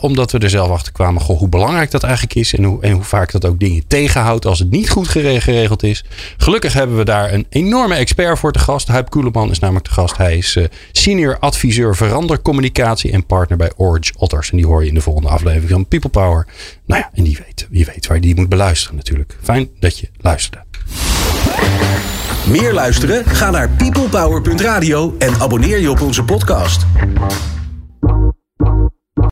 omdat 0.00 0.32
we 0.32 0.38
er 0.38 0.50
zelf 0.50 0.70
achter 0.70 0.92
kwamen 0.92 1.22
hoe 1.22 1.48
belangrijk 1.48 1.90
dat 1.90 2.02
eigenlijk 2.02 2.34
is. 2.34 2.54
En 2.54 2.64
hoe, 2.64 2.82
en 2.82 2.92
hoe 2.92 3.02
vaak 3.02 3.32
dat 3.32 3.44
ook 3.44 3.60
dingen 3.60 3.86
tegenhoudt 3.86 4.46
als 4.46 4.58
het 4.58 4.70
niet 4.70 4.90
goed 4.90 5.08
geregeld 5.08 5.82
is. 5.82 6.04
Gelukkig 6.36 6.72
hebben 6.72 6.96
we 6.96 7.04
daar 7.04 7.32
een 7.32 7.46
enorme 7.48 7.94
expert 7.94 8.38
voor 8.38 8.52
te 8.52 8.58
gast. 8.58 8.88
Huip 8.88 9.10
Koeleman 9.10 9.50
is 9.50 9.58
namelijk 9.58 9.86
te 9.86 9.92
gast. 9.92 10.16
Hij 10.16 10.36
is 10.36 10.58
senior 10.92 11.38
adviseur 11.38 11.96
verandercommunicatie 11.96 13.12
en 13.12 13.26
partner 13.26 13.58
bij 13.58 13.72
Orange 13.76 14.12
Otters. 14.16 14.50
En 14.50 14.56
die 14.56 14.66
hoor 14.66 14.82
je 14.82 14.88
in 14.88 14.94
de 14.94 15.00
volgende 15.00 15.28
aflevering 15.28 15.70
van 15.70 15.86
People 15.86 16.10
Power. 16.10 16.46
Nou 16.86 17.00
ja, 17.00 17.10
en 17.14 17.24
die 17.24 17.38
weet, 17.46 17.66
wie 17.70 17.84
weet 17.84 18.06
waar 18.06 18.16
je 18.16 18.22
die 18.22 18.34
moet 18.34 18.48
beluisteren 18.48 18.96
natuurlijk. 18.96 19.36
Fijn 19.42 19.68
dat 19.78 19.98
je 19.98 20.08
luisterde. 20.20 20.65
Meer 22.46 22.72
luisteren? 22.72 23.24
Ga 23.26 23.50
naar 23.50 23.68
peoplepower.radio 23.68 25.14
en 25.18 25.40
abonneer 25.40 25.80
je 25.80 25.90
op 25.90 26.00
onze 26.00 26.24
podcast. 26.24 26.86